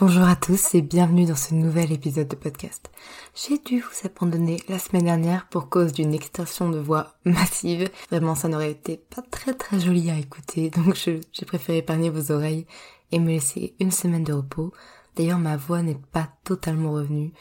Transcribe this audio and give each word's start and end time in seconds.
Bonjour 0.00 0.22
à 0.22 0.34
tous 0.34 0.74
et 0.74 0.80
bienvenue 0.80 1.26
dans 1.26 1.36
ce 1.36 1.52
nouvel 1.52 1.92
épisode 1.92 2.26
de 2.26 2.34
podcast. 2.34 2.90
J'ai 3.34 3.58
dû 3.58 3.80
vous 3.80 4.06
abandonner 4.06 4.56
la 4.66 4.78
semaine 4.78 5.04
dernière 5.04 5.46
pour 5.48 5.68
cause 5.68 5.92
d'une 5.92 6.14
extension 6.14 6.70
de 6.70 6.78
voix 6.78 7.16
massive. 7.26 7.90
Vraiment, 8.10 8.34
ça 8.34 8.48
n'aurait 8.48 8.70
été 8.70 8.96
pas 8.96 9.20
très 9.20 9.52
très 9.52 9.78
joli 9.78 10.10
à 10.10 10.16
écouter, 10.16 10.70
donc 10.70 10.94
j'ai 10.94 11.44
préféré 11.44 11.78
épargner 11.78 12.08
vos 12.08 12.32
oreilles 12.32 12.66
et 13.12 13.18
me 13.18 13.28
laisser 13.28 13.74
une 13.78 13.90
semaine 13.90 14.24
de 14.24 14.32
repos. 14.32 14.72
D'ailleurs, 15.16 15.38
ma 15.38 15.58
voix 15.58 15.82
n'est 15.82 16.00
pas 16.12 16.30
totalement 16.44 16.92
revenue. 16.92 17.34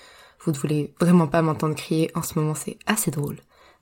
Vous 0.44 0.52
ne 0.52 0.58
voulez 0.58 0.94
vraiment 1.00 1.28
pas 1.28 1.42
m'entendre 1.42 1.76
crier 1.76 2.12
en 2.14 2.24
ce 2.24 2.38
moment, 2.38 2.56
c'est 2.56 2.78
assez 2.86 3.10
drôle. 3.10 3.40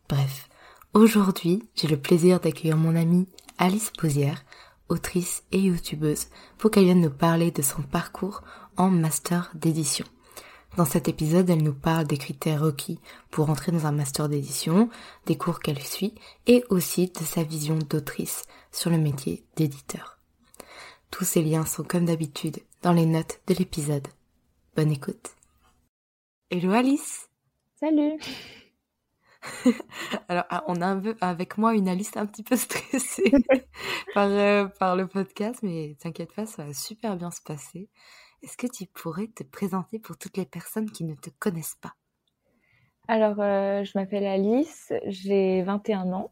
Bref, 0.08 0.50
aujourd'hui, 0.94 1.68
j'ai 1.74 1.88
le 1.88 1.98
plaisir 1.98 2.40
d'accueillir 2.40 2.78
mon 2.78 2.96
amie 2.96 3.28
Alice 3.58 3.90
Posière, 3.98 4.44
autrice 4.90 5.44
et 5.52 5.60
youtubeuse, 5.60 6.28
pour 6.58 6.72
qu'elle 6.72 6.86
vienne 6.86 7.02
nous 7.02 7.10
parler 7.10 7.52
de 7.52 7.62
son 7.62 7.82
parcours 7.82 8.44
en 8.78 8.90
master 8.90 9.52
d'édition. 9.56 10.06
Dans 10.78 10.86
cet 10.86 11.08
épisode, 11.08 11.50
elle 11.50 11.64
nous 11.64 11.74
parle 11.74 12.06
des 12.06 12.18
critères 12.18 12.62
requis 12.62 13.00
pour 13.32 13.50
entrer 13.50 13.72
dans 13.72 13.88
un 13.88 13.92
master 13.92 14.30
d'édition, 14.30 14.90
des 15.26 15.38
cours 15.38 15.60
qu'elle 15.60 15.82
suit 15.82 16.14
et 16.46 16.64
aussi 16.70 17.08
de 17.08 17.24
sa 17.24 17.44
vision 17.44 17.80
d'autrice 17.80 18.44
sur 18.72 18.92
le 18.92 18.98
métier 18.98 19.44
d'éditeur. 19.56 20.20
Tous 21.10 21.26
ces 21.26 21.42
liens 21.42 21.66
sont 21.66 21.84
comme 21.84 22.06
d'habitude 22.06 22.60
dans 22.84 22.94
les 22.94 23.06
notes 23.06 23.42
de 23.48 23.56
l'épisode. 23.56 24.08
Bonne 24.76 24.92
écoute. 24.92 25.32
Hello 26.52 26.72
Alice 26.72 27.28
Salut 27.80 28.20
Alors, 30.28 30.46
ah, 30.50 30.64
on 30.68 30.82
a 30.82 30.88
un 30.88 31.00
peu, 31.00 31.16
avec 31.22 31.58
moi 31.58 31.74
une 31.74 31.88
Alice 31.88 32.16
un 32.16 32.26
petit 32.26 32.44
peu 32.44 32.56
stressée 32.56 33.32
par, 34.14 34.30
euh, 34.30 34.66
par 34.66 34.96
le 34.96 35.08
podcast, 35.08 35.60
mais 35.64 35.96
t'inquiète 36.00 36.34
pas, 36.34 36.46
ça 36.46 36.66
va 36.66 36.74
super 36.74 37.16
bien 37.16 37.32
se 37.32 37.42
passer. 37.42 37.90
Est-ce 38.44 38.58
que 38.58 38.68
tu 38.68 38.86
pourrais 38.86 39.28
te 39.28 39.44
présenter 39.44 40.00
pour 40.00 40.18
toutes 40.18 40.38
les 40.38 40.46
personnes 40.46 40.90
qui 40.92 41.04
ne 41.04 41.16
te 41.16 41.30
connaissent 41.40 41.78
pas? 41.82 41.96
Alors, 43.08 43.40
euh, 43.40 43.84
je 43.84 43.92
m'appelle 43.96 44.26
Alice, 44.26 44.92
j'ai 45.06 45.64
21 45.64 46.12
ans 46.12 46.32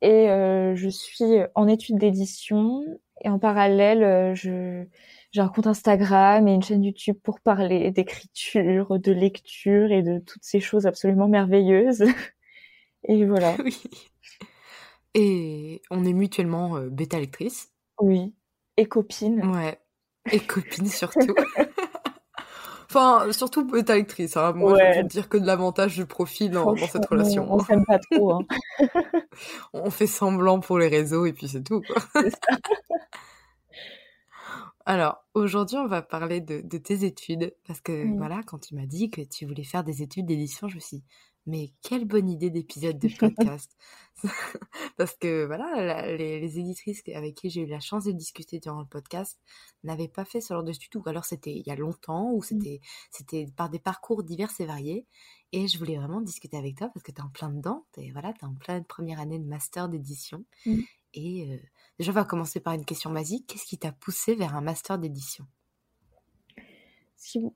et 0.00 0.30
euh, 0.30 0.76
je 0.76 0.88
suis 0.88 1.40
en 1.54 1.66
études 1.66 1.98
d'édition 1.98 2.84
et 3.24 3.28
en 3.28 3.38
parallèle, 3.38 4.04
euh, 4.04 4.34
je 4.34 4.84
j'ai 5.32 5.40
un 5.40 5.48
compte 5.48 5.66
Instagram 5.66 6.46
et 6.46 6.54
une 6.54 6.62
chaîne 6.62 6.84
YouTube 6.84 7.16
pour 7.22 7.40
parler 7.40 7.90
d'écriture, 7.90 8.98
de 8.98 9.12
lecture 9.12 9.90
et 9.90 10.02
de 10.02 10.20
toutes 10.20 10.44
ces 10.44 10.60
choses 10.60 10.86
absolument 10.86 11.28
merveilleuses. 11.28 12.04
et 13.04 13.24
voilà. 13.24 13.56
Oui. 13.64 13.76
Et 15.14 15.82
on 15.90 16.04
est 16.04 16.12
mutuellement 16.12 16.78
bêta 16.82 17.18
lectrice. 17.18 17.72
Oui. 17.98 18.34
Et 18.76 18.86
copine. 18.86 19.44
Ouais. 19.44 19.78
Et 20.32 20.40
copine 20.40 20.86
surtout. 20.86 21.34
enfin, 22.90 23.30
surtout 23.32 23.64
bêta 23.64 23.94
lectrice. 23.94 24.36
Hein. 24.36 24.52
Moi, 24.52 24.78
je 24.78 24.98
vais 25.00 25.04
dire 25.04 25.28
que 25.28 25.38
de 25.38 25.46
l'avantage 25.46 25.96
du 25.96 26.06
profil 26.06 26.50
dans, 26.50 26.72
dans, 26.72 26.86
cette 26.86 27.06
relation. 27.06 27.46
On 27.52 27.60
s'aime 27.60 27.84
pas 27.84 27.98
trop. 27.98 28.32
Hein. 28.32 28.40
on 29.72 29.90
fait 29.90 30.06
semblant 30.06 30.60
pour 30.60 30.78
les 30.78 30.88
réseaux 30.88 31.26
et 31.26 31.32
puis 31.32 31.48
c'est 31.48 31.62
tout. 31.62 31.82
Quoi. 31.82 32.22
Alors, 34.86 35.22
aujourd'hui, 35.34 35.76
on 35.76 35.86
va 35.86 36.00
parler 36.00 36.40
de, 36.40 36.62
de, 36.62 36.78
tes 36.78 37.04
études. 37.04 37.54
Parce 37.66 37.80
que, 37.82 38.16
voilà, 38.16 38.40
quand 38.46 38.58
tu 38.58 38.74
m'as 38.74 38.86
dit 38.86 39.10
que 39.10 39.20
tu 39.20 39.44
voulais 39.44 39.64
faire 39.64 39.84
des 39.84 40.00
études 40.02 40.24
d'édition, 40.24 40.66
je 40.66 40.76
me 40.76 40.80
suis 40.80 40.96
dit, 40.98 41.04
mais 41.46 41.72
quelle 41.82 42.04
bonne 42.04 42.28
idée 42.28 42.50
d'épisode 42.50 42.98
de 42.98 43.08
podcast. 43.08 43.76
Parce 44.96 45.14
que 45.14 45.46
voilà, 45.46 46.16
les, 46.16 46.40
les, 46.40 46.58
éditrices 46.58 47.02
avec 47.14 47.36
qui 47.36 47.50
j'ai 47.50 47.62
eu 47.62 47.66
la 47.66 47.80
chance 47.80 48.04
de 48.04 48.12
discuter 48.12 48.58
durant 48.58 48.80
le 48.80 48.86
podcast 48.86 49.38
n'avaient 49.84 50.08
pas 50.08 50.24
fait 50.24 50.40
ce 50.40 50.54
genre 50.54 50.64
de 50.64 50.72
tuto. 50.72 51.02
Alors 51.06 51.24
c'était 51.24 51.52
il 51.52 51.66
y 51.66 51.70
a 51.70 51.76
longtemps 51.76 52.30
ou 52.32 52.40
mmh. 52.40 52.78
c'était 53.10 53.46
par 53.56 53.70
des 53.70 53.78
parcours 53.78 54.24
divers 54.24 54.50
et 54.58 54.66
variés. 54.66 55.06
Et 55.52 55.66
je 55.66 55.78
voulais 55.78 55.96
vraiment 55.96 56.20
discuter 56.20 56.58
avec 56.58 56.76
toi 56.76 56.90
parce 56.92 57.02
que 57.02 57.12
tu 57.12 57.20
es 57.20 57.24
en 57.24 57.30
plein 57.30 57.50
dedans. 57.50 57.86
Tu 57.94 58.10
voilà, 58.12 58.30
es 58.30 58.44
en 58.44 58.54
pleine 58.54 58.84
première 58.84 59.20
année 59.20 59.38
de 59.38 59.46
master 59.46 59.88
d'édition. 59.88 60.44
Mmh. 60.66 60.80
Et 61.14 61.46
euh, 61.46 61.58
déjà, 61.98 62.12
on 62.12 62.14
va 62.14 62.24
commencer 62.24 62.60
par 62.60 62.74
une 62.74 62.84
question 62.84 63.10
basique. 63.10 63.46
Qu'est-ce 63.46 63.64
qui 63.64 63.78
t'a 63.78 63.92
poussé 63.92 64.34
vers 64.34 64.54
un 64.54 64.60
master 64.60 64.98
d'édition? 64.98 65.46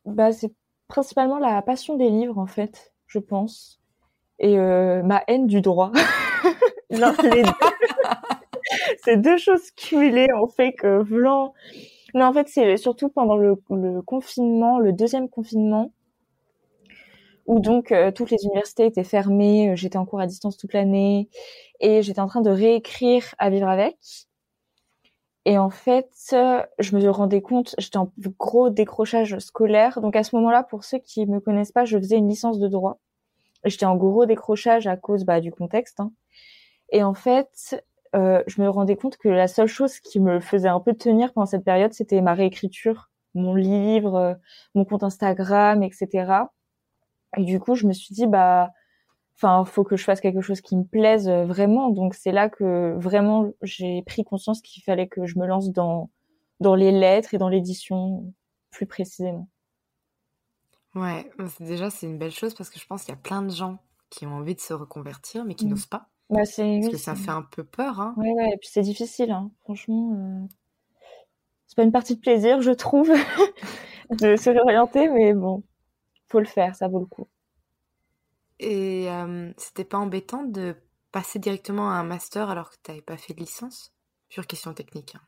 Bah, 0.05 0.33
C'est 0.33 0.53
principalement 0.89 1.39
la 1.39 1.61
passion 1.63 1.97
des 1.97 2.09
livres, 2.11 2.39
en 2.39 2.47
fait, 2.47 2.92
je 3.13 3.19
pense 3.19 3.83
et 4.39 4.59
euh, 4.59 5.03
ma 5.03 5.23
haine 5.29 5.47
du 5.47 5.61
droit. 5.61 5.93
non, 6.91 7.15
deux... 7.23 7.31
Ces 9.05 9.17
deux 9.17 9.37
choses 9.37 9.71
cumulées 9.73 10.29
ont 10.35 10.49
fait 10.49 10.73
que 10.73 11.03
blanc. 11.03 11.53
Non, 12.15 12.27
en 12.27 12.33
fait, 12.33 12.49
c'est 12.49 12.77
surtout 12.77 13.09
pendant 13.09 13.37
le, 13.37 13.55
le, 13.71 14.03
confinement, 14.03 14.79
le 14.79 14.93
deuxième 14.93 15.29
confinement, 15.29 15.93
où 17.47 17.61
donc 17.61 17.93
euh, 17.93 18.11
toutes 18.11 18.31
les 18.31 18.45
universités 18.45 18.87
étaient 18.87 19.05
fermées, 19.05 19.71
euh, 19.71 19.77
j'étais 19.77 19.99
en 19.99 20.05
cours 20.05 20.21
à 20.21 20.27
distance 20.27 20.57
toute 20.57 20.73
l'année, 20.73 21.29
et 21.81 22.03
j'étais 22.03 22.21
en 22.21 22.27
train 22.27 22.43
de 22.43 22.51
réécrire 22.51 23.35
à 23.39 23.51
vivre 23.51 23.69
avec. 23.69 23.97
Et 25.45 25.59
en 25.59 25.71
fait, 25.71 26.09
je 26.79 26.97
me 26.97 27.09
rendais 27.11 27.43
compte, 27.43 27.75
j'étais 27.79 27.97
en 27.97 28.13
gros 28.39 28.71
décrochage 28.71 29.39
scolaire. 29.39 30.01
Donc 30.01 30.15
à 30.15 30.23
ce 30.23 30.37
moment-là, 30.37 30.63
pour 30.63 30.85
ceux 30.85 30.99
qui 30.99 31.27
me 31.27 31.41
connaissent 31.41 31.73
pas, 31.73 31.85
je 31.85 31.99
faisais 31.99 32.17
une 32.17 32.29
licence 32.29 32.59
de 32.59 32.69
droit. 32.69 33.01
J'étais 33.65 33.87
en 33.87 33.97
gros 33.97 34.27
décrochage 34.27 34.87
à 34.87 34.97
cause 34.97 35.25
bah, 35.25 35.41
du 35.41 35.51
contexte. 35.51 36.01
Hein. 36.01 36.13
Et 36.91 37.03
en 37.03 37.15
fait, 37.15 37.83
euh, 38.15 38.43
je 38.47 38.61
me 38.61 38.69
rendais 38.69 38.97
compte 38.97 39.17
que 39.17 39.29
la 39.29 39.49
seule 39.49 39.67
chose 39.67 39.99
qui 39.99 40.21
me 40.21 40.41
faisait 40.41 40.69
un 40.69 40.81
peu 40.81 40.95
tenir 40.95 41.33
pendant 41.33 41.47
cette 41.47 41.65
période, 41.65 41.93
c'était 41.93 42.21
ma 42.21 42.35
réécriture, 42.35 43.11
mon 43.35 43.55
livre, 43.55 44.15
euh, 44.17 44.35
mon 44.75 44.85
compte 44.85 45.03
Instagram, 45.03 45.83
etc. 45.83 46.45
Et 47.37 47.45
du 47.45 47.59
coup, 47.59 47.75
je 47.75 47.87
me 47.87 47.93
suis 47.93 48.15
dit, 48.15 48.27
bah, 48.27 48.71
enfin, 49.37 49.65
faut 49.65 49.85
que 49.85 49.97
je 49.97 50.05
fasse 50.05 50.21
quelque 50.21 50.41
chose 50.41 50.61
qui 50.61 50.77
me 50.77 50.85
plaise 50.85 51.29
euh, 51.29 51.45
vraiment. 51.45 51.91
Donc 51.91 52.15
c'est 52.15 52.33
là 52.33 52.49
que 52.49 52.95
vraiment 52.99 53.53
j'ai 53.63 54.03
pris 54.03 54.25
conscience 54.25 54.63
qu'il 54.63 54.83
fallait 54.83 55.09
que 55.09 55.27
je 55.27 55.39
me 55.39 55.47
lance 55.47 55.71
dans 55.71 56.11
dans 56.61 56.75
les 56.75 56.93
lettres 56.93 57.35
et 57.35 57.39
dans 57.39 57.49
l'édition 57.49 58.33
plus 58.71 58.87
précisément. 58.87 59.49
Ouais, 60.95 61.31
déjà 61.61 61.91
c'est 61.91 62.07
une 62.07 62.19
belle 62.19 62.33
chose 62.33 62.55
parce 62.55 62.71
que 62.71 62.79
je 62.79 62.87
pense 62.87 63.05
qu'il 63.05 63.15
y 63.15 63.19
a 63.19 63.21
plein 63.21 63.43
de 63.43 63.51
gens 63.51 63.79
qui 64.11 64.27
ont 64.27 64.35
envie 64.35 64.55
de 64.55 64.61
se 64.61 64.75
reconvertir 64.75 65.45
mais 65.45 65.55
qui 65.55 65.67
mmh. 65.67 65.71
n'osent 65.71 65.87
pas. 65.87 66.09
Bah, 66.33 66.41
parce 66.45 66.57
que 66.57 66.97
ça 66.97 67.15
fait 67.15 67.31
un 67.31 67.43
peu 67.43 67.63
peur. 67.63 68.01
Hein. 68.01 68.15
Ouais, 68.17 68.33
ouais, 68.33 68.51
et 68.55 68.57
puis 68.57 68.71
c'est 68.73 68.83
difficile, 68.83 69.31
hein. 69.31 69.51
franchement. 69.65 70.15
Euh... 70.17 70.47
C'est 71.67 71.77
pas 71.77 71.83
une 71.83 71.93
partie 71.93 72.17
de 72.17 72.21
plaisir, 72.21 72.63
je 72.63 72.71
trouve, 72.71 73.11
de 74.11 74.37
se 74.37 74.51
réorienter, 74.51 75.09
mais 75.09 75.35
bon, 75.35 75.63
faut 76.29 76.39
le 76.39 76.47
faire, 76.47 76.75
ça 76.75 76.89
vaut 76.89 77.01
le 77.01 77.07
coup. 77.07 77.29
Et 78.63 79.11
euh, 79.11 79.53
c'était 79.57 79.85
pas 79.85 79.99
embêtant 79.99 80.45
de 80.45 80.77
passer 81.11 81.39
directement 81.39 81.91
à 81.91 81.95
un 81.95 82.05
master 82.05 82.49
alors 82.49 82.71
que 82.71 82.77
tu 82.83 82.91
n'avais 82.91 83.03
pas 83.03 83.17
fait 83.17 83.35
de 83.35 83.41
licence? 83.41 83.93
Pure 84.29 84.47
question 84.47 84.73
technique. 84.73 85.17
Hein. 85.17 85.21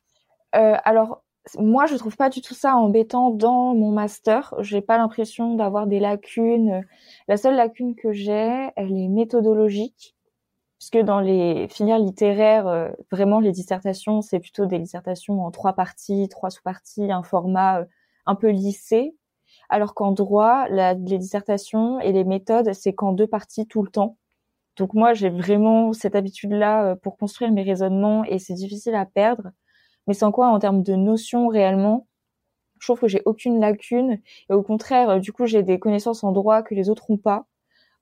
Euh, 0.56 0.76
alors, 0.84 1.24
moi, 1.58 1.86
je 1.86 1.96
trouve 1.96 2.16
pas 2.16 2.30
du 2.30 2.40
tout 2.40 2.54
ça 2.54 2.76
embêtant 2.76 3.30
dans 3.30 3.74
mon 3.74 3.90
master. 3.90 4.54
J'ai 4.60 4.80
pas 4.80 4.96
l'impression 4.96 5.56
d'avoir 5.56 5.86
des 5.88 5.98
lacunes. 5.98 6.86
La 7.26 7.36
seule 7.36 7.56
lacune 7.56 7.96
que 7.96 8.12
j'ai, 8.12 8.70
elle 8.76 8.96
est 8.96 9.08
méthodologique, 9.08 10.16
puisque 10.78 11.04
dans 11.04 11.20
les 11.20 11.66
filières 11.68 11.98
littéraires, 11.98 12.68
euh, 12.68 12.90
vraiment 13.10 13.40
les 13.40 13.52
dissertations, 13.52 14.22
c'est 14.22 14.38
plutôt 14.38 14.66
des 14.66 14.78
dissertations 14.78 15.44
en 15.44 15.50
trois 15.50 15.72
parties, 15.72 16.28
trois 16.30 16.50
sous-parties, 16.50 17.10
un 17.10 17.24
format 17.24 17.84
un 18.26 18.36
peu 18.36 18.48
lissé. 18.48 19.16
Alors 19.74 19.92
qu'en 19.92 20.12
droit, 20.12 20.68
les 20.68 21.18
dissertations 21.18 21.98
et 21.98 22.12
les 22.12 22.22
méthodes, 22.22 22.72
c'est 22.74 22.92
qu'en 22.92 23.12
deux 23.12 23.26
parties 23.26 23.66
tout 23.66 23.82
le 23.82 23.90
temps. 23.90 24.18
Donc 24.76 24.94
moi, 24.94 25.14
j'ai 25.14 25.30
vraiment 25.30 25.92
cette 25.92 26.14
habitude-là 26.14 26.92
euh, 26.92 26.94
pour 26.94 27.18
construire 27.18 27.50
mes 27.50 27.64
raisonnements 27.64 28.22
et 28.22 28.38
c'est 28.38 28.54
difficile 28.54 28.94
à 28.94 29.04
perdre. 29.04 29.50
Mais 30.06 30.14
sans 30.14 30.30
quoi, 30.30 30.46
en 30.46 30.60
termes 30.60 30.84
de 30.84 30.94
notions 30.94 31.48
réellement, 31.48 32.06
je 32.78 32.86
trouve 32.86 33.00
que 33.00 33.08
j'ai 33.08 33.22
aucune 33.24 33.58
lacune 33.58 34.20
et 34.48 34.52
au 34.54 34.62
contraire, 34.62 35.10
euh, 35.10 35.18
du 35.18 35.32
coup, 35.32 35.44
j'ai 35.46 35.64
des 35.64 35.80
connaissances 35.80 36.22
en 36.22 36.30
droit 36.30 36.62
que 36.62 36.76
les 36.76 36.88
autres 36.88 37.06
n'ont 37.10 37.18
pas. 37.18 37.48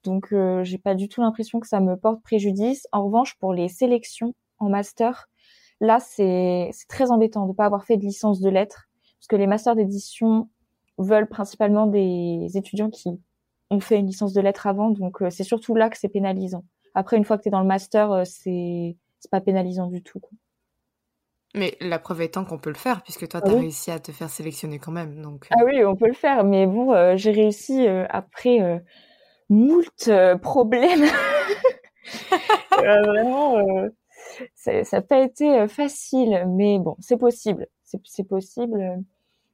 Donc, 0.04 0.34
euh, 0.34 0.62
j'ai 0.64 0.76
pas 0.76 0.94
du 0.94 1.08
tout 1.08 1.22
l'impression 1.22 1.58
que 1.58 1.68
ça 1.68 1.80
me 1.80 1.96
porte 1.96 2.22
préjudice. 2.22 2.86
En 2.92 3.06
revanche, 3.06 3.38
pour 3.38 3.54
les 3.54 3.68
sélections 3.70 4.34
en 4.58 4.68
master, 4.68 5.30
là, 5.80 6.00
c'est 6.00 6.70
très 6.90 7.10
embêtant 7.10 7.46
de 7.46 7.54
pas 7.54 7.64
avoir 7.64 7.84
fait 7.86 7.96
de 7.96 8.04
licence 8.04 8.40
de 8.40 8.50
lettres 8.50 8.90
parce 9.22 9.28
que 9.28 9.36
les 9.36 9.46
masters 9.46 9.76
d'édition 9.76 10.50
veulent 10.98 11.28
principalement 11.28 11.86
des 11.86 12.48
étudiants 12.54 12.90
qui 12.90 13.18
on 13.72 13.80
fait 13.80 13.98
une 13.98 14.06
licence 14.06 14.34
de 14.34 14.40
lettres 14.40 14.66
avant, 14.66 14.90
donc 14.90 15.22
euh, 15.22 15.30
c'est 15.30 15.44
surtout 15.44 15.74
là 15.74 15.88
que 15.88 15.96
c'est 15.96 16.08
pénalisant. 16.08 16.64
Après, 16.94 17.16
une 17.16 17.24
fois 17.24 17.38
que 17.38 17.42
tu 17.42 17.48
es 17.48 17.50
dans 17.50 17.62
le 17.62 17.66
master, 17.66 18.12
euh, 18.12 18.24
c'est 18.24 18.96
c'est 19.18 19.30
pas 19.30 19.40
pénalisant 19.40 19.86
du 19.86 20.02
tout. 20.02 20.20
Mais 21.54 21.76
la 21.80 21.98
preuve 21.98 22.22
étant 22.22 22.44
qu'on 22.44 22.58
peut 22.58 22.70
le 22.70 22.76
faire, 22.76 23.02
puisque 23.02 23.26
toi, 23.28 23.40
tu 23.40 23.48
as 23.48 23.52
ah 23.52 23.58
réussi 23.58 23.90
à 23.90 23.98
te 23.98 24.12
faire 24.12 24.28
sélectionner 24.28 24.78
quand 24.78 24.90
même. 24.90 25.22
Donc... 25.22 25.46
Euh. 25.46 25.56
Ah 25.58 25.64
oui, 25.64 25.84
on 25.84 25.96
peut 25.96 26.08
le 26.08 26.14
faire, 26.14 26.44
mais 26.44 26.66
bon, 26.66 27.16
j'ai 27.16 27.30
réussi 27.30 27.86
après 27.86 28.82
moult 29.48 30.10
problèmes. 30.40 31.04
vraiment, 32.72 33.58
ça 34.54 34.82
n'a 34.90 35.02
pas 35.02 35.20
été 35.20 35.68
facile, 35.68 36.46
mais 36.48 36.78
bon, 36.78 36.96
c'est 37.00 37.18
possible. 37.18 37.68
C'est 37.84 38.24
possible. 38.24 39.04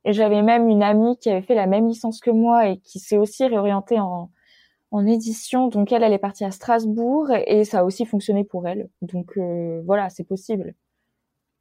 Et 0.05 0.13
j'avais 0.13 0.43
même 0.43 0.69
une 0.69 0.83
amie 0.83 1.19
qui 1.19 1.31
avait 1.31 1.43
fait 1.43 1.55
la 1.55 1.67
même 1.67 1.87
licence 1.87 2.21
que 2.21 2.31
moi 2.31 2.69
et 2.69 2.79
qui 2.79 2.99
s'est 2.99 3.19
aussi 3.19 3.45
réorientée 3.47 3.99
en, 3.99 4.31
en 4.91 5.07
édition. 5.07 5.69
Donc 5.69 5.93
elle, 5.93 6.03
elle 6.03 6.13
est 6.13 6.19
partie 6.19 6.45
à 6.45 6.51
Strasbourg 6.51 7.31
et 7.31 7.65
ça 7.65 7.81
a 7.81 7.85
aussi 7.85 8.07
fonctionné 8.07 8.45
pour 8.45 8.67
elle. 8.67 8.89
Donc 9.03 9.37
euh, 9.37 9.83
voilà, 9.85 10.09
c'est 10.09 10.25
possible. 10.25 10.75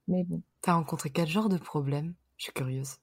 Mais 0.08 0.24
bon. 0.24 0.42
T'as 0.62 0.74
rencontré 0.74 1.10
quel 1.10 1.28
genre 1.28 1.50
de 1.50 1.58
problème? 1.58 2.14
Je 2.38 2.46
suis 2.46 2.54
curieuse. 2.54 2.98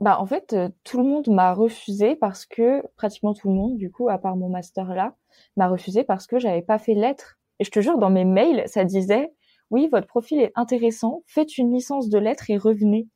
Bah 0.00 0.20
en 0.20 0.26
fait, 0.26 0.52
euh, 0.52 0.68
tout 0.84 0.98
le 0.98 1.04
monde 1.04 1.28
m'a 1.28 1.54
refusé 1.54 2.16
parce 2.16 2.44
que 2.46 2.86
pratiquement 2.96 3.34
tout 3.34 3.48
le 3.48 3.54
monde, 3.54 3.76
du 3.76 3.90
coup, 3.90 4.08
à 4.08 4.18
part 4.18 4.36
mon 4.36 4.48
master 4.48 4.94
là, 4.94 5.14
m'a 5.56 5.68
refusé 5.68 6.04
parce 6.04 6.26
que 6.26 6.38
j'avais 6.38 6.62
pas 6.62 6.78
fait 6.78 6.94
lettres. 6.94 7.38
Et 7.58 7.64
je 7.64 7.70
te 7.70 7.80
jure, 7.80 7.98
dans 7.98 8.10
mes 8.10 8.24
mails, 8.24 8.62
ça 8.66 8.84
disait 8.84 9.32
oui, 9.70 9.88
votre 9.90 10.06
profil 10.06 10.40
est 10.40 10.52
intéressant, 10.54 11.22
faites 11.26 11.58
une 11.58 11.72
licence 11.72 12.08
de 12.08 12.18
lettres 12.18 12.50
et 12.50 12.56
revenez. 12.56 13.08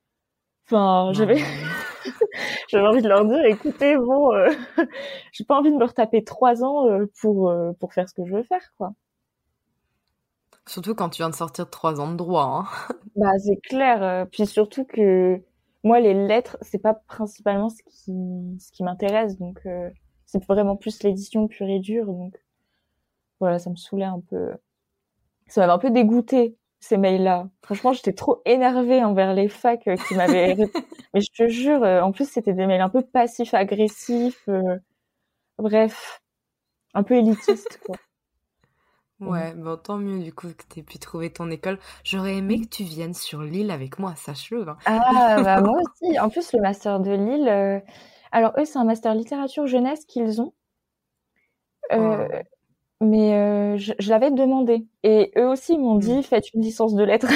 Enfin, 0.71 1.11
j'avais 1.15 1.35
j'avais 2.69 2.87
envie 2.87 3.03
de 3.03 3.09
leur 3.09 3.25
dire, 3.25 3.45
écoutez, 3.45 3.97
bon, 3.97 4.33
euh, 4.33 4.49
j'ai 5.33 5.45
pas 5.45 5.59
envie 5.59 5.73
de 5.73 5.77
me 5.77 5.85
retaper 5.85 6.23
trois 6.23 6.63
ans 6.63 6.87
euh, 6.87 7.07
pour 7.21 7.51
euh, 7.51 7.73
pour 7.81 7.93
faire 7.93 8.09
ce 8.09 8.15
que 8.15 8.25
je 8.25 8.33
veux 8.37 8.45
faire, 8.45 8.73
quoi. 8.79 8.93
Surtout 10.69 10.95
quand 10.95 11.09
tu 11.09 11.23
viens 11.23 11.31
de 11.31 11.35
sortir 11.35 11.65
de 11.65 11.71
trois 11.71 12.01
ans 12.01 12.13
de 12.13 12.17
droit. 12.17 12.45
Hein. 12.45 12.95
Bah 13.17 13.37
c'est 13.45 13.61
clair. 13.61 14.27
Puis 14.31 14.47
surtout 14.47 14.85
que 14.85 15.43
moi 15.83 15.99
les 15.99 16.15
lettres, 16.15 16.57
c'est 16.63 16.79
pas 16.79 16.95
principalement 16.95 17.69
ce 17.69 17.83
qui 17.83 18.57
ce 18.61 18.71
qui 18.71 18.85
m'intéresse, 18.85 19.37
donc 19.39 19.67
c'est 20.27 20.45
vraiment 20.45 20.77
plus 20.77 21.03
l'édition 21.03 21.49
pure 21.49 21.69
et 21.69 21.81
dure. 21.81 22.07
Donc 22.07 22.41
voilà, 23.41 23.59
ça 23.59 23.69
me 23.69 23.77
saoulait 23.77 24.05
un 24.05 24.21
peu. 24.21 24.53
Ça 25.49 25.63
m'avait 25.63 25.73
un 25.73 25.79
peu 25.79 25.91
dégoûté 25.91 26.57
ces 26.81 26.97
mails-là. 26.97 27.49
Franchement, 27.63 27.93
j'étais 27.93 28.15
trop 28.15 28.43
énervée 28.45 29.05
envers 29.05 29.35
les 29.35 29.49
facs 29.49 29.87
euh, 29.87 29.97
qui 29.97 30.15
m'avaient. 30.15 30.57
Mais 31.15 31.21
je 31.21 31.31
te 31.33 31.49
jure, 31.49 31.85
euh, 31.85 32.01
en 32.01 32.13
plus, 32.13 32.29
c'était 32.29 32.55
des 32.55 32.67
mails 32.67 32.81
un 32.81 32.89
peu 32.89 33.03
passifs-agressifs. 33.03 34.49
Euh, 34.49 34.79
bref, 35.59 36.23
un 36.95 37.03
peu 37.03 37.15
élitistes, 37.15 37.81
quoi. 37.85 37.97
Ouais, 39.21 39.53
bon, 39.53 39.77
tant 39.77 39.99
mieux 39.99 40.19
du 40.21 40.33
coup 40.33 40.49
que 40.49 40.63
tu 40.73 40.81
aies 40.81 40.83
pu 40.83 40.99
trouver 40.99 41.31
ton 41.31 41.51
école. 41.51 41.79
J'aurais 42.05 42.37
aimé 42.37 42.59
que 42.63 42.69
tu 42.69 42.85
viennes 42.85 43.13
sur 43.13 43.43
Lille 43.43 43.71
avec 43.71 43.99
moi, 43.99 44.15
sache-le. 44.17 44.67
Hein. 44.67 44.79
Ah, 44.87 45.43
bah 45.45 45.61
moi 45.61 45.79
aussi. 45.79 46.19
En 46.19 46.31
plus, 46.31 46.55
le 46.55 46.63
master 46.63 47.01
de 47.01 47.11
Lille, 47.11 47.83
alors 48.33 48.53
eux, 48.57 48.65
c'est 48.65 48.79
un 48.79 48.85
master 48.85 49.15
littérature 49.15 49.67
jeunesse 49.67 50.07
qu'ils 50.07 50.41
ont. 50.41 50.55
Euh, 51.93 52.29
mais 53.01 53.35
euh, 53.35 53.77
je, 53.79 53.93
je 53.99 54.11
l'avais 54.11 54.31
demandé. 54.31 54.87
Et 55.03 55.33
eux 55.37 55.49
aussi 55.49 55.79
m'ont 55.79 55.97
dit, 55.97 56.19
hmm. 56.19 56.23
faites 56.23 56.53
une 56.55 56.63
licence 56.63 56.95
de 56.95 57.03
lettres. 57.03 57.29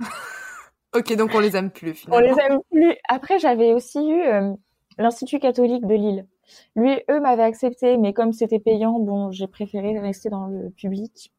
ok, 0.94 1.14
donc 1.16 1.30
on 1.34 1.40
les 1.40 1.56
aime 1.56 1.70
plus 1.70 1.94
finalement. 1.94 2.26
On 2.26 2.34
les 2.34 2.42
aime 2.42 2.60
plus. 2.70 2.94
Après, 3.08 3.38
j'avais 3.38 3.72
aussi 3.72 3.98
eu 3.98 4.22
euh, 4.22 4.52
l'Institut 4.98 5.38
catholique 5.38 5.86
de 5.86 5.94
Lille. 5.94 6.26
Lui, 6.74 7.00
eux 7.10 7.20
m'avaient 7.20 7.42
accepté, 7.42 7.96
mais 7.96 8.12
comme 8.12 8.32
c'était 8.32 8.60
payant, 8.60 8.98
bon, 8.98 9.30
j'ai 9.30 9.46
préféré 9.46 9.98
rester 9.98 10.30
dans 10.30 10.46
le 10.46 10.70
public. 10.70 11.32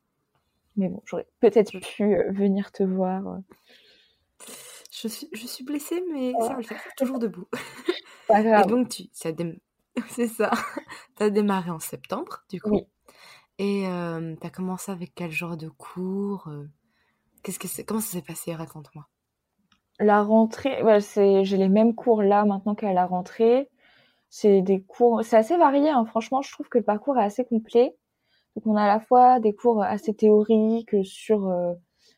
Mais 0.76 0.90
bon, 0.90 1.02
j'aurais 1.06 1.28
peut-être 1.40 1.78
pu 1.80 2.04
euh, 2.16 2.32
venir 2.32 2.72
te 2.72 2.84
voir. 2.84 3.40
Je 4.92 5.08
suis, 5.08 5.30
je 5.34 5.46
suis 5.48 5.64
blessée, 5.64 6.04
mais 6.12 6.34
ça 6.40 6.50
va 6.50 6.58
le 6.58 6.64
faire. 6.64 6.82
Toujours 6.98 7.20
debout. 7.20 7.48
Pas 8.28 8.42
grave. 8.42 8.66
Et 8.66 8.70
donc, 8.70 8.90
tu, 8.90 9.04
ça 9.12 9.30
c'est 10.10 10.28
ça. 10.28 10.52
Tu 11.18 11.24
as 11.24 11.30
démarré 11.30 11.72
en 11.72 11.80
septembre, 11.80 12.44
du 12.50 12.62
coup. 12.62 12.72
Oui. 12.72 12.88
Et 13.60 13.84
tu 13.84 14.48
as 14.48 14.50
commencé 14.50 14.92
avec 14.92 15.14
quel 15.16 15.32
genre 15.32 15.58
de 15.58 15.70
cours 15.70 16.50
Qu'est-ce 17.44 17.60
que 17.60 17.82
Comment 17.84 18.02
ça 18.02 18.12
s'est 18.18 18.22
passé? 18.22 18.54
Raconte-moi. 18.54 19.08
La 20.00 20.22
rentrée, 20.22 20.84
j'ai 21.00 21.58
les 21.58 21.70
mêmes 21.70 21.96
cours 21.96 22.22
là 22.22 22.46
maintenant 22.46 22.76
qu'à 22.76 22.94
la 22.94 23.06
rentrée. 23.06 23.70
C'est 24.30 24.62
des 24.62 24.82
cours, 24.82 25.24
c'est 25.24 25.38
assez 25.38 25.58
varié. 25.58 25.90
Hein. 25.90 26.06
Franchement, 26.06 26.42
je 26.42 26.52
trouve 26.52 26.68
que 26.70 26.78
le 26.78 26.84
parcours 26.84 27.18
est 27.18 27.24
assez 27.24 27.46
complet. 27.46 27.96
Donc 28.56 28.68
on 28.68 28.76
a 28.76 28.84
à 28.84 28.88
la 28.88 29.00
fois 29.00 29.40
des 29.40 29.54
cours 29.54 29.84
assez 29.84 30.14
théoriques 30.14 30.96
sur 31.04 31.48
euh, 31.48 31.74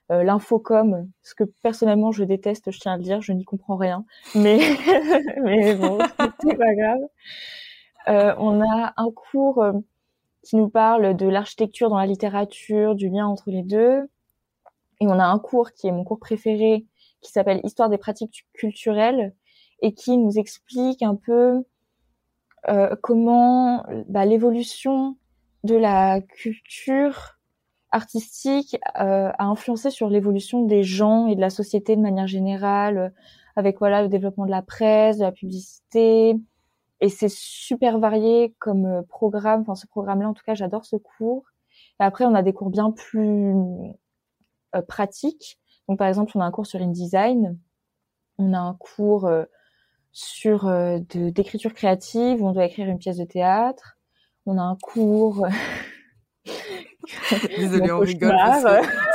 l'infocom, 0.10 1.10
ce 1.22 1.36
que 1.36 1.44
personnellement 1.62 2.12
je 2.12 2.24
déteste, 2.24 2.72
je 2.72 2.80
tiens 2.80 2.94
à 2.94 2.98
le 2.98 3.04
dire, 3.04 3.22
je 3.22 3.32
n'y 3.32 3.44
comprends 3.44 3.76
rien. 3.76 4.06
Mais 4.34 4.58
mais 5.44 5.76
bon, 5.76 6.00
c'est 6.42 6.58
pas 6.58 6.76
grave. 6.76 7.00
Euh, 8.08 8.34
on 8.40 8.62
a 8.62 8.94
un 8.98 9.12
cours 9.12 9.64
qui 10.50 10.56
nous 10.56 10.70
parle 10.70 11.16
de 11.16 11.28
l'architecture 11.28 11.90
dans 11.90 12.00
la 12.00 12.08
littérature, 12.08 12.96
du 12.96 13.08
lien 13.10 13.28
entre 13.28 13.52
les 13.52 13.62
deux. 13.62 14.10
Et 15.00 15.06
on 15.06 15.20
a 15.20 15.26
un 15.26 15.38
cours 15.38 15.74
qui 15.74 15.88
est 15.88 15.92
mon 15.92 16.04
cours 16.04 16.18
préféré, 16.18 16.88
qui 17.22 17.32
s'appelle 17.32 17.62
Histoire 17.64 17.88
des 17.88 18.00
pratiques 18.00 18.48
culturelles, 18.54 19.36
et 19.84 19.94
qui 19.94 20.18
nous 20.18 20.40
explique 20.40 21.04
un 21.04 21.14
peu 21.14 21.64
euh, 22.68 22.96
comment 23.04 23.86
bah, 24.08 24.26
l'évolution 24.26 25.18
de 25.66 25.76
la 25.76 26.20
culture 26.20 27.38
artistique 27.92 28.76
euh, 29.00 29.32
a 29.38 29.46
influencé 29.46 29.92
sur 29.92 30.10
l'évolution 30.10 30.66
des 30.66 30.82
gens 30.82 31.28
et 31.28 31.36
de 31.36 31.42
la 31.42 31.52
société 31.52 31.96
de 31.96 32.02
manière 32.02 32.28
générale, 32.28 33.14
avec 33.56 33.78
voilà 33.78 34.02
le 34.02 34.10
développement 34.10 34.48
de 34.48 34.52
la 34.52 34.64
presse, 34.64 35.20
de 35.20 35.24
la 35.26 35.32
publicité, 35.32 36.40
et 37.02 37.10
c'est 37.10 37.30
super 37.30 38.00
varié 38.00 38.56
comme 38.60 38.86
euh, 38.86 39.02
programme. 39.04 39.62
Enfin, 39.62 39.76
ce 39.76 39.88
programme-là, 39.88 40.30
en 40.30 40.34
tout 40.34 40.44
cas, 40.46 40.56
j'adore 40.56 40.86
ce 40.86 40.98
cours. 40.98 41.46
Et 42.00 42.04
après, 42.04 42.26
on 42.26 42.36
a 42.36 42.42
des 42.42 42.54
cours 42.54 42.70
bien 42.70 42.92
plus 42.92 43.54
euh, 44.76 44.82
pratiques. 44.88 45.60
Donc, 45.88 45.98
par 45.98 46.08
exemple, 46.08 46.32
on 46.36 46.42
a 46.42 46.46
un 46.46 46.52
cours 46.52 46.68
sur 46.68 46.82
InDesign. 46.82 47.58
On 48.38 48.54
a 48.54 48.60
un 48.60 48.74
cours 48.74 49.26
euh, 49.26 49.46
sur 50.12 50.66
de 50.66 51.30
d'écriture 51.30 51.74
créative 51.74 52.42
où 52.42 52.48
on 52.48 52.52
doit 52.52 52.66
écrire 52.66 52.88
une 52.90 52.98
pièce 52.98 53.18
de 53.18 53.26
théâtre. 53.26 53.98
On 54.46 54.58
a 54.58 54.62
un 54.62 54.76
cours 54.76 55.48
Désolée, 57.58 57.92
on 57.92 58.00
rigole. 58.00 58.36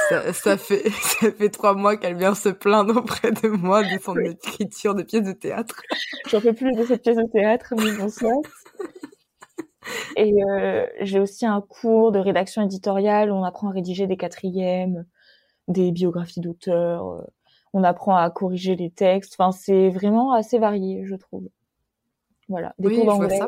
Ça, 0.08 0.32
ça, 0.32 0.56
fait, 0.56 0.88
ça 1.02 1.30
fait 1.30 1.48
trois 1.48 1.74
mois 1.74 1.96
qu'elle 1.96 2.16
vient 2.16 2.34
se 2.34 2.48
plaindre 2.48 2.96
auprès 2.96 3.32
de 3.32 3.48
moi 3.48 3.82
de 3.82 3.98
son 4.02 4.16
écriture 4.16 4.94
de 4.94 5.02
pièce 5.02 5.22
de 5.22 5.32
théâtre. 5.32 5.82
J'en 6.28 6.40
peux 6.40 6.52
plus 6.52 6.72
de 6.72 6.84
cette 6.84 7.02
pièce 7.02 7.16
de 7.16 7.30
théâtre, 7.30 7.74
mais 7.76 7.92
bon 7.92 8.42
Et 10.16 10.32
euh, 10.42 10.86
j'ai 11.00 11.20
aussi 11.20 11.44
un 11.44 11.60
cours 11.60 12.10
de 12.10 12.18
rédaction 12.18 12.62
éditoriale 12.62 13.30
où 13.30 13.34
on 13.34 13.44
apprend 13.44 13.68
à 13.68 13.72
rédiger 13.72 14.06
des 14.06 14.16
quatrièmes, 14.16 15.04
des 15.68 15.92
biographies 15.92 16.40
d'auteurs, 16.40 17.06
euh, 17.08 17.22
on 17.74 17.82
apprend 17.82 18.16
à 18.16 18.30
corriger 18.30 18.76
les 18.76 18.90
textes. 18.90 19.34
Enfin, 19.38 19.52
c'est 19.52 19.90
vraiment 19.90 20.32
assez 20.32 20.58
varié, 20.58 21.04
je 21.04 21.16
trouve. 21.16 21.48
Voilà, 22.48 22.74
des 22.78 22.94
cours 22.94 23.06
d'anglais. 23.06 23.40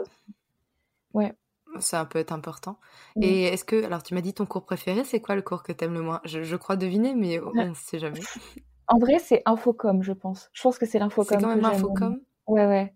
Ouais. 1.15 1.33
Ça 1.81 2.05
peut 2.05 2.19
être 2.19 2.33
important. 2.33 2.79
Et 3.21 3.45
est-ce 3.45 3.65
que, 3.65 3.85
alors 3.85 4.03
tu 4.03 4.15
m'as 4.15 4.21
dit 4.21 4.35
ton 4.35 4.47
cours 4.47 4.65
préféré, 4.65 5.05
c'est 5.05 5.21
quoi 5.21 5.35
le 5.35 5.43
cours 5.43 5.63
que 5.63 5.73
t'aimes 5.73 5.95
le 5.95 6.03
moins? 6.03 6.21
Je, 6.25 6.57
crois 6.57 6.77
deviner, 6.77 7.15
mais 7.15 7.41
on 7.41 7.53
ne 7.53 7.75
sait 7.75 7.99
jamais. 7.99 8.21
En 8.89 8.99
vrai, 8.99 9.19
c'est 9.19 9.43
Infocom, 9.47 10.05
je 10.05 10.13
pense. 10.13 10.49
Je 10.53 10.63
pense 10.63 10.79
que 10.79 10.87
c'est 10.87 11.01
l'Infocom. 11.01 11.41
C'est 11.41 11.45
quand 11.45 11.57
même 11.57 11.65
Infocom 11.65 12.21
Ouais, 12.47 12.67
ouais. 12.67 12.95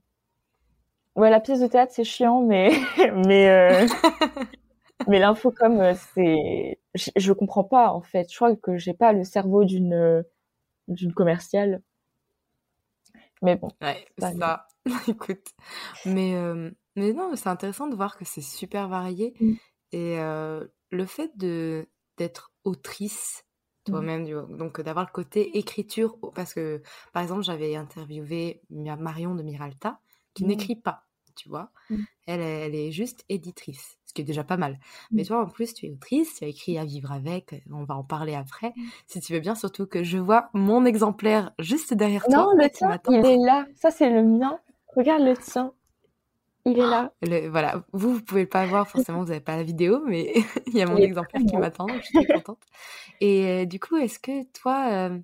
Ouais, 1.16 1.30
la 1.30 1.40
pièce 1.40 1.60
de 1.60 1.66
théâtre, 1.66 1.92
c'est 1.92 2.04
chiant, 2.04 2.42
mais, 2.42 2.70
mais, 3.26 3.48
euh... 3.48 3.86
mais 5.08 5.18
l'infocom, 5.18 5.80
euh, 5.80 5.94
c'est, 6.14 6.78
je, 6.94 7.10
je, 7.16 7.32
comprends 7.32 7.64
pas, 7.64 7.90
en 7.90 8.02
fait. 8.02 8.30
Je 8.30 8.36
crois 8.36 8.54
que 8.54 8.78
j'ai 8.78 8.94
pas 8.94 9.12
le 9.12 9.24
cerveau 9.24 9.64
d'une, 9.64 10.24
d'une 10.86 11.12
commerciale. 11.12 11.82
Mais 13.42 13.56
bon. 13.56 13.70
Ouais, 13.82 14.06
ça. 14.18 14.66
Écoute. 15.08 15.48
Mais, 16.06 16.34
euh... 16.34 16.70
mais 16.96 17.12
non, 17.12 17.32
c'est 17.36 17.48
intéressant 17.48 17.88
de 17.88 17.96
voir 17.96 18.16
que 18.16 18.24
c'est 18.24 18.40
super 18.40 18.88
varié. 18.88 19.34
Mm. 19.40 19.52
Et 19.92 20.18
euh, 20.20 20.66
le 20.90 21.06
fait 21.06 21.36
de, 21.36 21.88
d'être 22.16 22.52
autrice, 22.64 23.44
Mmh. 23.88 23.92
toi-même, 23.92 24.56
donc 24.56 24.80
d'avoir 24.80 25.06
le 25.06 25.12
côté 25.12 25.56
écriture, 25.56 26.18
parce 26.34 26.52
que 26.52 26.82
par 27.12 27.22
exemple 27.22 27.42
j'avais 27.42 27.76
interviewé 27.76 28.60
Marion 28.70 29.34
de 29.34 29.42
Miralta, 29.42 30.00
qui 30.34 30.44
mmh. 30.44 30.48
n'écrit 30.48 30.76
pas, 30.76 31.04
tu 31.34 31.48
vois, 31.48 31.70
mmh. 31.88 31.96
elle, 32.26 32.40
elle 32.40 32.74
est 32.74 32.92
juste 32.92 33.24
éditrice, 33.30 33.96
ce 34.04 34.12
qui 34.12 34.20
est 34.20 34.24
déjà 34.24 34.44
pas 34.44 34.58
mal. 34.58 34.78
Mais 35.10 35.24
toi 35.24 35.42
en 35.42 35.48
plus 35.48 35.72
tu 35.72 35.86
es 35.86 35.90
autrice, 35.90 36.34
tu 36.34 36.44
as 36.44 36.48
écrit 36.48 36.76
à 36.76 36.84
vivre 36.84 37.10
avec, 37.10 37.62
on 37.72 37.84
va 37.84 37.96
en 37.96 38.04
parler 38.04 38.34
après, 38.34 38.74
si 39.06 39.20
tu 39.20 39.32
veux 39.32 39.40
bien, 39.40 39.54
surtout 39.54 39.86
que 39.86 40.04
je 40.04 40.18
vois 40.18 40.50
mon 40.52 40.84
exemplaire 40.84 41.52
juste 41.58 41.94
derrière 41.94 42.24
toi. 42.24 42.36
Non, 42.36 42.50
le 42.54 42.68
tien, 42.68 43.00
il 43.08 43.24
est 43.24 43.38
là, 43.38 43.66
ça 43.76 43.90
c'est 43.90 44.10
le 44.10 44.22
mien, 44.22 44.58
regarde 44.94 45.22
le 45.22 45.36
tien. 45.38 45.72
Il 46.64 46.78
est 46.78 46.86
là. 46.86 47.12
voilà, 47.50 47.84
vous, 47.92 48.14
vous 48.14 48.22
pouvez 48.22 48.46
pas 48.46 48.66
voir, 48.66 48.88
forcément, 48.88 49.20
vous 49.20 49.28
n'avez 49.28 49.40
pas 49.40 49.56
la 49.56 49.62
vidéo, 49.62 50.02
mais 50.06 50.32
il 50.66 50.76
y 50.76 50.82
a 50.82 50.86
mon 50.86 50.96
exemplaire 50.96 51.42
qui 51.46 51.56
m'attend, 51.56 51.86
je 51.88 52.06
suis 52.06 52.26
contente. 52.26 52.62
Et 53.20 53.46
euh, 53.46 53.64
du 53.66 53.80
coup, 53.80 53.96
est-ce 53.96 54.18
que 54.18 54.44
toi, 54.52 54.88
euh, 54.90 55.18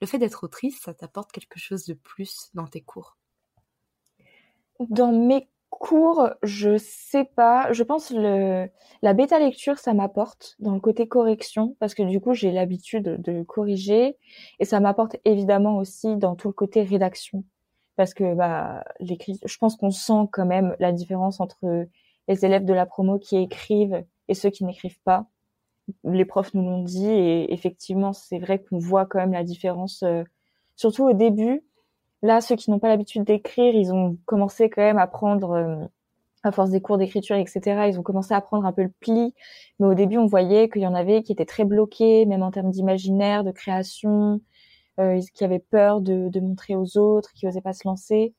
le 0.00 0.06
fait 0.06 0.18
d'être 0.18 0.44
autrice, 0.44 0.80
ça 0.80 0.94
t'apporte 0.94 1.32
quelque 1.32 1.58
chose 1.58 1.84
de 1.86 1.94
plus 1.94 2.50
dans 2.54 2.66
tes 2.66 2.80
cours? 2.80 3.16
Dans 4.80 5.12
mes 5.12 5.48
cours, 5.70 6.30
je 6.42 6.78
sais 6.78 7.24
pas. 7.24 7.72
Je 7.72 7.82
pense 7.82 8.10
le 8.10 8.68
la 9.02 9.12
bêta 9.12 9.38
lecture, 9.38 9.78
ça 9.78 9.94
m'apporte 9.94 10.56
dans 10.58 10.74
le 10.74 10.80
côté 10.80 11.06
correction, 11.06 11.76
parce 11.78 11.94
que 11.94 12.02
du 12.02 12.20
coup, 12.20 12.32
j'ai 12.32 12.50
l'habitude 12.50 13.20
de 13.20 13.42
corriger, 13.42 14.16
et 14.58 14.64
ça 14.64 14.80
m'apporte 14.80 15.16
évidemment 15.24 15.78
aussi 15.78 16.16
dans 16.16 16.34
tout 16.34 16.48
le 16.48 16.54
côté 16.54 16.82
rédaction 16.82 17.44
parce 17.98 18.14
que 18.14 18.32
bah 18.34 18.84
je 19.00 19.58
pense 19.58 19.74
qu'on 19.74 19.90
sent 19.90 20.28
quand 20.30 20.46
même 20.46 20.76
la 20.78 20.92
différence 20.92 21.40
entre 21.40 21.88
les 22.28 22.44
élèves 22.44 22.64
de 22.64 22.72
la 22.72 22.86
promo 22.86 23.18
qui 23.18 23.36
écrivent 23.36 24.04
et 24.28 24.34
ceux 24.34 24.50
qui 24.50 24.64
n'écrivent 24.64 25.00
pas. 25.02 25.26
Les 26.04 26.24
profs 26.24 26.54
nous 26.54 26.62
l'ont 26.62 26.84
dit 26.84 27.08
et 27.08 27.52
effectivement 27.52 28.12
c'est 28.12 28.38
vrai 28.38 28.62
qu'on 28.62 28.78
voit 28.78 29.04
quand 29.04 29.18
même 29.18 29.32
la 29.32 29.42
différence, 29.42 30.04
euh, 30.04 30.22
surtout 30.76 31.08
au 31.08 31.12
début. 31.12 31.64
Là, 32.22 32.40
ceux 32.40 32.54
qui 32.54 32.70
n'ont 32.70 32.78
pas 32.78 32.88
l'habitude 32.88 33.24
d'écrire, 33.24 33.74
ils 33.74 33.92
ont 33.92 34.16
commencé 34.26 34.70
quand 34.70 34.82
même 34.82 34.98
à 34.98 35.08
prendre, 35.08 35.50
euh, 35.52 35.84
à 36.44 36.52
force 36.52 36.70
des 36.70 36.80
cours 36.80 36.98
d'écriture, 36.98 37.34
etc. 37.34 37.88
Ils 37.88 37.98
ont 37.98 38.04
commencé 38.04 38.32
à 38.32 38.40
prendre 38.40 38.64
un 38.64 38.72
peu 38.72 38.82
le 38.84 38.92
pli. 39.00 39.34
Mais 39.80 39.86
au 39.86 39.94
début, 39.94 40.18
on 40.18 40.26
voyait 40.26 40.68
qu'il 40.68 40.82
y 40.82 40.86
en 40.86 40.94
avait 40.94 41.24
qui 41.24 41.32
étaient 41.32 41.46
très 41.46 41.64
bloqués, 41.64 42.26
même 42.26 42.44
en 42.44 42.52
termes 42.52 42.70
d'imaginaire, 42.70 43.42
de 43.42 43.50
création, 43.50 44.40
qui 45.32 45.44
avaient 45.44 45.58
peur 45.58 46.00
de, 46.00 46.28
de, 46.28 46.40
montrer 46.40 46.74
aux 46.74 46.98
autres, 46.98 47.32
qui 47.32 47.46
osaient 47.46 47.60
pas 47.60 47.72
se 47.72 47.86
lancer. 47.86 48.34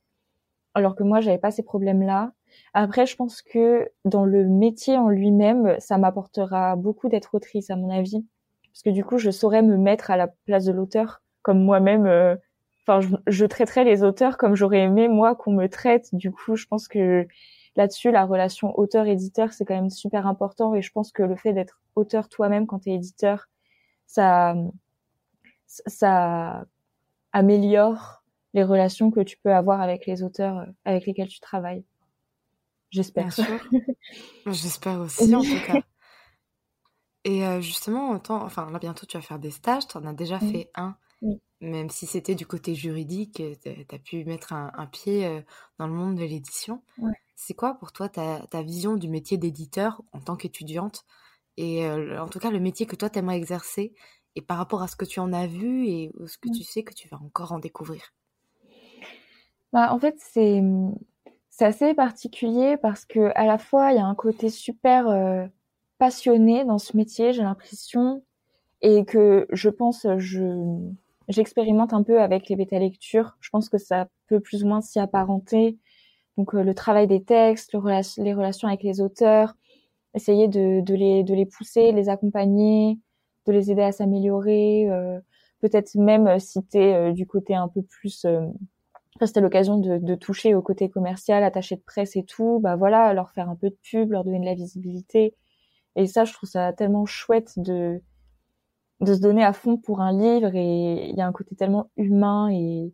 Alors 0.74 0.96
que 0.96 1.04
moi, 1.04 1.22
j'avais 1.22 1.38
pas 1.38 1.52
ces 1.52 1.64
problèmes-là. 1.64 2.34
Après, 2.74 3.06
je 3.06 3.16
pense 3.16 3.42
que 3.42 3.90
dans 4.06 4.26
le 4.26 4.46
métier 4.46 4.98
en 4.98 5.10
lui-même, 5.10 5.76
ça 5.80 5.98
m'apportera 5.98 6.76
beaucoup 6.76 7.10
d'être 7.10 7.36
autrice, 7.36 7.70
à 7.70 7.76
mon 7.76 7.90
avis, 7.90 8.26
parce 8.72 8.84
que 8.84 8.90
du 8.90 9.04
coup, 9.04 9.18
je 9.18 9.32
saurais 9.32 9.62
me 9.62 9.78
mettre 9.78 10.12
à 10.12 10.18
la 10.18 10.28
place 10.46 10.66
de 10.66 10.72
l'auteur, 10.72 11.22
comme 11.42 11.64
moi-même. 11.64 12.06
Euh, 12.06 12.36
enfin, 12.84 13.02
je, 13.02 13.16
je, 13.28 13.46
traiterais 13.46 13.84
les 13.84 14.04
auteurs 14.04 14.38
comme 14.38 14.56
j'aurais 14.56 14.80
aimé 14.80 15.08
moi 15.08 15.36
qu'on 15.36 15.54
me 15.54 15.68
traite. 15.68 16.14
Du 16.14 16.32
coup, 16.32 16.56
je 16.56 16.66
pense 16.66 16.88
que 16.88 17.28
là-dessus, 17.76 18.12
la 18.12 18.26
relation 18.26 18.78
auteur-éditeur, 18.78 19.54
c'est 19.54 19.66
quand 19.66 19.76
même 19.76 19.90
super 19.90 20.28
important. 20.28 20.76
Et 20.76 20.82
je 20.82 20.92
pense 20.92 21.12
que 21.12 21.24
le 21.24 21.36
fait 21.36 21.54
d'être 21.54 21.82
auteur 21.96 22.30
toi-même 22.30 22.68
quand 22.68 22.80
tu 22.80 22.92
es 22.92 22.96
éditeur, 22.96 23.48
ça, 24.06 24.56
ça 25.86 26.66
améliore 27.32 28.24
les 28.54 28.64
relations 28.64 29.12
que 29.12 29.20
tu 29.20 29.38
peux 29.38 29.54
avoir 29.54 29.82
avec 29.82 30.06
les 30.06 30.24
auteurs 30.24 30.58
euh, 30.60 30.66
avec 30.86 31.06
lesquels 31.06 31.28
tu 31.28 31.40
travailles. 31.40 31.84
J'espère. 32.90 33.30
J'espère 34.48 35.00
aussi, 35.00 35.34
en 35.36 35.42
tout 35.42 35.66
cas. 35.66 35.82
Et 37.26 37.46
euh, 37.46 37.62
justement, 37.62 38.18
enfin 38.30 38.72
là 38.72 38.80
bientôt 38.80 39.06
tu 39.06 39.18
vas 39.18 39.22
faire 39.22 39.40
des 39.40 39.52
stages, 39.52 39.88
tu 39.88 39.98
en 39.98 40.06
as 40.06 40.14
déjà 40.14 40.40
fait 40.40 40.72
un, 40.74 40.96
même 41.60 41.90
si 41.90 42.08
c'était 42.08 42.34
du 42.34 42.46
côté 42.46 42.76
juridique, 42.76 43.42
euh, 43.42 43.56
tu 43.62 43.94
as 43.94 44.00
pu 44.00 44.24
mettre 44.24 44.54
un, 44.54 44.88
pied 44.88 45.44
dans 45.78 45.88
le 45.88 45.94
monde 45.94 46.16
de 46.16 46.24
l'édition. 46.24 46.82
C'est 47.36 47.54
quoi 47.54 47.74
pour 47.76 47.92
toi 47.92 48.08
ta, 48.08 48.48
ta, 48.48 48.64
vision 48.64 48.96
du 48.96 49.10
métier 49.10 49.38
d'éditeur 49.38 50.02
en 50.14 50.22
tant 50.22 50.38
qu'étudiante 50.38 51.06
Et 51.58 51.86
en 51.88 52.30
tout 52.30 52.40
cas, 52.40 52.52
le 52.52 52.62
métier 52.62 52.86
que 52.86 52.96
toi 52.96 53.10
t'aimerais 53.10 53.38
exercer 53.38 53.94
et 54.36 54.42
par 54.42 54.58
rapport 54.58 54.82
à 54.82 54.88
ce 54.88 54.96
que 54.96 55.06
tu 55.06 55.20
en 55.20 55.34
as 55.34 55.48
vu 55.48 55.88
et 55.88 56.12
ce 56.26 56.38
que 56.38 56.50
mmh. 56.50 56.54
tu 56.54 56.64
sais 56.64 56.84
que 56.84 56.94
tu 56.94 57.08
vas 57.08 57.18
encore 57.18 57.52
en 57.52 57.60
découvrir? 57.60 58.14
Bah, 59.74 59.94
En 59.94 60.00
fait, 60.00 60.16
c'est, 60.18 60.62
c'est 61.50 61.66
assez 61.66 61.94
particulier 61.94 62.78
parce 62.78 63.06
que 63.06 63.32
à 63.36 63.46
la 63.46 63.58
fois, 63.58 63.92
il 63.92 63.98
y 63.98 64.00
a 64.00 64.06
un 64.06 64.16
côté 64.16 64.50
super 64.50 65.08
euh, 65.08 65.46
passionné 65.98 66.66
dans 66.66 66.78
ce 66.80 66.96
métier, 66.96 67.34
j'ai 67.34 67.44
l'impression, 67.44 68.24
et 68.82 69.06
que 69.06 69.46
je 69.52 69.70
pense, 69.70 70.08
je, 70.18 70.80
j'expérimente 71.28 71.94
un 71.94 72.04
peu 72.04 72.22
avec 72.22 72.50
les 72.50 72.56
bêta-lectures. 72.56 73.38
Je 73.42 73.50
pense 73.50 73.70
que 73.70 73.78
ça 73.78 74.08
peut 74.28 74.40
plus 74.40 74.64
ou 74.64 74.68
moins 74.68 74.82
s'y 74.82 75.00
apparenter. 75.00 75.78
Donc, 76.38 76.56
euh, 76.56 76.64
le 76.64 76.74
travail 76.74 77.08
des 77.08 77.24
textes, 77.24 77.74
les 77.74 78.34
relations 78.34 78.68
avec 78.68 78.84
les 78.84 79.02
auteurs, 79.02 79.54
essayer 80.14 80.48
de, 80.48 80.82
de, 80.82 80.96
les, 80.96 81.24
de 81.24 81.34
les 81.34 81.46
pousser, 81.46 81.92
les 81.92 82.10
accompagner, 82.10 82.98
de 83.52 83.58
les 83.58 83.72
aider 83.72 83.82
à 83.82 83.92
s'améliorer, 83.92 84.90
euh, 84.90 85.20
peut-être 85.62 85.96
même 85.96 86.28
euh, 86.28 86.40
si 86.40 86.64
tu 86.66 86.78
es 86.78 86.94
euh, 86.96 87.12
du 87.12 87.26
côté 87.28 87.56
un 87.56 87.68
peu 87.68 87.82
plus 87.82 88.26
c'était 89.26 89.42
l'occasion 89.42 89.78
de, 89.78 90.16
toucher 90.16 90.56
au 90.56 90.62
côté 90.62 90.90
commercial, 90.90 91.44
attaché 91.44 91.76
de 91.76 91.82
presse 91.82 92.16
et 92.16 92.24
tout, 92.24 92.60
bah 92.62 92.78
voilà, 92.78 93.14
leur 93.14 93.32
faire 93.32 93.50
un 93.50 93.56
peu 93.56 93.70
de 93.70 93.78
pub, 93.84 94.12
leur 94.12 94.24
donner 94.24 94.40
de 94.40 94.46
la 94.46 94.54
visibilité. 94.54 95.36
Et 95.98 96.08
ça, 96.08 96.24
je 96.24 96.32
trouve 96.32 96.48
ça 96.48 96.72
tellement 96.72 97.06
chouette 97.06 97.54
de 97.58 98.02
de 99.02 99.14
se 99.14 99.20
donner 99.20 99.44
à 99.44 99.54
fond 99.54 99.78
pour 99.78 100.02
un 100.02 100.12
livre 100.12 100.56
et 100.56 101.10
il 101.10 101.16
y 101.18 101.22
a 101.22 101.28
un 101.28 101.32
côté 101.32 101.56
tellement 101.56 101.90
humain 101.98 102.50
et, 102.52 102.94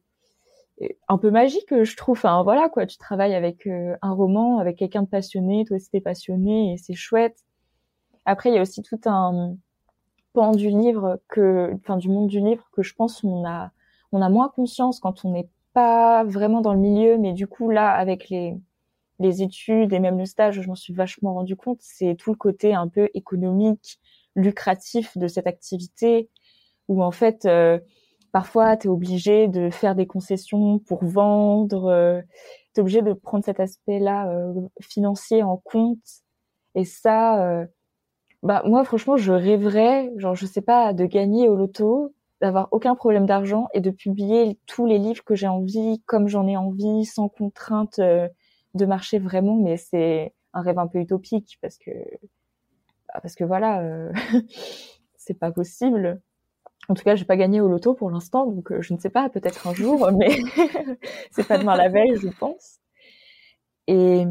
un 1.08 1.18
peu 1.18 1.32
magique, 1.32 1.84
je 1.84 1.96
trouve. 1.96 2.18
Enfin 2.18 2.42
voilà 2.44 2.70
quoi, 2.70 2.86
tu 2.86 2.98
travailles 2.98 3.36
avec 3.36 3.68
un 3.68 4.12
roman, 4.12 4.60
avec 4.60 4.78
quelqu'un 4.78 5.04
de 5.04 5.08
passionné, 5.08 5.64
toi 5.66 5.78
aussi 5.78 5.90
t'es 5.92 6.02
passionné 6.02 6.74
et 6.74 6.78
c'est 6.78 6.96
chouette. 6.96 7.46
Après, 8.26 8.50
il 8.50 8.56
y 8.56 8.58
a 8.58 8.62
aussi 8.62 8.82
tout 8.82 9.00
un 9.06 9.56
du 10.56 10.70
livre 10.70 11.20
que, 11.28 11.72
enfin, 11.76 11.98
du 11.98 12.10
monde 12.10 12.28
du 12.28 12.40
livre 12.40 12.68
que 12.74 12.84
je 12.84 12.94
pense 12.94 13.24
on 13.24 13.46
a, 13.46 13.72
on 14.12 14.22
a 14.22 14.30
moins 14.30 14.50
conscience 14.50 15.00
quand 15.00 15.26
on 15.26 15.32
n'est 15.32 15.50
pas 15.74 16.24
vraiment 16.24 16.62
dans 16.62 16.74
le 16.74 16.80
milieu, 16.80 17.18
mais 17.18 17.34
du 17.34 17.48
coup 17.48 17.70
là, 17.70 17.92
avec 17.92 18.30
les, 18.30 18.58
les 19.20 19.42
études 19.42 19.94
et 19.94 20.00
même 20.00 20.18
le 20.18 20.26
stage, 20.26 20.62
je 20.62 20.68
m'en 20.68 20.76
suis 20.76 20.94
vachement 20.94 21.34
rendu 21.34 21.56
compte, 21.56 21.80
c'est 21.82 22.16
tout 22.16 22.32
le 22.32 22.38
côté 22.38 22.74
un 22.74 22.88
peu 22.88 23.10
économique, 23.14 24.00
lucratif 24.36 25.18
de 25.18 25.28
cette 25.28 25.48
activité, 25.48 26.30
où 26.88 27.04
en 27.04 27.12
fait, 27.12 27.46
euh, 27.46 27.80
parfois, 28.32 28.78
tu 28.78 28.88
es 28.88 28.90
obligé 28.90 29.48
de 29.48 29.70
faire 29.70 29.96
des 29.96 30.08
concessions 30.08 30.80
pour 30.80 31.04
vendre, 31.06 31.86
euh, 31.86 32.22
tu 32.74 32.80
es 32.80 32.82
obligé 32.82 33.02
de 33.02 33.14
prendre 33.14 33.46
cet 33.46 33.60
aspect-là 33.60 34.30
euh, 34.30 34.54
financier 34.82 35.44
en 35.44 35.58
compte. 35.58 36.00
Et 36.76 36.84
ça, 36.84 37.42
euh, 37.44 37.66
bah 38.46 38.62
moi 38.66 38.84
franchement 38.86 39.18
je 39.18 39.32
rêverais 39.32 40.12
genre 40.18 40.36
je 40.36 40.46
sais 40.46 40.62
pas 40.62 40.94
de 40.94 41.06
gagner 41.06 41.50
au 41.50 41.56
loto 41.56 42.14
d'avoir 42.42 42.68
aucun 42.72 42.96
problème 42.96 43.26
d'argent 43.26 43.68
et 43.74 43.82
de 43.82 43.90
publier 43.90 44.60
tous 44.68 44.86
les 44.86 45.00
livres 45.00 45.24
que 45.24 45.36
j'ai 45.36 45.48
envie 45.48 46.02
comme 46.06 46.28
j'en 46.28 46.48
ai 46.48 46.56
envie 46.56 47.06
sans 47.06 47.28
contrainte 47.28 47.98
euh, 48.00 48.28
de 48.76 48.86
marcher 48.86 49.20
vraiment. 49.20 49.56
Mais 49.56 49.78
c'est 49.78 50.34
un 50.54 50.62
rêve 50.62 50.78
un 50.78 50.88
peu 50.88 51.00
utopique 51.00 51.58
parce 51.62 51.78
que 51.78 51.90
bah, 53.08 53.20
parce 53.22 53.36
que 53.36 53.44
voilà 53.44 53.82
euh, 53.82 54.12
c'est 55.18 55.40
pas 55.40 55.52
possible. 55.52 56.22
En 56.88 56.94
tout 56.94 57.04
cas 57.04 57.16
j'ai 57.16 57.26
pas 57.26 57.38
gagné 57.38 57.62
au 57.62 57.68
loto 57.68 57.96
pour 57.96 58.12
l'instant 58.12 58.46
donc 58.46 58.72
euh, 58.72 58.82
je 58.82 58.94
ne 58.94 59.00
sais 59.00 59.10
pas 59.10 59.30
peut-être 59.30 59.68
un 59.68 59.74
jour 59.74 60.12
mais 60.12 60.38
c'est 61.32 61.48
pas 61.48 61.58
demain 61.58 61.76
la 61.76 61.90
veille 61.90 62.18
je 62.22 62.30
pense. 62.30 62.80
Et 63.88 64.26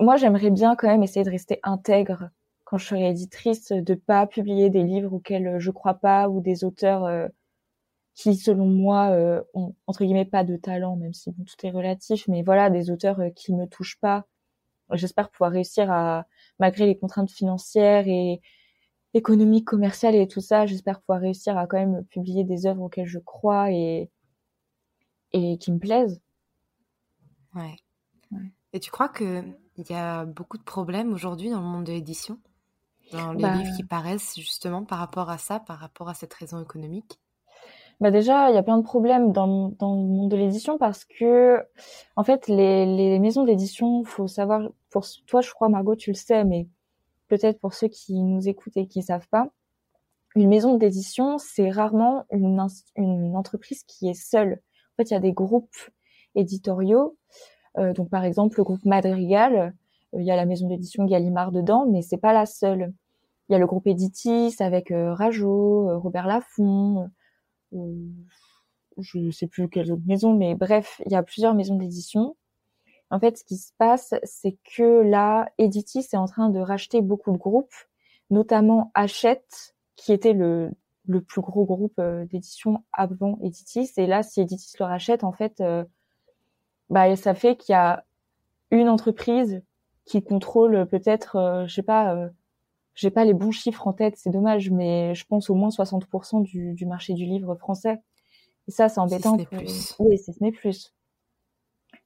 moi, 0.00 0.16
j'aimerais 0.16 0.50
bien 0.50 0.76
quand 0.76 0.88
même 0.88 1.02
essayer 1.02 1.24
de 1.24 1.30
rester 1.30 1.60
intègre 1.62 2.30
quand 2.64 2.78
je 2.78 2.86
serai 2.86 3.10
éditrice, 3.10 3.72
de 3.72 3.94
pas 3.94 4.26
publier 4.26 4.70
des 4.70 4.84
livres 4.84 5.12
auxquels 5.14 5.58
je 5.58 5.70
crois 5.70 5.94
pas 5.94 6.28
ou 6.28 6.40
des 6.40 6.62
auteurs 6.64 7.04
euh, 7.04 7.26
qui, 8.14 8.36
selon 8.36 8.66
moi, 8.66 9.10
euh, 9.10 9.42
ont 9.54 9.74
entre 9.86 10.04
guillemets 10.04 10.24
pas 10.24 10.44
de 10.44 10.56
talent, 10.56 10.96
même 10.96 11.12
si 11.12 11.32
tout 11.32 11.66
est 11.66 11.70
relatif. 11.70 12.28
Mais 12.28 12.42
voilà, 12.42 12.70
des 12.70 12.90
auteurs 12.90 13.20
euh, 13.20 13.30
qui 13.30 13.52
me 13.54 13.66
touchent 13.66 13.98
pas. 14.00 14.26
J'espère 14.92 15.30
pouvoir 15.30 15.52
réussir 15.52 15.90
à, 15.90 16.26
malgré 16.58 16.86
les 16.86 16.96
contraintes 16.96 17.30
financières 17.30 18.06
et 18.06 18.40
économiques, 19.14 19.66
commerciales 19.66 20.14
et 20.14 20.28
tout 20.28 20.40
ça, 20.40 20.66
j'espère 20.66 21.00
pouvoir 21.00 21.20
réussir 21.20 21.58
à 21.58 21.66
quand 21.66 21.78
même 21.78 22.04
publier 22.06 22.44
des 22.44 22.66
œuvres 22.66 22.82
auxquelles 22.82 23.06
je 23.06 23.18
crois 23.18 23.72
et 23.72 24.10
et 25.32 25.58
qui 25.58 25.72
me 25.72 25.78
plaisent. 25.78 26.20
Ouais. 27.54 27.76
Et 28.72 28.80
tu 28.80 28.90
crois 28.90 29.08
que 29.08 29.42
il 29.76 29.90
y 29.90 29.94
a 29.94 30.24
beaucoup 30.24 30.58
de 30.58 30.62
problèmes 30.62 31.12
aujourd'hui 31.12 31.50
dans 31.50 31.60
le 31.60 31.66
monde 31.66 31.84
de 31.84 31.92
l'édition, 31.92 32.38
dans 33.12 33.32
les 33.32 33.42
bah 33.42 33.54
livres 33.54 33.76
qui 33.76 33.84
paraissent 33.84 34.34
justement 34.36 34.84
par 34.84 34.98
rapport 34.98 35.30
à 35.30 35.38
ça, 35.38 35.60
par 35.60 35.78
rapport 35.78 36.08
à 36.08 36.14
cette 36.14 36.34
raison 36.34 36.62
économique 36.62 37.20
bah 38.00 38.10
déjà, 38.10 38.48
il 38.48 38.54
y 38.54 38.58
a 38.58 38.62
plein 38.62 38.78
de 38.78 38.82
problèmes 38.82 39.30
dans, 39.30 39.68
dans 39.78 39.94
le 39.94 40.08
monde 40.08 40.30
de 40.30 40.36
l'édition 40.36 40.78
parce 40.78 41.04
que, 41.04 41.62
en 42.16 42.24
fait, 42.24 42.48
les, 42.48 42.86
les 42.86 43.18
maisons 43.18 43.44
d'édition, 43.44 44.04
faut 44.04 44.26
savoir, 44.26 44.70
pour 44.88 45.04
toi, 45.26 45.42
je 45.42 45.52
crois, 45.52 45.68
Margot, 45.68 45.96
tu 45.96 46.10
le 46.10 46.16
sais, 46.16 46.44
mais 46.44 46.66
peut-être 47.28 47.60
pour 47.60 47.74
ceux 47.74 47.88
qui 47.88 48.14
nous 48.22 48.48
écoutent 48.48 48.78
et 48.78 48.86
qui 48.86 49.02
savent 49.02 49.28
pas, 49.28 49.50
une 50.34 50.48
maison 50.48 50.76
d'édition, 50.76 51.36
c'est 51.36 51.70
rarement 51.70 52.24
une, 52.30 52.66
une 52.96 53.36
entreprise 53.36 53.84
qui 53.84 54.08
est 54.08 54.14
seule. 54.14 54.62
En 54.94 54.96
fait, 54.96 55.10
il 55.10 55.14
y 55.14 55.16
a 55.16 55.20
des 55.20 55.32
groupes 55.32 55.76
éditoriaux 56.34 57.18
donc 57.76 58.10
par 58.10 58.24
exemple 58.24 58.56
le 58.58 58.64
groupe 58.64 58.84
Madrigal, 58.84 59.74
euh, 60.14 60.20
il 60.20 60.26
y 60.26 60.30
a 60.30 60.36
la 60.36 60.46
maison 60.46 60.68
d'édition 60.68 61.04
Gallimard 61.04 61.52
dedans, 61.52 61.86
mais 61.86 62.02
c'est 62.02 62.18
pas 62.18 62.32
la 62.32 62.46
seule. 62.46 62.92
Il 63.48 63.52
y 63.52 63.56
a 63.56 63.58
le 63.58 63.66
groupe 63.66 63.86
Editis 63.86 64.56
avec 64.60 64.90
euh, 64.90 65.12
Rajo, 65.14 65.98
Robert 65.98 66.26
Laffont, 66.26 67.10
je 67.72 69.30
sais 69.30 69.46
plus 69.46 69.68
quelles 69.68 69.92
autres 69.92 70.06
maisons, 70.06 70.34
mais 70.34 70.54
bref, 70.54 71.00
il 71.06 71.12
y 71.12 71.16
a 71.16 71.22
plusieurs 71.22 71.54
maisons 71.54 71.76
d'édition. 71.76 72.36
En 73.10 73.18
fait, 73.18 73.38
ce 73.38 73.44
qui 73.44 73.56
se 73.56 73.72
passe, 73.76 74.14
c'est 74.22 74.56
que 74.76 75.02
là, 75.02 75.50
Editis 75.58 76.06
est 76.12 76.16
en 76.16 76.26
train 76.26 76.48
de 76.50 76.60
racheter 76.60 77.00
beaucoup 77.00 77.32
de 77.32 77.38
groupes, 77.38 77.74
notamment 78.30 78.92
Hachette, 78.94 79.74
qui 79.96 80.12
était 80.12 80.32
le, 80.32 80.70
le 81.06 81.20
plus 81.20 81.40
gros 81.40 81.64
groupe 81.64 82.00
d'édition 82.00 82.84
avant 82.92 83.38
Editis. 83.42 83.90
Et 83.96 84.06
là, 84.06 84.22
si 84.22 84.40
Editis 84.40 84.74
le 84.78 84.84
rachète, 84.84 85.24
en 85.24 85.32
fait, 85.32 85.60
bah 86.90 87.14
ça 87.16 87.34
fait 87.34 87.56
qu'il 87.56 87.72
y 87.72 87.76
a 87.76 88.04
une 88.70 88.88
entreprise 88.88 89.62
qui 90.04 90.22
contrôle 90.22 90.86
peut-être, 90.86 91.36
euh, 91.36 91.66
je 91.66 91.74
sais 91.74 91.82
pas, 91.82 92.14
euh, 92.14 92.28
j'ai 92.94 93.10
pas 93.10 93.24
les 93.24 93.34
bons 93.34 93.52
chiffres 93.52 93.86
en 93.86 93.92
tête, 93.92 94.16
c'est 94.16 94.30
dommage, 94.30 94.70
mais 94.70 95.14
je 95.14 95.24
pense 95.26 95.50
au 95.50 95.54
moins 95.54 95.70
60% 95.70 96.42
du, 96.42 96.74
du 96.74 96.86
marché 96.86 97.14
du 97.14 97.24
livre 97.24 97.54
français. 97.54 98.00
Et 98.68 98.72
ça, 98.72 98.88
c'est 98.88 99.00
embêtant. 99.00 99.38
Si 99.38 99.44
ce 99.44 99.52
n'est 99.54 99.58
plus. 99.58 99.94
Oui, 100.00 100.18
si 100.18 100.32
ce 100.32 100.42
n'est 100.42 100.52
plus. 100.52 100.94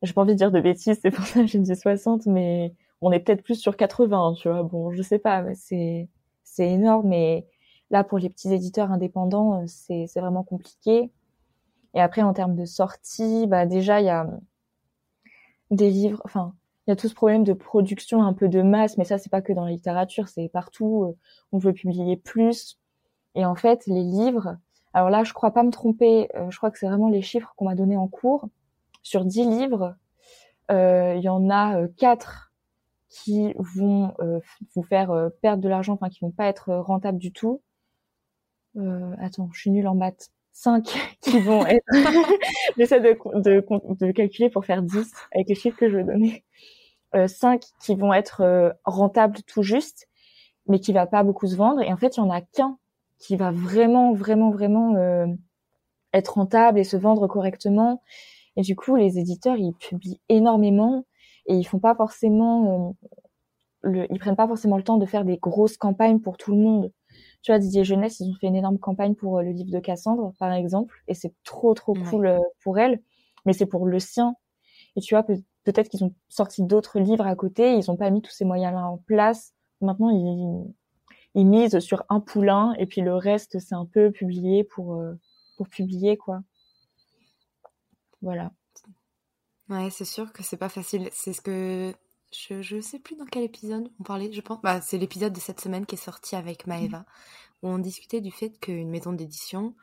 J'ai 0.02 0.12
pas 0.12 0.22
envie 0.22 0.32
de 0.32 0.38
dire 0.38 0.52
de 0.52 0.60
bêtises, 0.60 0.98
c'est 1.00 1.10
pour 1.10 1.24
ça 1.24 1.40
que 1.40 1.46
j'ai 1.46 1.58
dit 1.58 1.74
60, 1.74 2.26
mais 2.26 2.74
on 3.00 3.10
est 3.12 3.20
peut-être 3.20 3.42
plus 3.42 3.56
sur 3.56 3.76
80, 3.76 4.34
tu 4.36 4.48
vois. 4.48 4.62
Bon, 4.62 4.92
je 4.92 5.02
sais 5.02 5.18
pas, 5.18 5.42
mais 5.42 5.54
c'est 5.54 6.08
c'est 6.42 6.68
énorme. 6.70 7.08
Mais 7.08 7.46
là, 7.90 8.04
pour 8.04 8.18
les 8.18 8.30
petits 8.30 8.52
éditeurs 8.52 8.92
indépendants, 8.92 9.62
euh, 9.62 9.64
c'est 9.66 10.06
c'est 10.08 10.20
vraiment 10.20 10.44
compliqué. 10.44 11.10
Et 11.94 12.00
après, 12.00 12.22
en 12.22 12.32
termes 12.34 12.56
de 12.56 12.64
sortie, 12.64 13.46
bah 13.46 13.66
déjà, 13.66 14.00
il 14.00 14.06
y 14.06 14.10
a 14.10 14.28
des 15.70 15.90
livres, 15.90 16.20
enfin, 16.24 16.54
il 16.86 16.90
y 16.90 16.92
a 16.92 16.96
tout 16.96 17.08
ce 17.08 17.14
problème 17.14 17.44
de 17.44 17.54
production 17.54 18.22
un 18.22 18.34
peu 18.34 18.48
de 18.48 18.62
masse, 18.62 18.98
mais 18.98 19.04
ça, 19.04 19.18
c'est 19.18 19.30
pas 19.30 19.40
que 19.40 19.52
dans 19.52 19.64
la 19.64 19.70
littérature, 19.70 20.28
c'est 20.28 20.48
partout. 20.48 21.04
Euh, 21.04 21.16
on 21.52 21.58
veut 21.58 21.72
publier 21.72 22.16
plus. 22.16 22.78
Et 23.34 23.44
en 23.44 23.54
fait, 23.54 23.86
les 23.86 24.02
livres, 24.02 24.58
alors 24.92 25.10
là, 25.10 25.24
je 25.24 25.32
crois 25.32 25.50
pas 25.52 25.62
me 25.62 25.70
tromper, 25.70 26.28
euh, 26.36 26.50
je 26.50 26.56
crois 26.58 26.70
que 26.70 26.78
c'est 26.78 26.86
vraiment 26.86 27.08
les 27.08 27.22
chiffres 27.22 27.54
qu'on 27.56 27.64
m'a 27.64 27.74
donnés 27.74 27.96
en 27.96 28.08
cours. 28.08 28.48
Sur 29.02 29.24
10 29.24 29.48
livres, 29.48 29.96
euh, 30.70 31.14
il 31.16 31.22
y 31.22 31.28
en 31.28 31.50
a 31.50 31.86
quatre 31.96 32.52
qui 33.08 33.54
vont 33.58 34.12
vous 34.74 34.82
faire 34.82 35.30
perdre 35.40 35.62
de 35.62 35.68
l'argent, 35.68 35.92
enfin 35.92 36.08
qui 36.08 36.18
vont 36.20 36.32
pas 36.32 36.46
être 36.46 36.74
rentables 36.74 37.18
du 37.18 37.32
tout. 37.32 37.62
attends, 39.18 39.48
je 39.52 39.60
suis 39.60 39.70
nulle 39.70 39.86
en 39.86 39.94
maths. 39.94 40.33
5 40.54 41.16
qui 41.20 41.38
vont 41.40 41.66
être... 41.66 41.84
J'essaie 42.78 43.00
de, 43.00 43.16
de, 43.40 43.64
de, 44.00 44.12
calculer 44.12 44.48
pour 44.48 44.64
faire 44.64 44.82
10 44.82 45.12
avec 45.34 45.48
les 45.48 45.54
chiffres 45.54 45.76
que 45.76 45.90
je 45.90 45.96
vais 45.96 46.04
donner. 46.04 46.44
Euh, 47.14 47.28
5 47.28 47.62
qui 47.80 47.94
vont 47.94 48.14
être 48.14 48.40
euh, 48.40 48.70
rentables 48.84 49.42
tout 49.46 49.62
juste, 49.62 50.08
mais 50.66 50.80
qui 50.80 50.92
va 50.92 51.06
pas 51.06 51.22
beaucoup 51.22 51.46
se 51.46 51.56
vendre. 51.56 51.82
Et 51.82 51.92
en 51.92 51.96
fait, 51.96 52.16
il 52.16 52.20
y 52.20 52.22
en 52.22 52.30
a 52.30 52.40
qu'un 52.40 52.78
qui 53.18 53.36
va 53.36 53.50
vraiment, 53.52 54.14
vraiment, 54.14 54.50
vraiment 54.50 54.96
euh, 54.96 55.26
être 56.12 56.34
rentable 56.34 56.78
et 56.78 56.84
se 56.84 56.96
vendre 56.96 57.26
correctement. 57.26 58.02
Et 58.56 58.62
du 58.62 58.76
coup, 58.76 58.96
les 58.96 59.18
éditeurs, 59.18 59.56
ils 59.56 59.74
publient 59.74 60.20
énormément 60.28 61.04
et 61.46 61.54
ils 61.54 61.64
font 61.64 61.80
pas 61.80 61.94
forcément... 61.94 62.94
Euh, 63.02 63.08
le, 63.86 64.06
ils 64.10 64.18
prennent 64.18 64.36
pas 64.36 64.48
forcément 64.48 64.78
le 64.78 64.82
temps 64.82 64.96
de 64.96 65.04
faire 65.04 65.26
des 65.26 65.36
grosses 65.36 65.76
campagnes 65.76 66.18
pour 66.18 66.38
tout 66.38 66.52
le 66.52 66.58
monde 66.58 66.92
tu 67.42 67.52
vois, 67.52 67.58
Didier 67.58 67.84
Jeunesse, 67.84 68.20
ils 68.20 68.30
ont 68.30 68.34
fait 68.34 68.46
une 68.46 68.56
énorme 68.56 68.78
campagne 68.78 69.14
pour 69.14 69.38
euh, 69.38 69.42
le 69.42 69.50
livre 69.50 69.70
de 69.70 69.78
Cassandre, 69.80 70.32
par 70.38 70.52
exemple, 70.52 71.02
et 71.08 71.14
c'est 71.14 71.34
trop, 71.44 71.74
trop 71.74 71.94
cool 71.94 72.26
euh, 72.26 72.38
pour 72.62 72.78
elle, 72.78 73.02
mais 73.44 73.52
c'est 73.52 73.66
pour 73.66 73.86
le 73.86 73.98
sien. 73.98 74.34
Et 74.96 75.00
tu 75.00 75.14
vois, 75.14 75.22
peut-être 75.22 75.88
qu'ils 75.88 76.04
ont 76.04 76.14
sorti 76.28 76.62
d'autres 76.62 76.98
livres 76.98 77.26
à 77.26 77.34
côté, 77.34 77.76
ils 77.76 77.84
n'ont 77.88 77.96
pas 77.96 78.10
mis 78.10 78.22
tous 78.22 78.32
ces 78.32 78.44
moyens-là 78.44 78.86
en 78.86 78.98
place. 78.98 79.52
Maintenant, 79.80 80.10
ils, 80.10 80.72
ils 81.34 81.46
misent 81.46 81.80
sur 81.80 82.04
un 82.08 82.20
poulain, 82.20 82.74
et 82.78 82.86
puis 82.86 83.00
le 83.00 83.14
reste, 83.14 83.58
c'est 83.58 83.74
un 83.74 83.86
peu 83.86 84.10
publié 84.10 84.64
pour, 84.64 84.94
euh, 84.94 85.14
pour 85.56 85.68
publier, 85.68 86.16
quoi. 86.16 86.40
Voilà. 88.22 88.52
Ouais, 89.68 89.90
c'est 89.90 90.04
sûr 90.04 90.32
que 90.32 90.42
c'est 90.42 90.56
pas 90.56 90.68
facile. 90.68 91.08
C'est 91.12 91.32
ce 91.32 91.40
que 91.40 91.92
je, 92.34 92.76
ne 92.76 92.80
sais 92.80 92.98
plus 92.98 93.16
dans 93.16 93.26
quel 93.26 93.44
épisode 93.44 93.90
on 94.00 94.02
parlait, 94.02 94.32
je 94.32 94.40
pense. 94.40 94.60
Bah, 94.62 94.80
c'est 94.80 94.98
l'épisode 94.98 95.32
de 95.32 95.40
cette 95.40 95.60
semaine 95.60 95.86
qui 95.86 95.94
est 95.94 95.98
sorti 95.98 96.36
avec 96.36 96.66
Maeva, 96.66 97.00
mmh. 97.00 97.04
où 97.62 97.68
on 97.68 97.78
discutait 97.78 98.20
du 98.20 98.30
fait 98.30 98.58
qu'une 98.58 98.90
maison 98.90 99.12
d'édition 99.12 99.74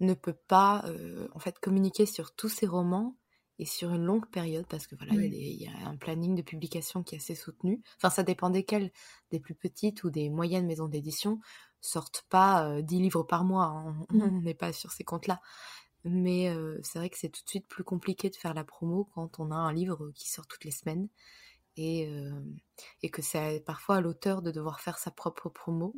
ne 0.00 0.14
peut 0.14 0.36
pas 0.48 0.84
euh, 0.86 1.28
en 1.34 1.38
fait 1.38 1.58
communiquer 1.58 2.06
sur 2.06 2.34
tous 2.34 2.48
ses 2.48 2.66
romans 2.66 3.16
et 3.58 3.66
sur 3.66 3.92
une 3.92 4.04
longue 4.04 4.26
période 4.28 4.66
parce 4.66 4.86
que 4.86 4.96
voilà 4.96 5.12
il 5.14 5.34
y, 5.34 5.68
a 5.68 5.88
un 5.88 5.96
planning 5.96 6.34
de 6.34 6.42
publication 6.42 7.02
qui 7.02 7.14
est 7.14 7.18
assez 7.18 7.34
soutenu. 7.34 7.80
Enfin 7.98 8.10
ça 8.10 8.22
dépend 8.22 8.50
desquelles, 8.50 8.90
des 9.30 9.38
plus 9.38 9.54
petites 9.54 10.02
ou 10.04 10.10
des 10.10 10.30
moyennes 10.30 10.66
maisons 10.66 10.88
d'édition 10.88 11.38
sortent 11.80 12.24
pas 12.28 12.80
10 12.80 12.96
euh, 12.96 13.00
livres 13.00 13.22
par 13.22 13.44
mois. 13.44 13.66
Hein. 13.66 14.06
Mmh. 14.12 14.22
On 14.22 14.40
n'est 14.42 14.54
pas 14.54 14.72
sur 14.72 14.90
ces 14.92 15.04
comptes-là. 15.04 15.40
Mais 16.04 16.48
euh, 16.48 16.80
c'est 16.82 16.98
vrai 16.98 17.08
que 17.08 17.16
c'est 17.16 17.28
tout 17.28 17.42
de 17.44 17.48
suite 17.48 17.68
plus 17.68 17.84
compliqué 17.84 18.28
de 18.28 18.36
faire 18.36 18.54
la 18.54 18.64
promo 18.64 19.08
quand 19.14 19.38
on 19.38 19.52
a 19.52 19.54
un 19.54 19.72
livre 19.72 20.10
qui 20.14 20.28
sort 20.28 20.46
toutes 20.46 20.64
les 20.64 20.72
semaines 20.72 21.08
et, 21.76 22.08
et 23.02 23.10
que 23.10 23.22
c'est 23.22 23.62
parfois 23.64 23.96
à 23.96 24.00
l'auteur 24.00 24.42
de 24.42 24.50
devoir 24.50 24.80
faire 24.80 24.98
sa 24.98 25.10
propre 25.10 25.48
promo. 25.48 25.94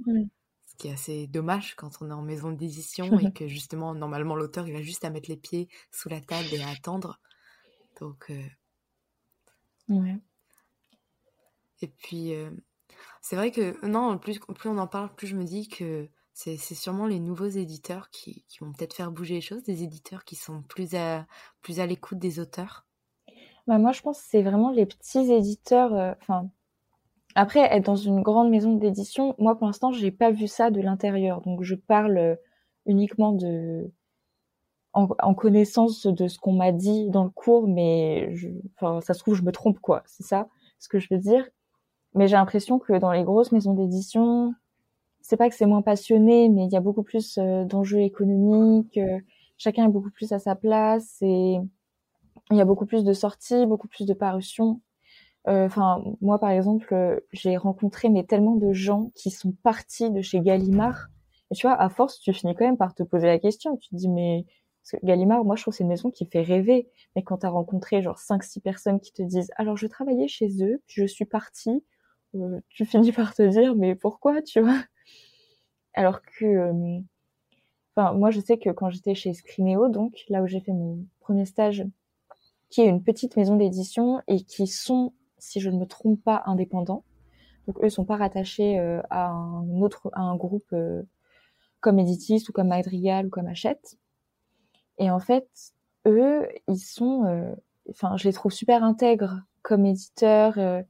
Ce 0.67 0.77
qui 0.77 0.89
est 0.89 0.93
assez 0.93 1.27
dommage 1.27 1.75
quand 1.77 1.99
on 2.01 2.11
est 2.11 2.15
en 2.15 2.23
maison 2.23 2.51
d'édition 2.51 3.19
et 3.19 3.33
que 3.33 3.47
justement, 3.47 3.95
normalement, 3.95 4.35
l'auteur, 4.35 4.67
il 4.69 4.77
a 4.77 4.83
juste 4.83 5.05
à 5.05 5.11
mettre 5.11 5.31
les 5.31 5.37
pieds 5.37 5.69
sous 5.93 6.09
la 6.09 6.21
table 6.21 6.49
et 6.53 6.63
à 6.63 6.71
attendre. 6.71 7.21
Donc. 8.01 8.33
Ouais. 9.89 10.19
Et 11.83 11.89
puis, 11.89 12.33
c'est 13.21 13.37
vrai 13.37 13.51
que, 13.51 13.85
non, 13.87 14.19
plus, 14.19 14.39
plus 14.39 14.69
on 14.69 14.79
en 14.79 14.87
parle, 14.87 15.15
plus 15.15 15.27
je 15.27 15.37
me 15.37 15.45
dis 15.45 15.69
que 15.69 16.09
c'est 16.33 16.57
sûrement 16.57 17.07
les 17.07 17.21
nouveaux 17.21 17.47
éditeurs 17.47 18.11
qui, 18.11 18.45
qui 18.49 18.59
vont 18.59 18.73
peut-être 18.73 18.95
faire 18.95 19.13
bouger 19.13 19.37
les 19.37 19.41
choses, 19.41 19.63
des 19.63 19.83
éditeurs 19.85 20.25
qui 20.25 20.35
sont 20.35 20.63
plus 20.63 20.95
à, 20.95 21.27
plus 21.63 21.81
à 21.81 21.87
l'écoute 21.87 22.19
des 22.19 22.41
auteurs. 22.41 22.84
Bah 23.67 23.79
moi, 23.79 23.93
je 23.93 24.03
pense 24.03 24.21
que 24.21 24.27
c'est 24.29 24.43
vraiment 24.43 24.71
les 24.71 24.87
petits 24.87 25.33
éditeurs. 25.33 25.95
Euh, 25.95 26.13
enfin, 26.21 26.51
après, 27.35 27.61
être 27.61 27.85
dans 27.87 27.97
une 27.97 28.23
grande 28.23 28.51
maison 28.51 28.75
d'édition, 28.77 29.35
moi, 29.39 29.57
pour 29.57 29.67
l'instant, 29.67 29.93
j'ai 29.93 30.11
pas 30.11 30.31
vu 30.31 30.47
ça 30.49 30.71
de 30.71 30.81
l'intérieur. 30.81 31.41
Donc, 31.43 31.63
je 31.63 31.75
parle 31.75 32.19
euh, 32.19 32.37
uniquement 32.87 33.33
de 33.33 33.91
en, 34.93 35.35
connaissance 35.35 36.07
de 36.07 36.29
ce 36.29 36.39
qu'on 36.39 36.53
m'a 36.53 36.71
dit 36.73 37.11
dans 37.11 37.25
le 37.25 37.31
cours, 37.31 37.67
mais 37.67 38.35
je... 38.37 38.49
enfin, 38.77 39.01
ça 39.01 39.13
se 39.15 39.21
trouve, 39.21 39.35
je 39.35 39.43
me 39.43 39.51
trompe, 39.53 39.81
quoi. 39.81 40.03
C'est 40.07 40.23
ça 40.23 40.49
ce 40.79 40.89
que 40.89 40.99
je 40.99 41.09
veux 41.11 41.19
dire? 41.21 41.49
Mais 42.15 42.29
j'ai 42.29 42.37
l'impression 42.37 42.79
que 42.79 42.93
dans 42.99 43.13
les 43.13 43.25
grosses 43.25 43.53
maisons 43.53 43.75
d'édition, 43.75 44.55
c'est 45.21 45.37
pas 45.37 45.49
que 45.49 45.57
c'est 45.57 45.67
moins 45.67 45.83
passionné, 45.83 46.49
mais 46.49 46.67
il 46.67 46.73
y 46.73 46.77
a 46.77 46.81
beaucoup 46.81 47.03
plus 47.03 47.39
euh, 47.39 47.65
d'enjeux 47.65 48.01
économiques. 48.01 49.01
chacun 49.59 49.87
est 49.87 49.89
beaucoup 49.89 50.11
plus 50.11 50.33
à 50.33 50.39
sa 50.39 50.55
place 50.57 51.19
et 51.23 51.59
il 52.51 52.57
y 52.57 52.61
a 52.61 52.65
beaucoup 52.65 52.87
plus 52.87 53.05
de 53.05 53.13
sorties, 53.13 53.67
beaucoup 53.67 53.89
plus 53.89 54.07
de 54.07 54.15
parutions. 54.15 54.81
Euh, 55.49 55.67
enfin, 55.67 56.03
moi, 56.21 56.39
par 56.39 56.51
exemple, 56.51 56.93
euh, 56.95 57.21
j'ai 57.33 57.57
rencontré 57.57 58.09
mais 58.09 58.25
tellement 58.25 58.57
de 58.57 58.73
gens 58.73 59.11
qui 59.15 59.31
sont 59.31 59.53
partis 59.63 60.11
de 60.11 60.23
chez 60.23 60.41
Gallimard. 60.41 61.09
Et 61.51 61.55
tu 61.55 61.67
vois, 61.67 61.77
à 61.81 61.89
force, 61.89 62.19
tu 62.21 62.33
finis 62.33 62.55
quand 62.55 62.65
même 62.65 62.79
par 62.79 62.95
te 62.95 63.03
poser 63.03 63.27
la 63.27 63.39
question. 63.39 63.77
Tu 63.77 63.91
te 63.91 63.97
dis, 63.97 64.09
mais 64.09 64.47
Parce 64.91 65.03
Gallimard, 65.05 65.45
moi, 65.45 65.57
je 65.57 65.63
trouve 65.63 65.75
c'est 65.75 65.85
une 65.85 65.91
maison 65.91 66.11
qui 66.11 66.27
fait 66.27 66.43
rêver. 66.43 66.89
Mais 67.17 67.23
quand 67.23 67.39
tu 67.39 67.47
as 67.47 67.51
rencontré 67.51 68.03
genre 68.03 68.19
5-6 68.19 68.61
personnes 68.61 69.01
qui 69.01 69.13
te 69.13 69.23
disent 69.23 69.51
«Alors, 69.57 69.77
je 69.77 69.87
travaillais 69.87 70.29
chez 70.29 70.49
eux, 70.65 70.83
puis 70.87 71.03
je 71.03 71.07
suis 71.07 71.27
partie 71.27 71.85
euh, 72.37 72.61
tu 72.69 72.85
finis 72.85 73.13
par 73.13 73.35
te 73.35 73.43
dire 73.43 73.75
«Mais 73.77 73.95
pourquoi?» 73.95 74.43
tu 74.43 74.61
vois 74.61 74.83
Alors 75.95 76.21
que... 76.23 76.73
Enfin, 77.97 78.13
moi, 78.15 78.31
je 78.31 78.41
sais 78.41 78.59
que 78.59 78.71
quand 78.71 78.91
j'étais 78.91 79.15
chez 79.15 79.33
Scrineo, 79.35 79.89
donc, 79.89 80.25
là 80.29 80.43
où 80.43 80.47
j'ai 80.47 80.61
fait 80.61 80.73
mon 80.73 81.07
premier 81.21 81.45
stage, 81.47 81.85
qui 82.75 82.81
est 82.81 82.89
une 82.89 83.03
petite 83.03 83.37
maison 83.37 83.57
d'édition 83.57 84.21
et 84.27 84.43
qui 84.43 84.67
sont, 84.67 85.13
si 85.39 85.61
je 85.61 85.71
ne 85.71 85.79
me 85.79 85.87
trompe 85.87 86.23
pas, 86.23 86.43
indépendants. 86.47 87.05
Donc, 87.67 87.83
eux 87.83 87.89
sont 87.89 88.05
pas 88.05 88.17
rattachés 88.17 88.79
euh, 88.79 89.01
à 89.11 89.29
un 89.29 89.81
autre, 89.81 90.11
à 90.13 90.23
un 90.23 90.35
groupe 90.37 90.75
comme 91.81 91.99
Editis 91.99 92.45
ou 92.49 92.53
comme 92.53 92.69
Madrigal 92.69 93.27
ou 93.27 93.31
comme 93.31 93.47
Hachette. 93.47 93.99
Et 94.99 95.11
en 95.11 95.21
fait, 95.21 95.47
eux, 96.07 96.49
ils 96.69 96.79
sont, 96.79 97.25
euh, 97.27 97.55
enfin, 97.91 98.17
je 98.17 98.25
les 98.25 98.33
trouve 98.33 98.53
super 98.53 98.83
intègres 98.83 99.43
comme 99.63 99.87
éditeurs. 99.87 100.59
Euh, 100.59 100.83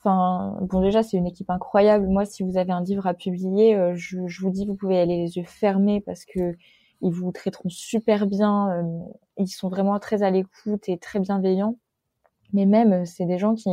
enfin, 0.00 0.58
bon, 0.62 0.82
déjà, 0.82 1.02
c'est 1.02 1.16
une 1.16 1.26
équipe 1.26 1.50
incroyable. 1.50 2.06
Moi, 2.06 2.24
si 2.24 2.42
vous 2.42 2.56
avez 2.56 2.72
un 2.72 2.82
livre 2.82 3.06
à 3.06 3.14
publier, 3.14 3.74
euh, 3.74 3.94
je, 3.94 4.26
je, 4.26 4.42
vous 4.42 4.50
dis, 4.50 4.66
vous 4.66 4.74
pouvez 4.74 4.98
aller 4.98 5.16
les 5.16 5.36
yeux 5.36 5.44
fermés 5.46 6.00
parce 6.00 6.24
que 6.24 6.56
ils 7.02 7.12
vous 7.12 7.32
traiteront 7.32 7.68
super 7.68 8.26
bien. 8.26 8.84
ils 9.36 9.48
sont 9.48 9.68
vraiment 9.68 9.98
très 9.98 10.22
à 10.22 10.30
l'écoute 10.30 10.88
et 10.88 10.98
très 10.98 11.20
bienveillants. 11.20 11.76
Mais 12.52 12.66
même, 12.66 13.04
c'est 13.04 13.26
des 13.26 13.38
gens 13.38 13.54
qui 13.54 13.68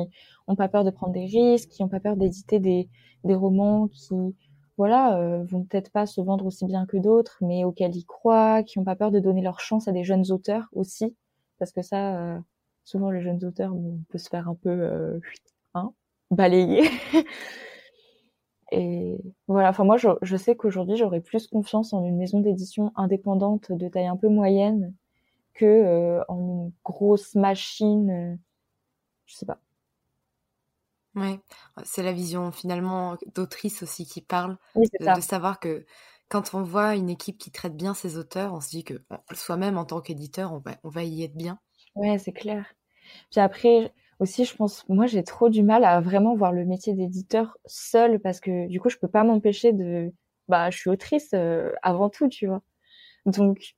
ont 0.47 0.55
pas 0.55 0.67
peur 0.67 0.83
de 0.83 0.91
prendre 0.91 1.13
des 1.13 1.25
risques, 1.25 1.69
qui 1.69 1.83
ont 1.83 1.87
pas 1.87 1.99
peur 1.99 2.17
d'éditer 2.17 2.59
des, 2.59 2.89
des 3.23 3.35
romans 3.35 3.87
qui 3.87 4.35
voilà, 4.77 5.17
euh, 5.17 5.43
vont 5.45 5.63
peut-être 5.63 5.91
pas 5.91 6.05
se 6.05 6.19
vendre 6.21 6.45
aussi 6.45 6.65
bien 6.65 6.85
que 6.85 6.97
d'autres, 6.97 7.37
mais 7.41 7.63
auxquels 7.63 7.95
ils 7.95 8.05
croient, 8.05 8.63
qui 8.63 8.77
ont 8.79 8.83
pas 8.83 8.95
peur 8.95 9.11
de 9.11 9.19
donner 9.19 9.41
leur 9.41 9.59
chance 9.59 9.87
à 9.87 9.91
des 9.91 10.03
jeunes 10.03 10.31
auteurs 10.31 10.67
aussi, 10.73 11.15
parce 11.59 11.71
que 11.71 11.81
ça, 11.81 12.17
euh, 12.17 12.39
souvent 12.83 13.09
les 13.09 13.21
jeunes 13.21 13.43
auteurs, 13.45 13.73
on 13.73 13.99
peut 14.09 14.17
se 14.17 14.29
faire 14.29 14.49
un 14.49 14.55
peu 14.55 14.69
euh, 14.69 15.19
hein, 15.75 15.93
balayer. 16.31 16.89
Et 18.75 19.17
voilà, 19.47 19.69
enfin 19.69 19.83
moi 19.85 19.97
je, 19.97 20.09
je 20.21 20.37
sais 20.37 20.55
qu'aujourd'hui 20.57 20.97
j'aurais 20.97 21.21
plus 21.21 21.47
confiance 21.47 21.93
en 21.93 22.03
une 22.05 22.17
maison 22.17 22.41
d'édition 22.41 22.91
indépendante 22.95 23.71
de 23.71 23.87
taille 23.87 24.07
un 24.07 24.17
peu 24.17 24.27
moyenne 24.29 24.93
que 25.53 25.65
euh, 25.65 26.23
en 26.29 26.37
une 26.67 26.73
grosse 26.85 27.35
machine, 27.35 28.11
euh, 28.11 28.35
je 29.27 29.35
sais 29.35 29.45
pas. 29.47 29.59
Ouais, 31.15 31.39
c'est 31.85 32.03
la 32.03 32.11
vision 32.11 32.51
finalement 32.51 33.17
d'autrice 33.33 33.81
aussi 33.83 34.05
qui 34.05 34.21
parle, 34.21 34.57
Oui, 34.75 34.87
de, 34.99 35.09
de 35.09 35.21
savoir 35.21 35.59
que 35.61 35.85
quand 36.29 36.53
on 36.53 36.61
voit 36.63 36.95
une 36.95 37.09
équipe 37.09 37.37
qui 37.37 37.51
traite 37.51 37.75
bien 37.77 37.93
ses 37.93 38.17
auteurs, 38.17 38.53
on 38.53 38.59
se 38.61 38.69
dit 38.69 38.83
que 38.83 39.01
soi-même 39.33 39.77
en 39.77 39.85
tant 39.85 40.01
qu'éditeur, 40.01 40.51
on 40.53 40.59
va, 40.59 40.77
on 40.83 40.89
va 40.89 41.03
y 41.03 41.23
être 41.23 41.35
bien. 41.35 41.59
Ouais, 41.95 42.17
c'est 42.17 42.33
clair. 42.33 42.73
Puis 43.31 43.39
après 43.39 43.93
aussi, 44.19 44.45
je 44.45 44.55
pense, 44.55 44.87
moi 44.89 45.07
j'ai 45.07 45.23
trop 45.23 45.49
du 45.49 45.63
mal 45.63 45.83
à 45.85 46.01
vraiment 46.01 46.35
voir 46.35 46.51
le 46.51 46.65
métier 46.65 46.93
d'éditeur 46.93 47.57
seul 47.65 48.19
parce 48.19 48.39
que 48.39 48.67
du 48.67 48.79
coup, 48.79 48.89
je 48.89 48.97
peux 48.97 49.07
pas 49.07 49.23
m'empêcher 49.23 49.73
de, 49.73 50.11
bah, 50.47 50.69
je 50.69 50.77
suis 50.77 50.89
autrice 50.89 51.31
euh, 51.33 51.71
avant 51.83 52.09
tout, 52.09 52.29
tu 52.29 52.47
vois. 52.47 52.61
Donc, 53.25 53.75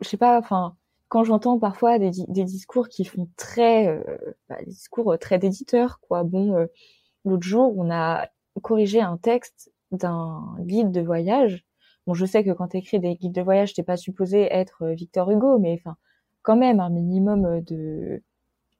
je 0.00 0.08
sais 0.08 0.16
pas, 0.16 0.38
enfin, 0.38 0.76
quand 1.08 1.24
j'entends 1.24 1.58
parfois 1.58 1.98
des, 1.98 2.10
des, 2.28 2.44
discours 2.44 2.88
qui 2.88 3.04
font 3.04 3.28
très, 3.36 3.88
euh, 3.88 4.02
bah, 4.48 4.56
des 4.60 4.70
discours 4.70 5.18
très 5.18 5.38
d'éditeurs, 5.38 6.00
quoi. 6.00 6.24
Bon, 6.24 6.56
euh, 6.56 6.66
l'autre 7.26 7.42
jour, 7.42 7.74
on 7.76 7.90
a 7.90 8.28
corrigé 8.62 9.00
un 9.00 9.18
texte 9.18 9.72
d'un 9.90 10.56
guide 10.60 10.90
de 10.90 11.02
voyage. 11.02 11.64
Bon, 12.06 12.14
je 12.14 12.24
sais 12.26 12.42
que 12.44 12.50
quand 12.50 12.68
tu 12.68 12.78
écris 12.78 12.98
des 13.00 13.14
guides 13.16 13.34
de 13.34 13.42
voyage, 13.42 13.74
t'es 13.74 13.82
pas 13.82 13.98
supposé 13.98 14.42
être 14.52 14.84
euh, 14.84 14.94
Victor 14.94 15.30
Hugo, 15.30 15.58
mais 15.58 15.74
enfin, 15.74 15.96
quand 16.42 16.56
même 16.56 16.80
un 16.80 16.90
minimum 16.90 17.60
de 17.60 18.22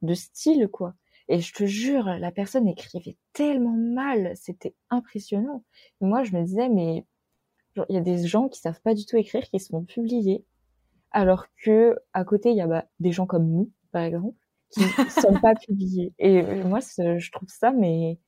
de 0.03 0.13
style, 0.13 0.67
quoi. 0.67 0.93
Et 1.29 1.39
je 1.39 1.53
te 1.53 1.65
jure, 1.65 2.05
la 2.05 2.31
personne 2.31 2.67
écrivait 2.67 3.17
tellement 3.33 3.75
mal, 3.77 4.33
c'était 4.35 4.75
impressionnant. 4.89 5.63
Et 6.01 6.05
moi, 6.05 6.23
je 6.23 6.33
me 6.33 6.43
disais, 6.43 6.69
mais 6.69 7.05
il 7.89 7.95
y 7.95 7.97
a 7.97 8.01
des 8.01 8.27
gens 8.27 8.49
qui 8.49 8.59
savent 8.59 8.81
pas 8.81 8.93
du 8.93 9.05
tout 9.05 9.17
écrire, 9.17 9.43
qui 9.49 9.59
se 9.59 9.69
font 9.69 9.83
publier 9.83 10.45
alors 11.13 11.45
que 11.63 11.95
à 12.11 12.25
côté 12.25 12.49
il 12.49 12.57
y 12.57 12.61
a 12.61 12.67
bah, 12.67 12.85
des 12.99 13.11
gens 13.11 13.25
comme 13.25 13.47
nous 13.47 13.71
par 13.91 14.01
exemple 14.01 14.35
qui 14.71 14.81
ne 14.99 15.09
sont 15.09 15.39
pas 15.39 15.53
publiés 15.55 16.11
et 16.19 16.41
euh, 16.41 16.63
moi 16.65 16.79
je 16.81 17.31
trouve 17.31 17.49
ça 17.49 17.71
mais 17.71 18.19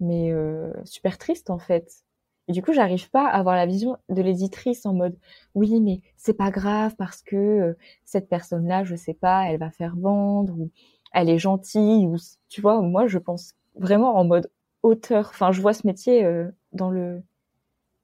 mais 0.00 0.32
euh, 0.32 0.72
super 0.84 1.16
triste 1.16 1.48
en 1.48 1.58
fait 1.58 2.04
et 2.50 2.52
du 2.52 2.62
coup 2.62 2.74
j'arrive 2.74 3.10
pas 3.10 3.26
à 3.28 3.38
avoir 3.38 3.56
la 3.56 3.66
vision 3.66 3.98
de 4.10 4.22
l'éditrice 4.22 4.86
en 4.86 4.94
mode 4.94 5.16
oui 5.54 5.80
mais 5.80 6.02
c'est 6.18 6.34
pas 6.34 6.50
grave 6.52 6.96
parce 6.98 7.22
que 7.22 7.36
euh, 7.36 7.74
cette 8.04 8.28
personne 8.28 8.68
là 8.68 8.84
je 8.84 8.96
sais 8.96 9.14
pas 9.14 9.46
elle 9.48 9.60
va 9.60 9.70
faire 9.70 9.96
vendre 9.96 10.54
ou 10.58 10.70
elle 11.14 11.30
est 11.30 11.38
gentille 11.38 12.06
ou 12.06 12.16
tu 12.50 12.60
vois 12.62 12.82
moi 12.82 13.06
je 13.08 13.18
pense 13.18 13.54
vraiment 13.76 14.16
en 14.18 14.24
mode 14.24 14.50
auteur 14.84 15.28
enfin 15.30 15.52
je 15.52 15.62
vois 15.62 15.74
ce 15.74 15.86
métier 15.86 16.24
euh, 16.24 16.50
dans 16.72 16.90
le 16.90 17.22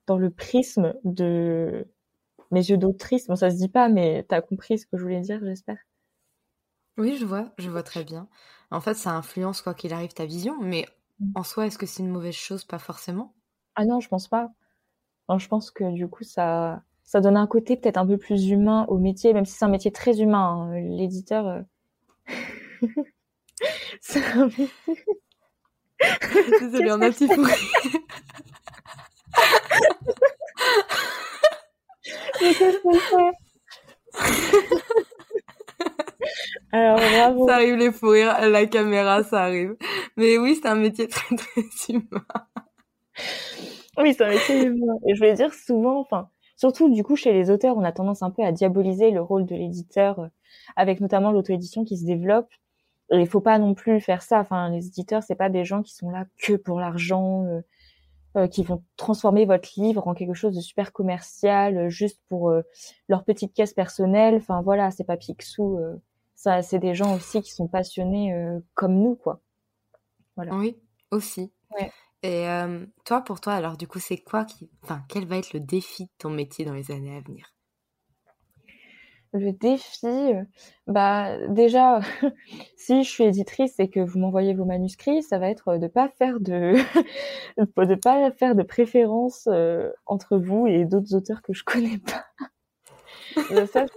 dans 0.09 0.19
le 0.19 0.31
prisme 0.31 0.95
de 1.05 1.87
mes 2.53 2.71
yeux 2.71 2.79
d'autrice. 2.79 3.29
Bon, 3.29 3.37
ça 3.37 3.51
se 3.51 3.57
dit 3.57 3.69
pas, 3.69 3.89
mais 3.91 4.25
t'as 4.29 4.41
compris 4.43 4.79
ce 4.79 4.87
que 4.87 4.97
je 4.99 5.03
voulais 5.05 5.21
dire, 5.21 5.41
j'espère. 5.45 5.79
Oui, 6.99 7.17
je 7.17 7.25
vois, 7.25 7.53
je 7.59 7.71
vois 7.71 7.83
très 7.83 8.05
bien. 8.05 8.29
En 8.71 8.81
fait, 8.83 8.95
ça 8.95 9.13
influence 9.13 9.63
quoi 9.63 9.75
qu'il 9.75 9.93
arrive 9.95 10.13
ta 10.13 10.27
vision, 10.27 10.59
mais 10.61 10.87
Mm. 11.21 11.33
en 11.35 11.43
soi, 11.43 11.67
est-ce 11.67 11.79
que 11.79 11.87
c'est 11.87 12.03
une 12.03 12.11
mauvaise 12.11 12.35
chose? 12.35 12.65
Pas 12.65 12.79
forcément. 12.79 13.35
Ah 13.77 13.85
non, 13.85 14.01
je 14.01 14.09
pense 14.09 14.29
pas. 14.29 14.51
Je 15.39 15.49
pense 15.49 15.71
que 15.71 15.93
du 15.93 16.09
coup, 16.09 16.25
ça, 16.25 16.83
ça 17.05 17.21
donne 17.21 17.37
un 17.37 17.47
côté 17.47 17.77
peut-être 17.77 17.97
un 17.99 18.07
peu 18.07 18.17
plus 18.19 18.49
humain 18.51 18.85
au 18.89 18.99
métier, 18.99 19.33
même 19.35 19.45
si 19.47 19.55
c'est 19.59 19.65
un 19.65 19.69
métier 19.69 19.93
très 19.93 20.21
humain. 20.21 20.69
hein. 20.73 20.81
L'éditeur, 20.81 21.47
euh... 21.49 21.63
c'est 24.01 24.25
un 24.33 24.47
métier- 24.47 24.69
Désolée, 26.61 26.93
on 26.93 27.01
a 27.03 27.07
un 27.07 27.11
petit 27.11 27.29
fou. 27.29 27.47
Alors 36.73 36.99
bravo. 36.99 37.49
Ça 37.49 37.55
arrive 37.57 37.77
les 37.77 37.93
fous 37.93 38.09
rires, 38.11 38.49
la 38.49 38.67
caméra, 38.67 39.23
ça 39.25 39.43
arrive. 39.45 39.77
Mais 40.17 40.39
oui, 40.39 40.59
c'est 40.61 40.69
un 40.69 40.75
métier 40.75 41.09
très 41.09 41.37
très 41.37 41.63
humain. 41.89 42.25
Oui, 43.99 44.15
c'est 44.15 44.25
un 44.25 44.31
métier 44.31 44.65
humain. 44.65 44.95
Et 45.07 45.15
je 45.15 45.19
voulais 45.19 45.35
dire 45.35 45.53
souvent, 45.55 46.01
enfin, 46.01 46.29
surtout 46.57 46.93
du 46.93 47.03
coup 47.03 47.17
chez 47.17 47.33
les 47.33 47.51
auteurs, 47.51 47.77
on 47.77 47.85
a 47.85 47.93
tendance 47.93 48.23
un 48.23 48.31
peu 48.31 48.43
à 48.43 48.53
diaboliser 48.53 49.11
le 49.11 49.23
rôle 49.23 49.47
de 49.47 49.55
l'éditeur, 49.55 50.21
euh, 50.21 50.29
avec 50.77 51.01
notamment 51.01 51.33
l'auto-édition 51.33 51.85
qui 51.85 51.97
se 51.97 52.05
développe. 52.05 52.49
Et 53.13 53.21
il 53.21 53.29
faut 53.29 53.41
pas 53.41 53.59
non 53.59 53.75
plus 53.75 54.01
faire 54.01 54.23
ça. 54.23 54.41
Enfin, 54.41 54.69
les 54.71 54.89
éditeurs, 54.89 55.23
c'est 55.23 55.37
pas 55.37 55.49
des 55.49 55.65
gens 55.65 55.83
qui 55.83 55.95
sont 55.95 56.11
là 56.11 56.27
que 56.39 56.55
pour 56.55 56.81
l'argent, 56.81 57.45
euh, 57.45 57.61
euh, 58.37 58.49
qui 58.49 58.65
vont 58.65 58.83
transformer 58.97 59.47
votre 59.47 59.69
livre 59.77 60.09
en 60.09 60.15
quelque 60.15 60.35
chose 60.35 60.55
de 60.55 60.61
super 60.61 60.93
commercial, 60.93 61.89
juste 61.89 62.21
pour 62.29 62.53
leur 63.09 63.25
petite 63.25 63.55
caisse 63.55 63.73
personnelle. 63.73 64.35
Enfin 64.37 64.61
voilà, 64.61 64.91
c'est 64.91 65.05
pas 65.05 65.17
Picsou. 65.17 65.79
ça, 66.35 66.63
c'est 66.63 66.81
des 66.81 66.95
gens 66.95 67.15
aussi 67.15 67.41
qui 67.43 67.53
sont 67.53 67.69
passionnés 67.69 68.35
comme 68.75 68.95
nous, 68.95 69.15
quoi. 69.15 69.41
Oui, 70.37 70.77
aussi. 71.13 71.51
Ouais. 71.71 71.91
Et 72.27 72.49
euh, 72.49 72.85
toi, 73.05 73.21
pour 73.23 73.41
toi, 73.41 73.53
alors 73.55 73.77
du 73.77 73.87
coup, 73.87 74.01
c'est 74.01 74.19
quoi 74.19 74.45
qui, 74.45 74.69
enfin, 74.83 75.01
quel 75.09 75.27
va 75.27 75.37
être 75.39 75.53
le 75.53 75.61
défi 75.61 76.07
de 76.07 76.11
ton 76.19 76.29
métier 76.29 76.65
dans 76.65 76.75
les 76.75 76.91
années 76.91 77.17
à 77.17 77.21
venir? 77.21 77.55
Le 79.33 79.53
défi, 79.53 80.07
euh, 80.07 80.45
bah 80.87 81.37
déjà, 81.49 82.01
si 82.77 83.03
je 83.05 83.11
suis 83.11 83.25
éditrice 83.25 83.79
et 83.79 83.91
que 83.91 84.01
vous 84.01 84.19
m'envoyez 84.19 84.55
vos 84.55 84.65
manuscrits, 84.65 85.23
ça 85.23 85.39
va 85.39 85.51
être 85.51 85.77
de 85.77 85.89
pas 85.89 86.09
faire 86.09 86.41
de 86.41 86.75
de 87.59 87.95
pas 87.97 88.31
faire 88.33 88.55
de 88.55 88.63
préférence 88.63 89.47
euh, 89.49 89.91
entre 90.07 90.39
vous 90.39 90.67
et 90.67 90.85
d'autres 90.87 91.15
auteurs 91.15 91.43
que 91.43 91.53
je 91.53 91.65
connais 91.65 91.99
pas. 91.99 92.25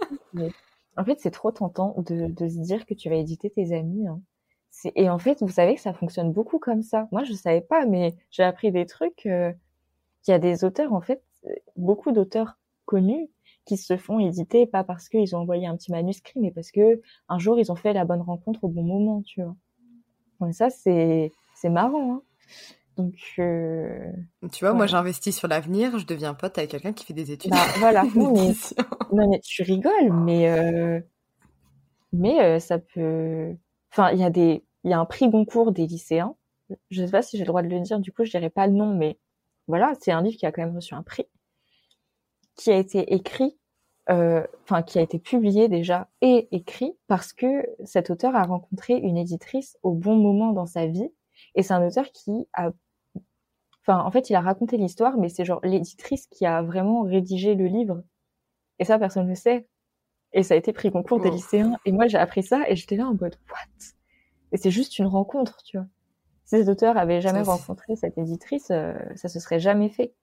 Mais 0.32 0.52
en 0.96 1.04
fait, 1.04 1.18
c'est 1.20 1.30
trop 1.30 1.52
tentant 1.52 1.94
de, 1.98 2.26
de 2.28 2.48
se 2.48 2.58
dire 2.60 2.84
que 2.86 2.94
tu 2.94 3.08
vas 3.10 3.16
éditer 3.16 3.50
tes 3.50 3.72
amis. 3.76 4.06
hein. 4.08 4.20
Et 4.94 5.10
en 5.10 5.18
fait, 5.18 5.40
vous 5.42 5.48
savez 5.48 5.74
que 5.74 5.80
ça 5.80 5.92
fonctionne 5.92 6.32
beaucoup 6.32 6.58
comme 6.58 6.82
ça. 6.82 7.08
Moi, 7.12 7.24
je 7.24 7.32
savais 7.32 7.60
pas, 7.60 7.86
mais 7.86 8.14
j'ai 8.30 8.42
appris 8.44 8.72
des 8.72 8.86
trucs. 8.86 9.26
euh, 9.26 9.52
Il 10.26 10.30
y 10.30 10.34
a 10.34 10.38
des 10.38 10.64
auteurs, 10.64 10.92
en 10.92 11.00
fait, 11.00 11.22
euh, 11.46 11.50
beaucoup 11.76 12.12
d'auteurs 12.12 12.58
connus 12.86 13.28
qui 13.66 13.76
se 13.76 13.96
font 13.96 14.18
éditer 14.20 14.66
pas 14.66 14.84
parce 14.84 15.08
qu'ils 15.08 15.36
ont 15.36 15.40
envoyé 15.40 15.66
un 15.66 15.76
petit 15.76 15.92
manuscrit, 15.92 16.40
mais 16.40 16.50
parce 16.50 16.70
que 16.72 17.00
un 17.28 17.38
jour 17.38 17.58
ils 17.60 17.70
ont 17.70 17.76
fait 17.76 17.92
la 17.92 18.04
bonne 18.04 18.22
rencontre 18.22 18.64
au 18.64 18.68
bon 18.68 18.82
moment, 18.82 19.22
tu 19.22 19.42
vois. 19.42 19.56
Et 20.48 20.52
ça, 20.52 20.70
c'est 20.70 21.32
c'est 21.54 21.68
marrant. 21.70 22.14
Hein. 22.14 22.22
Donc 22.96 23.14
euh, 23.38 24.10
Tu 24.52 24.64
vois, 24.64 24.74
moi, 24.74 24.86
j'investis 24.86 25.36
sur 25.36 25.48
l'avenir, 25.48 25.98
je 25.98 26.06
deviens 26.06 26.34
pote 26.34 26.58
avec 26.58 26.70
quelqu'un 26.70 26.92
qui 26.92 27.04
fait 27.06 27.14
des 27.14 27.32
études. 27.32 27.52
bah 27.52 27.58
voilà. 27.78 28.04
Non 28.14 28.32
mais, 28.32 28.52
non 29.12 29.28
mais 29.30 29.40
tu 29.40 29.62
rigoles, 29.62 30.12
mais 30.12 30.48
euh, 30.48 31.00
mais 32.12 32.40
euh, 32.40 32.58
ça 32.58 32.78
peut. 32.78 33.54
Enfin, 33.92 34.10
il 34.12 34.18
y 34.20 34.24
a 34.24 34.30
des 34.30 34.64
il 34.84 34.90
y 34.90 34.94
a 34.94 35.00
un 35.00 35.04
prix 35.04 35.28
Goncourt 35.28 35.72
des 35.72 35.86
lycéens. 35.86 36.36
Je 36.90 37.04
sais 37.04 37.10
pas 37.10 37.22
si 37.22 37.36
j'ai 37.36 37.44
le 37.44 37.48
droit 37.48 37.62
de 37.62 37.68
le 37.68 37.80
dire. 37.80 38.00
Du 38.00 38.12
coup, 38.12 38.24
je 38.24 38.30
dirais 38.30 38.50
pas 38.50 38.66
le 38.66 38.72
nom, 38.74 38.94
mais 38.94 39.18
voilà, 39.68 39.92
c'est 40.00 40.12
un 40.12 40.22
livre 40.22 40.38
qui 40.38 40.46
a 40.46 40.52
quand 40.52 40.62
même 40.62 40.74
reçu 40.74 40.94
un 40.94 41.02
prix, 41.02 41.26
qui 42.56 42.70
a 42.70 42.78
été 42.78 43.14
écrit 43.14 43.56
enfin 44.08 44.82
qui 44.82 44.98
a 44.98 45.02
été 45.02 45.18
publié 45.18 45.68
déjà 45.68 46.08
et 46.20 46.48
écrit 46.50 46.96
parce 47.06 47.32
que 47.32 47.64
cet 47.84 48.10
auteur 48.10 48.34
a 48.34 48.42
rencontré 48.44 48.94
une 48.94 49.16
éditrice 49.16 49.78
au 49.82 49.92
bon 49.92 50.16
moment 50.16 50.52
dans 50.52 50.66
sa 50.66 50.86
vie 50.86 51.12
et 51.54 51.62
c'est 51.62 51.74
un 51.74 51.86
auteur 51.86 52.10
qui 52.10 52.48
a 52.52 52.70
enfin 53.82 54.04
en 54.04 54.10
fait 54.10 54.30
il 54.30 54.34
a 54.34 54.40
raconté 54.40 54.76
l'histoire 54.76 55.16
mais 55.16 55.28
c'est 55.28 55.44
genre 55.44 55.60
l'éditrice 55.62 56.26
qui 56.26 56.44
a 56.44 56.62
vraiment 56.62 57.02
rédigé 57.02 57.54
le 57.54 57.66
livre 57.66 58.02
et 58.80 58.84
ça 58.84 58.98
personne 58.98 59.24
ne 59.24 59.30
le 59.30 59.34
sait 59.36 59.68
et 60.32 60.42
ça 60.42 60.54
a 60.54 60.56
été 60.56 60.72
pris 60.72 60.90
concours 60.90 61.20
des 61.20 61.30
lycéens. 61.30 61.76
Et 61.84 61.92
moi 61.92 62.06
j'ai 62.06 62.18
appris 62.18 62.42
ça 62.42 62.68
et 62.68 62.76
j'étais 62.76 62.96
là 62.96 63.06
en 63.06 63.14
mode 63.14 63.36
what? 63.50 63.86
Et 64.52 64.56
c'est 64.56 64.70
juste 64.70 64.98
une 64.98 65.06
rencontre 65.06 65.62
tu 65.64 65.76
vois. 65.76 65.86
Si 66.44 66.56
cet 66.56 66.68
auteur 66.68 66.96
avait 66.96 67.20
jamais 67.20 67.42
rencontré 67.42 67.96
cette 67.96 68.18
éditrice 68.18 68.70
euh, 68.70 68.94
ça 69.16 69.28
se 69.28 69.40
serait 69.40 69.60
jamais 69.60 69.88
fait. 69.88 70.14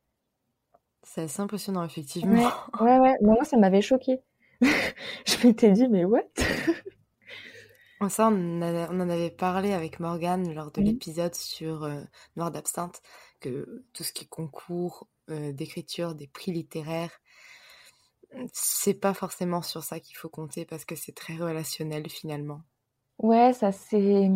C'est 1.10 1.22
assez 1.22 1.42
impressionnant, 1.42 1.86
effectivement. 1.86 2.52
Ouais, 2.82 3.00
ouais, 3.00 3.16
moi, 3.22 3.44
ça 3.46 3.56
m'avait 3.56 3.82
choqué. 3.82 4.20
je 4.62 5.48
m'étais 5.48 5.72
dit, 5.72 5.88
mais 5.88 6.04
what? 6.04 6.24
Ça, 8.10 8.28
on, 8.28 8.62
en 8.62 9.10
avait 9.10 9.32
parlé 9.32 9.74
avec 9.74 10.00
Morgane 10.00 10.54
lors 10.54 10.72
de 10.72 10.82
l'épisode 10.82 11.34
sur 11.34 11.84
euh, 11.84 12.02
Noir 12.36 12.52
d'absinthe, 12.52 13.02
que 13.40 13.84
tout 13.92 14.04
ce 14.04 14.14
qui 14.14 14.26
est 14.26 14.28
concours 14.28 15.08
euh, 15.32 15.52
d'écriture, 15.52 16.14
des 16.14 16.28
prix 16.28 16.52
littéraires, 16.52 17.20
c'est 18.54 18.94
pas 18.94 19.14
forcément 19.14 19.62
sur 19.62 19.84
ça 19.84 20.00
qu'il 20.00 20.16
faut 20.18 20.30
compter 20.30 20.66
parce 20.66 20.86
que 20.86 20.96
c'est 20.96 21.16
très 21.16 21.36
relationnel 21.36 22.10
finalement. 22.10 22.62
Ouais, 23.20 23.54
ça 23.54 23.72
c'est. 23.72 24.30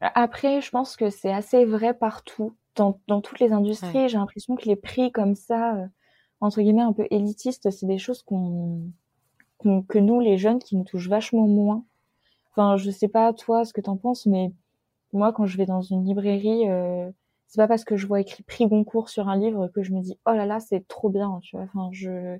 Après, 0.00 0.60
je 0.60 0.70
pense 0.70 0.96
que 0.96 1.10
c'est 1.10 1.32
assez 1.32 1.64
vrai 1.64 1.94
partout 1.94 2.54
dans, 2.76 3.00
dans 3.08 3.20
toutes 3.20 3.40
les 3.40 3.52
industries, 3.52 4.08
j'ai 4.08 4.18
l'impression 4.18 4.56
que 4.56 4.66
les 4.66 4.76
prix 4.76 5.12
comme 5.12 5.34
ça, 5.34 5.76
euh, 5.76 5.86
entre 6.40 6.60
guillemets, 6.62 6.82
un 6.82 6.92
peu 6.92 7.06
élitistes, 7.10 7.70
c'est 7.70 7.86
des 7.86 7.98
choses 7.98 8.22
qu'on, 8.22 8.90
que 9.62 9.98
nous, 9.98 10.20
les 10.20 10.38
jeunes, 10.38 10.58
qui 10.58 10.76
nous 10.76 10.84
touchent 10.84 11.08
vachement 11.08 11.46
moins. 11.46 11.84
Enfin, 12.50 12.76
je 12.76 12.90
sais 12.90 13.08
pas 13.08 13.32
toi 13.32 13.64
ce 13.64 13.72
que 13.72 13.80
t'en 13.80 13.96
penses, 13.96 14.26
mais 14.26 14.52
moi, 15.12 15.32
quand 15.32 15.46
je 15.46 15.56
vais 15.56 15.66
dans 15.66 15.82
une 15.82 16.04
librairie, 16.04 16.68
euh, 16.68 17.10
c'est 17.46 17.60
pas 17.60 17.68
parce 17.68 17.84
que 17.84 17.96
je 17.96 18.06
vois 18.06 18.20
écrit 18.20 18.42
prix 18.42 18.66
Goncourt 18.66 19.08
sur 19.08 19.28
un 19.28 19.36
livre 19.36 19.68
que 19.68 19.82
je 19.82 19.92
me 19.92 20.00
dis 20.00 20.18
oh 20.26 20.32
là 20.32 20.46
là, 20.46 20.60
c'est 20.60 20.86
trop 20.88 21.10
bien, 21.10 21.38
tu 21.42 21.56
vois. 21.56 21.66
Enfin, 21.66 21.90
je 21.92 22.38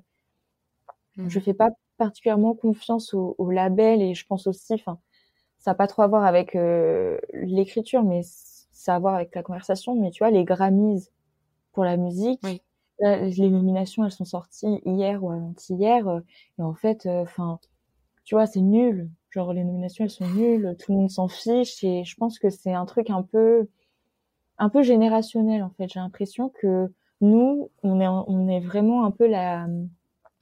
mmh. 1.17 1.29
je 1.29 1.39
fais 1.39 1.53
pas 1.53 1.69
particulièrement 1.97 2.53
confiance 2.55 3.13
au, 3.13 3.35
au 3.37 3.51
label 3.51 4.01
et 4.01 4.13
je 4.15 4.25
pense 4.25 4.47
aussi, 4.47 4.73
enfin, 4.73 4.99
ça 5.63 5.71
n'a 5.71 5.75
pas 5.75 5.87
trop 5.87 6.01
à 6.01 6.07
voir 6.07 6.25
avec 6.25 6.55
euh, 6.57 7.17
l'écriture, 7.33 8.03
mais 8.03 8.21
ça 8.23 8.93
a 8.93 8.95
à 8.97 8.99
voir 8.99 9.15
avec 9.15 9.33
la 9.33 9.43
conversation, 9.43 9.95
mais 9.95 10.11
tu 10.11 10.19
vois, 10.19 10.29
les 10.29 10.43
Grammys 10.43 11.09
pour 11.71 11.85
la 11.85 11.95
musique, 11.95 12.41
les 12.99 13.49
nominations, 13.49 14.03
elles 14.03 14.11
sont 14.11 14.25
sorties 14.25 14.81
hier 14.85 15.23
ou 15.23 15.31
avant-hier, 15.31 16.05
euh, 16.09 16.19
et 16.59 16.61
en 16.61 16.73
fait, 16.73 17.05
euh, 17.05 17.21
enfin, 17.21 17.59
tu 18.25 18.35
vois, 18.35 18.45
c'est 18.45 18.61
nul. 18.61 19.09
Genre, 19.29 19.53
les 19.53 19.63
nominations, 19.63 20.03
elles 20.03 20.11
sont 20.11 20.27
nulles, 20.27 20.75
tout 20.79 20.91
le 20.91 20.97
monde 20.97 21.09
s'en 21.09 21.29
fiche, 21.29 21.81
et 21.83 22.03
je 22.03 22.15
pense 22.17 22.39
que 22.39 22.49
c'est 22.49 22.73
un 22.73 22.85
truc 22.85 23.09
un 23.09 23.23
peu, 23.23 23.69
un 24.57 24.67
peu 24.69 24.83
générationnel, 24.83 25.63
en 25.63 25.69
fait. 25.69 25.87
J'ai 25.87 26.01
l'impression 26.01 26.49
que 26.49 26.91
nous, 27.21 27.69
on 27.83 28.01
est, 28.01 28.07
on 28.07 28.49
est 28.49 28.59
vraiment 28.59 29.05
un 29.05 29.11
peu 29.11 29.27
la, 29.27 29.67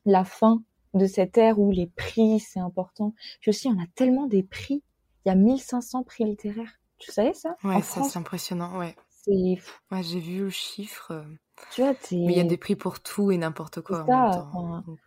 la 0.05 0.23
fin 0.23 0.63
de 0.93 1.05
cette 1.05 1.37
ère 1.37 1.59
où 1.59 1.71
les 1.71 1.87
prix, 1.87 2.39
c'est 2.39 2.59
important. 2.59 3.13
Puis 3.39 3.49
aussi, 3.49 3.67
on 3.67 3.79
a 3.81 3.85
tellement 3.95 4.27
des 4.27 4.43
prix. 4.43 4.83
Il 5.25 5.29
y 5.29 5.31
a 5.31 5.35
1500 5.35 6.03
prix 6.03 6.25
littéraires. 6.25 6.79
Tu 6.97 7.11
savais 7.11 7.33
ça? 7.33 7.55
Ouais, 7.63 7.81
ça 7.81 8.03
c'est 8.03 8.19
impressionnant, 8.19 8.77
ouais. 8.77 8.95
C'est 9.09 9.55
fou. 9.57 9.79
Ouais, 9.91 10.03
j'ai 10.03 10.19
vu 10.19 10.39
le 10.39 10.49
chiffre. 10.49 11.11
Euh, 11.11 11.23
tu 11.71 11.81
vois, 11.81 11.91
Mais 12.11 12.33
il 12.33 12.37
y 12.37 12.39
a 12.39 12.43
des 12.43 12.57
prix 12.57 12.75
pour 12.75 13.01
tout 13.01 13.31
et 13.31 13.37
n'importe 13.37 13.81
quoi. 13.81 14.05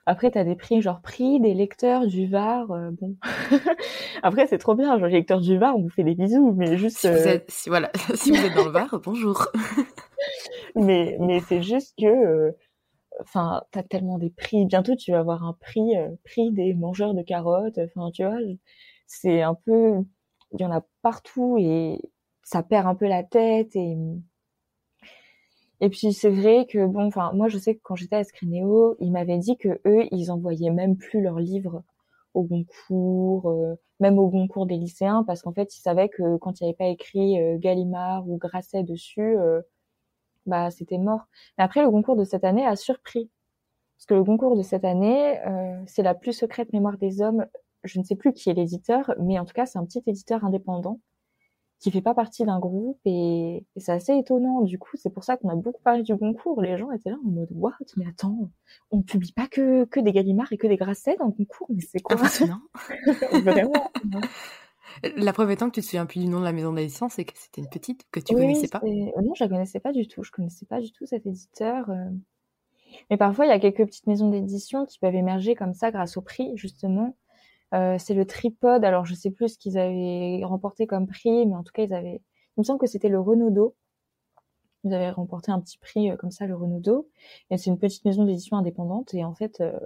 Après, 0.07 0.31
t'as 0.31 0.45
des 0.45 0.55
prix, 0.55 0.81
genre 0.81 1.01
prix 1.01 1.41
des 1.41 1.53
lecteurs 1.53 2.07
du 2.07 2.29
Var. 2.29 2.71
Euh, 2.71 2.91
bon. 2.93 3.17
Après, 4.23 4.47
c'est 4.47 4.59
trop 4.59 4.75
bien. 4.75 4.99
Genre, 4.99 5.09
les 5.09 5.15
lecteurs 5.15 5.41
du 5.41 5.59
Var, 5.59 5.77
on 5.77 5.83
vous 5.83 5.91
fait 5.91 6.05
des 6.05 6.15
bisous, 6.15 6.53
mais 6.57 6.79
juste. 6.79 6.99
Si 6.99 7.09
vous 7.09 7.15
euh, 7.15 7.27
êtes, 7.27 7.51
si, 7.51 7.69
voilà, 7.69 7.91
si 8.15 8.31
vous 8.31 8.45
êtes 8.45 8.55
dans 8.55 8.65
le 8.65 8.71
Var, 8.71 9.01
bonjour. 9.03 9.49
mais, 10.77 11.17
mais 11.21 11.41
c'est 11.41 11.63
juste 11.63 11.95
que. 12.01 12.55
Enfin, 13.21 13.63
t'as 13.71 13.83
tellement 13.83 14.19
des 14.19 14.31
prix. 14.31 14.67
Bientôt, 14.67 14.97
tu 14.97 15.13
vas 15.13 15.21
avoir 15.21 15.45
un 15.45 15.55
prix, 15.55 15.95
prix 16.25 16.53
des 16.53 16.75
mangeurs 16.75 17.15
de 17.15 17.23
carottes. 17.23 17.79
Enfin, 17.79 18.11
tu 18.13 18.25
vois, 18.25 18.39
c'est 19.07 19.43
un 19.43 19.55
peu 19.55 20.05
il 20.55 20.61
y 20.61 20.65
en 20.65 20.71
a 20.73 20.83
partout 21.03 21.57
et 21.59 22.01
ça 22.43 22.63
perd 22.63 22.87
un 22.87 22.95
peu 22.95 23.07
la 23.07 23.25
tête 23.25 23.75
et 23.77 23.97
et 25.81 25.89
puis 25.91 26.13
c'est 26.13 26.31
vrai 26.31 26.67
que 26.67 26.87
bon 26.87 27.07
enfin 27.07 27.33
moi 27.35 27.49
je 27.49 27.59
sais 27.59 27.75
que 27.75 27.81
quand 27.83 27.97
j'étais 27.97 28.17
à 28.17 28.25
Scrineo, 28.25 28.97
ils 29.01 29.11
m'avaient 29.13 29.39
dit 29.39 29.57
que 29.57 29.81
eux 29.87 30.07
ils 30.13 30.31
envoyaient 30.31 30.71
même 30.71 30.97
plus 30.97 31.21
leurs 31.21 31.41
livres 31.41 31.83
au 32.35 32.45
concours 32.45 33.51
euh, 33.51 33.75
même 34.01 34.19
au 34.19 34.31
concours 34.31 34.67
des 34.67 34.77
lycéens 34.77 35.25
parce 35.25 35.43
qu'en 35.43 35.53
fait 35.53 35.77
ils 35.77 35.81
savaient 35.81 36.09
que 36.09 36.37
quand 36.39 36.61
il 36.61 36.65
n'y 36.65 36.71
avait 36.71 36.77
pas 36.77 36.87
écrit 36.87 37.41
euh, 37.41 37.59
Gallimard 37.59 38.29
ou 38.29 38.39
Grasset 38.39 38.85
dessus 38.85 39.37
euh, 39.39 39.61
bah 40.47 40.71
c'était 40.71 40.99
mort. 40.99 41.27
Mais 41.59 41.65
après 41.65 41.83
le 41.83 41.91
concours 41.91 42.17
de 42.17 42.25
cette 42.25 42.45
année 42.45 42.67
a 42.67 42.77
surpris 42.77 43.31
parce 43.99 44.07
que 44.07 44.15
le 44.15 44.25
concours 44.25 44.57
de 44.57 44.63
cette 44.63 44.85
année 44.85 45.41
c'est 45.87 46.03
la 46.03 46.15
plus 46.15 46.33
secrète 46.33 46.73
mémoire 46.73 46.99
des 46.99 47.23
hommes 47.23 47.47
je 47.85 47.99
ne 47.99 48.05
sais 48.05 48.17
plus 48.17 48.33
qui 48.33 48.51
est 48.51 48.55
l'éditeur, 48.55 49.15
mais 49.21 49.39
en 49.39 49.45
tout 49.45 49.55
cas, 49.55 49.67
c'est 49.67 49.79
un 49.79 49.85
petit 49.85 50.03
éditeur 50.07 50.45
indépendant 50.45 51.01
qui 51.81 51.91
fait 51.91 52.01
pas 52.01 52.15
partie 52.15 52.45
d'un 52.45 52.59
groupe 52.59 52.99
et, 53.05 53.67
c'est 53.77 53.93
assez 53.93 54.17
étonnant. 54.17 54.63
Du 54.63 54.79
coup, 54.79 54.97
c'est 54.97 55.11
pour 55.11 55.23
ça 55.23 55.37
qu'on 55.37 55.51
a 55.51 55.55
beaucoup 55.55 55.83
parlé 55.83 56.03
du 56.03 56.17
concours. 56.17 56.63
Les 56.63 56.79
gens 56.79 56.91
étaient 56.93 57.11
là 57.11 57.19
en 57.27 57.29
mode 57.29 57.49
what? 57.53 57.75
Mais 57.97 58.07
attends, 58.09 58.51
on 58.91 58.99
ne 58.99 59.03
publie 59.03 59.33
pas 59.33 59.49
que 59.49 59.85
que 59.85 60.01
des 60.01 60.13
Gallimard 60.13 60.51
et 60.53 60.57
que 60.57 60.67
des 60.67 60.77
Grasset 60.77 61.17
dans 61.19 61.27
le 61.27 61.33
concours, 61.33 61.67
mais 61.69 61.83
c'est 61.83 62.01
quoi? 62.01 62.17
Impressionnant. 62.17 62.61
Vraiment. 63.33 63.73
La 65.17 65.33
preuve 65.33 65.51
étant 65.51 65.69
que 65.69 65.75
tu 65.75 65.81
te 65.81 65.87
souviens 65.87 66.07
plus 66.07 66.21
du 66.21 66.29
nom 66.29 66.41
de 66.41 66.45
la 66.45 66.53
maison 66.53 66.73
d'édition, 66.73 67.09
c'est 67.09 67.25
que 67.25 67.33
c'était 67.37 67.61
une 67.61 67.69
petite 67.69 68.07
que 68.11 68.21
tu 68.21 68.35
connaissais 68.35 68.69
pas. 68.69 68.81
Non, 68.85 69.35
je 69.35 69.45
la 69.45 69.49
connaissais 69.49 69.81
pas 69.81 69.93
du 69.93 70.07
tout. 70.07 70.23
Je 70.23 70.31
connaissais 70.31 70.67
pas 70.67 70.81
du 70.81 70.93
tout 70.93 71.07
cet 71.07 71.27
éditeur. 71.27 71.91
Euh. 71.91 72.11
Mais 73.11 73.17
parfois, 73.17 73.47
il 73.47 73.49
y 73.49 73.53
a 73.53 73.59
quelques 73.59 73.85
petites 73.85 74.07
maisons 74.07 74.31
d'édition 74.31 74.87
qui 74.87 74.99
peuvent 74.99 75.15
émerger 75.15 75.55
comme 75.55 75.75
ça 75.75 75.91
grâce 75.91 76.17
au 76.17 76.23
prix, 76.23 76.53
justement. 76.57 77.17
Euh, 77.75 77.97
c'est 77.99 78.15
le 78.15 78.25
tripode. 78.25 78.85
Alors, 78.85 79.05
je 79.05 79.15
sais 79.15 79.31
plus 79.31 79.55
ce 79.55 79.59
qu'ils 79.59 79.79
avaient 79.79 80.41
remporté 80.45 80.87
comme 80.87 81.07
prix, 81.07 81.47
mais 81.47 81.57
en 81.57 81.63
tout 81.63 81.73
cas, 81.73 81.83
ils 81.83 81.95
avaient. 81.95 82.23
Il 82.57 82.61
me 82.61 82.65
semble 82.65 82.79
que 82.79 82.87
c'était 82.87 83.09
le 83.09 83.21
Renaudot. 83.21 83.75
Ils 84.85 84.95
avaient 84.95 85.11
remporté 85.11 85.51
un 85.51 85.61
petit 85.61 85.79
prix 85.79 86.11
euh, 86.11 86.17
comme 86.17 86.31
ça, 86.31 86.47
le 86.47 86.55
Renaudot. 86.55 87.09
Et 87.51 87.59
c'est 87.59 87.71
une 87.71 87.79
petite 87.79 88.05
maison 88.05 88.25
d'édition 88.25 88.57
indépendante. 88.57 89.13
Et 89.15 89.25
en 89.25 89.35
fait, 89.35 89.61
euh, 89.61 89.79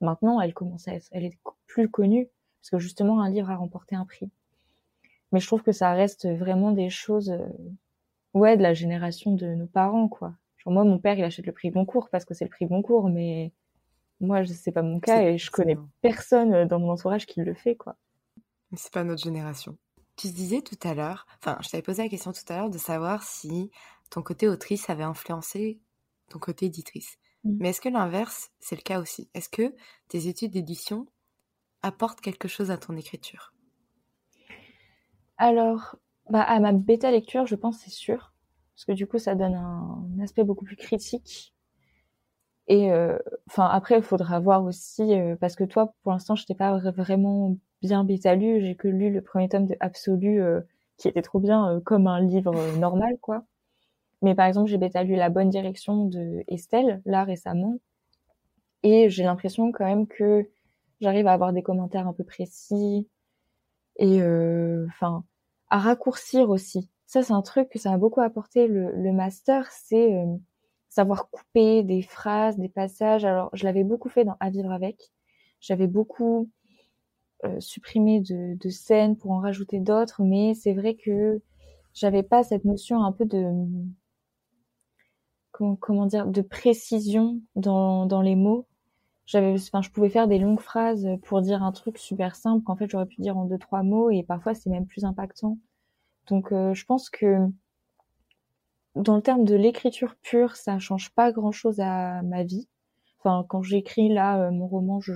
maintenant, 0.00 0.40
elle 0.40 0.54
commence 0.54 0.88
à 0.88 0.94
être, 0.94 1.06
elle 1.12 1.24
est 1.24 1.38
plus 1.66 1.88
connue 1.88 2.28
parce 2.60 2.70
que 2.70 2.78
justement, 2.78 3.20
un 3.20 3.30
livre 3.30 3.50
a 3.50 3.56
remporté 3.56 3.96
un 3.96 4.04
prix. 4.04 4.30
Mais 5.32 5.40
je 5.40 5.46
trouve 5.46 5.62
que 5.62 5.72
ça 5.72 5.92
reste 5.92 6.26
vraiment 6.26 6.72
des 6.72 6.90
choses, 6.90 7.32
ouais, 8.34 8.56
de 8.56 8.62
la 8.62 8.74
génération 8.74 9.32
de 9.32 9.46
nos 9.54 9.66
parents, 9.66 10.08
quoi. 10.08 10.34
Genre 10.58 10.72
moi, 10.72 10.84
mon 10.84 10.98
père, 10.98 11.18
il 11.18 11.24
achète 11.24 11.46
le 11.46 11.52
prix 11.52 11.70
Goncourt 11.70 12.08
parce 12.10 12.24
que 12.24 12.34
c'est 12.34 12.44
le 12.44 12.50
prix 12.50 12.66
Goncourt, 12.66 13.08
mais 13.08 13.52
moi, 14.20 14.44
sais 14.44 14.72
pas 14.72 14.82
mon 14.82 15.00
cas 15.00 15.22
et 15.22 15.38
je 15.38 15.50
connais 15.50 15.78
personne 16.02 16.52
euh, 16.52 16.66
dans 16.66 16.78
mon 16.78 16.90
entourage 16.90 17.26
qui 17.26 17.40
le 17.40 17.54
fait, 17.54 17.76
quoi. 17.76 17.96
Mais 18.70 18.76
c'est 18.76 18.92
pas 18.92 19.04
notre 19.04 19.22
génération. 19.22 19.76
Tu 20.16 20.28
te 20.28 20.34
disais 20.34 20.60
tout 20.60 20.78
à 20.82 20.94
l'heure, 20.94 21.26
enfin, 21.38 21.56
je 21.62 21.70
t'avais 21.70 21.82
posé 21.82 22.02
la 22.02 22.08
question 22.08 22.32
tout 22.32 22.52
à 22.52 22.56
l'heure 22.56 22.70
de 22.70 22.78
savoir 22.78 23.22
si 23.22 23.70
ton 24.10 24.22
côté 24.22 24.48
autrice 24.48 24.90
avait 24.90 25.02
influencé 25.02 25.80
ton 26.28 26.38
côté 26.38 26.66
éditrice. 26.66 27.16
Mmh. 27.44 27.56
Mais 27.58 27.70
est-ce 27.70 27.80
que 27.80 27.88
l'inverse, 27.88 28.50
c'est 28.60 28.76
le 28.76 28.82
cas 28.82 29.00
aussi? 29.00 29.30
Est-ce 29.32 29.48
que 29.48 29.74
tes 30.08 30.28
études 30.28 30.52
d'édition 30.52 31.06
apportent 31.82 32.20
quelque 32.20 32.48
chose 32.48 32.70
à 32.70 32.76
ton 32.76 32.96
écriture? 32.96 33.54
Alors, 35.40 35.96
bah, 36.28 36.42
à 36.42 36.60
ma 36.60 36.72
bêta 36.72 37.10
lecture, 37.10 37.46
je 37.46 37.54
pense 37.54 37.78
c'est 37.78 37.90
sûr. 37.90 38.34
Parce 38.74 38.84
que 38.84 38.92
du 38.92 39.06
coup, 39.06 39.18
ça 39.18 39.34
donne 39.34 39.54
un 39.54 40.06
aspect 40.22 40.44
beaucoup 40.44 40.64
plus 40.66 40.76
critique 40.76 41.54
et 42.68 42.92
euh, 42.92 43.18
enfin 43.48 43.66
après, 43.66 43.96
il 43.96 44.02
faudra 44.02 44.38
voir 44.38 44.64
aussi 44.64 45.02
euh, 45.14 45.34
parce 45.36 45.56
que 45.56 45.64
toi, 45.64 45.94
pour 46.02 46.12
l'instant, 46.12 46.36
je 46.36 46.46
t'ai 46.46 46.54
pas 46.54 46.78
vraiment 46.92 47.56
bien 47.82 48.04
bêta 48.04 48.34
lu. 48.36 48.60
J'ai 48.60 48.76
que 48.76 48.86
lu 48.88 49.10
le 49.10 49.22
premier 49.22 49.48
tome 49.48 49.66
de 49.66 49.76
Absolu 49.80 50.40
euh, 50.42 50.60
qui 50.96 51.08
était 51.08 51.22
trop 51.22 51.40
bien 51.40 51.80
comme 51.84 52.06
un 52.06 52.20
livre 52.20 52.54
normal 52.78 53.16
quoi. 53.22 53.44
Mais 54.22 54.34
par 54.36 54.46
exemple, 54.46 54.70
j'ai 54.70 54.78
bêta 54.78 55.04
lu 55.04 55.16
La 55.16 55.30
bonne 55.30 55.50
direction 55.50 56.06
de 56.06 56.44
Estelle 56.48 57.02
là 57.06 57.24
récemment 57.24 57.78
et 58.82 59.10
j'ai 59.10 59.24
l'impression 59.24 59.72
quand 59.72 59.86
même 59.86 60.06
que 60.06 60.48
j'arrive 61.00 61.26
à 61.26 61.32
avoir 61.32 61.52
des 61.52 61.62
commentaires 61.62 62.06
un 62.08 62.12
peu 62.12 62.24
précis 62.24 63.08
et 63.98 64.22
enfin 64.88 65.24
à 65.70 65.78
raccourcir 65.78 66.50
aussi. 66.50 66.88
Ça, 67.06 67.22
c'est 67.22 67.32
un 67.32 67.42
truc 67.42 67.68
que 67.68 67.78
ça 67.78 67.90
m'a 67.90 67.98
beaucoup 67.98 68.20
apporté 68.20 68.68
le, 68.68 68.92
le 68.92 69.12
master, 69.12 69.68
c'est 69.72 70.24
savoir 70.90 71.30
couper 71.30 71.82
des 71.82 72.02
phrases, 72.02 72.58
des 72.58 72.68
passages. 72.68 73.24
Alors, 73.24 73.48
je 73.54 73.64
l'avais 73.64 73.84
beaucoup 73.84 74.08
fait 74.08 74.24
dans 74.24 74.36
À 74.40 74.50
vivre 74.50 74.72
avec. 74.72 75.12
J'avais 75.60 75.86
beaucoup 75.86 76.50
euh, 77.44 77.58
supprimé 77.60 78.20
de, 78.20 78.56
de, 78.58 78.70
scènes 78.70 79.16
pour 79.16 79.30
en 79.30 79.40
rajouter 79.40 79.80
d'autres, 79.80 80.22
mais 80.22 80.54
c'est 80.54 80.74
vrai 80.74 80.96
que 80.96 81.40
j'avais 81.94 82.22
pas 82.22 82.42
cette 82.42 82.64
notion 82.64 83.02
un 83.02 83.12
peu 83.12 83.24
de 83.24 83.46
comment, 85.52 85.76
comment 85.76 86.06
dire 86.06 86.26
de 86.26 86.42
précision 86.42 87.40
dans, 87.56 88.06
dans 88.06 88.22
les 88.22 88.36
mots. 88.36 88.66
J'avais, 89.30 89.54
enfin, 89.54 89.80
je 89.80 89.90
pouvais 89.90 90.10
faire 90.10 90.26
des 90.26 90.40
longues 90.40 90.58
phrases 90.58 91.08
pour 91.22 91.40
dire 91.40 91.62
un 91.62 91.70
truc 91.70 91.98
super 91.98 92.34
simple 92.34 92.64
qu'en 92.64 92.74
fait 92.74 92.90
j'aurais 92.90 93.06
pu 93.06 93.20
dire 93.20 93.38
en 93.38 93.44
deux 93.44 93.58
trois 93.58 93.84
mots 93.84 94.10
et 94.10 94.24
parfois 94.24 94.54
c'est 94.54 94.70
même 94.70 94.86
plus 94.86 95.04
impactant. 95.04 95.56
Donc 96.26 96.50
euh, 96.50 96.74
je 96.74 96.84
pense 96.84 97.10
que 97.10 97.46
dans 98.96 99.14
le 99.14 99.22
terme 99.22 99.44
de 99.44 99.54
l'écriture 99.54 100.16
pure, 100.20 100.56
ça 100.56 100.80
change 100.80 101.10
pas 101.10 101.30
grand 101.30 101.52
chose 101.52 101.78
à 101.78 102.22
ma 102.22 102.42
vie. 102.42 102.66
Enfin, 103.20 103.46
quand 103.48 103.62
j'écris 103.62 104.08
là 104.08 104.48
euh, 104.48 104.50
mon 104.50 104.66
roman, 104.66 105.00
je 105.00 105.14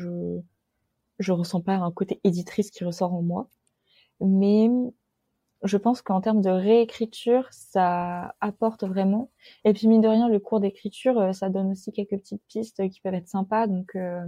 je 1.18 1.32
ressens 1.32 1.60
pas 1.62 1.74
un 1.74 1.90
côté 1.90 2.20
éditrice 2.22 2.70
qui 2.70 2.84
ressort 2.84 3.14
en 3.14 3.22
moi, 3.22 3.48
mais 4.20 4.68
je 5.64 5.76
pense 5.76 6.02
qu'en 6.02 6.20
termes 6.20 6.42
de 6.42 6.50
réécriture, 6.50 7.48
ça 7.50 8.34
apporte 8.40 8.84
vraiment. 8.84 9.30
Et 9.64 9.72
puis 9.72 9.88
mine 9.88 10.00
de 10.00 10.08
rien, 10.08 10.28
le 10.28 10.38
cours 10.38 10.60
d'écriture, 10.60 11.18
euh, 11.18 11.32
ça 11.32 11.48
donne 11.48 11.72
aussi 11.72 11.92
quelques 11.92 12.18
petites 12.18 12.44
pistes 12.46 12.88
qui 12.90 13.00
peuvent 13.00 13.14
être 13.14 13.28
sympas. 13.28 13.66
Donc, 13.66 13.94
euh, 13.96 14.26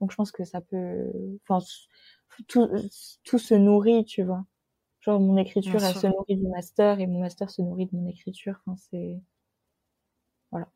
donc 0.00 0.10
je 0.10 0.16
pense 0.16 0.32
que 0.32 0.44
ça 0.44 0.60
peut, 0.60 1.12
enfin, 1.46 1.64
tout, 2.48 2.68
tout 3.24 3.38
se 3.38 3.54
nourrit, 3.54 4.04
tu 4.04 4.22
vois. 4.22 4.44
Genre 5.00 5.20
mon 5.20 5.36
écriture, 5.36 5.82
elle 5.82 5.94
se 5.94 6.06
nourrit 6.06 6.36
du 6.36 6.48
master 6.48 7.00
et 7.00 7.06
mon 7.06 7.20
master 7.20 7.50
se 7.50 7.60
nourrit 7.60 7.86
de 7.86 7.96
mon 7.96 8.08
écriture. 8.08 8.60
Enfin, 8.66 8.76
c'est 8.90 9.20
voilà. 10.50 10.68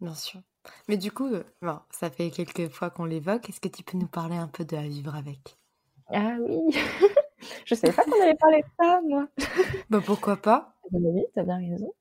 Bien 0.00 0.14
sûr. 0.14 0.40
Mais 0.88 0.96
du 0.96 1.10
coup, 1.10 1.26
euh, 1.26 1.44
bon, 1.60 1.78
ça 1.90 2.10
fait 2.10 2.30
quelques 2.30 2.68
fois 2.68 2.90
qu'on 2.90 3.04
l'évoque. 3.04 3.48
Est-ce 3.48 3.60
que 3.60 3.68
tu 3.68 3.82
peux 3.82 3.98
nous 3.98 4.06
parler 4.06 4.36
un 4.36 4.48
peu 4.48 4.64
de 4.64 4.76
la 4.76 4.82
vivre 4.82 5.14
avec? 5.14 5.56
Ah 6.08 6.36
oui. 6.40 6.60
Je 7.64 7.74
savais 7.74 7.92
pas 7.92 8.04
qu'on 8.04 8.22
allait 8.22 8.34
parler 8.34 8.62
de 8.62 8.84
ça, 8.84 9.00
moi. 9.06 9.28
bah 9.90 10.00
pourquoi 10.04 10.36
pas 10.36 10.74
bah 10.90 10.98
Oui, 11.02 11.24
t'as 11.34 11.44
bien 11.44 11.58
raison. 11.58 11.92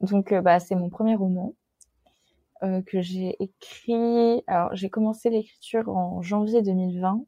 Donc, 0.00 0.32
euh, 0.32 0.40
bah, 0.40 0.58
c'est 0.60 0.74
mon 0.74 0.90
premier 0.90 1.14
roman 1.14 1.54
euh, 2.62 2.82
que 2.82 3.00
j'ai 3.00 3.36
écrit. 3.40 4.42
Alors, 4.46 4.74
j'ai 4.74 4.90
commencé 4.90 5.30
l'écriture 5.30 5.88
en 5.88 6.22
janvier 6.22 6.62
2020 6.62 7.24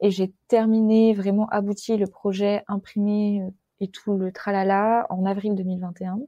et 0.00 0.10
j'ai 0.10 0.32
terminé, 0.48 1.14
vraiment 1.14 1.46
abouti 1.48 1.96
le 1.96 2.06
projet 2.06 2.62
imprimé 2.68 3.42
euh, 3.42 3.50
et 3.80 3.88
tout 3.88 4.16
le 4.16 4.32
tralala 4.32 5.06
en 5.10 5.24
avril 5.24 5.54
2021. 5.54 6.18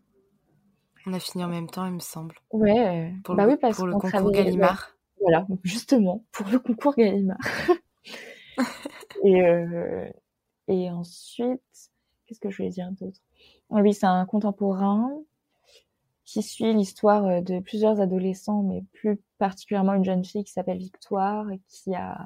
On 1.07 1.13
a 1.13 1.19
fini 1.19 1.45
en 1.45 1.49
même 1.49 1.69
temps, 1.69 1.85
il 1.85 1.93
me 1.93 2.01
semble. 2.01 2.37
Ouais. 2.51 3.13
Pour 3.25 3.35
bah 3.35 3.45
le, 3.45 3.53
oui, 3.53 3.59
parce 3.61 3.77
pour 3.77 3.87
le 3.87 3.93
concours 3.95 4.31
Gallimard. 4.31 4.97
Voilà, 5.21 5.47
justement, 5.63 6.25
pour 6.33 6.47
le 6.49 6.59
concours 6.59 6.95
Gallimard. 6.97 7.39
et, 9.25 9.43
euh, 9.43 10.09
et 10.69 10.91
ensuite, 10.91 11.91
qu'est-ce 12.27 12.41
que 12.41 12.51
je 12.51 12.57
voulais 12.59 12.71
dire 12.71 12.91
d'autre? 12.93 13.21
Ah 13.71 13.81
Oui, 13.81 13.95
c'est 13.95 14.07
un 14.07 14.25
contemporain 14.27 15.11
qui 16.25 16.43
suit 16.43 16.73
l'histoire 16.73 17.27
euh, 17.27 17.41
de 17.41 17.61
plusieurs 17.61 18.01
adolescents, 18.01 18.63
mais 18.63 18.83
plus 18.93 19.21
particulièrement 19.39 19.95
une 19.95 20.05
jeune 20.05 20.25
fille 20.25 20.45
qui 20.45 20.53
s'appelle 20.53 20.79
Victoire, 20.79 21.51
et 21.51 21.61
qui 21.69 21.95
a 21.95 22.19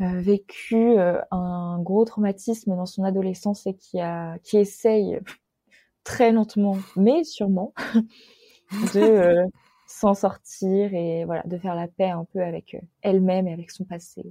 euh, 0.00 0.20
vécu 0.20 0.76
euh, 0.76 1.20
un 1.30 1.80
gros 1.80 2.04
traumatisme 2.04 2.76
dans 2.76 2.86
son 2.86 3.02
adolescence 3.02 3.66
et 3.66 3.74
qui 3.74 4.00
a 4.00 4.38
qui 4.44 4.58
essaye 4.58 5.18
très 6.04 6.32
lentement, 6.32 6.78
mais 6.96 7.24
sûrement, 7.24 7.74
de 8.94 9.44
s'en 9.86 10.14
sortir 10.14 10.94
et 10.94 11.24
voilà, 11.24 11.42
de 11.44 11.58
faire 11.58 11.74
la 11.74 11.88
paix 11.88 12.10
un 12.10 12.24
peu 12.24 12.40
avec 12.40 12.76
elle-même 13.02 13.48
et 13.48 13.52
avec 13.52 13.70
son 13.70 13.84
passé. 13.84 14.22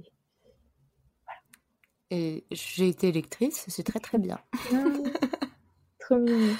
Et 2.10 2.44
j'ai 2.50 2.88
été 2.88 3.08
électrice, 3.08 3.64
c'est 3.68 3.82
très 3.82 4.00
très 4.00 4.18
bien. 4.18 4.38
Trop 6.00 6.18
mignon. 6.18 6.54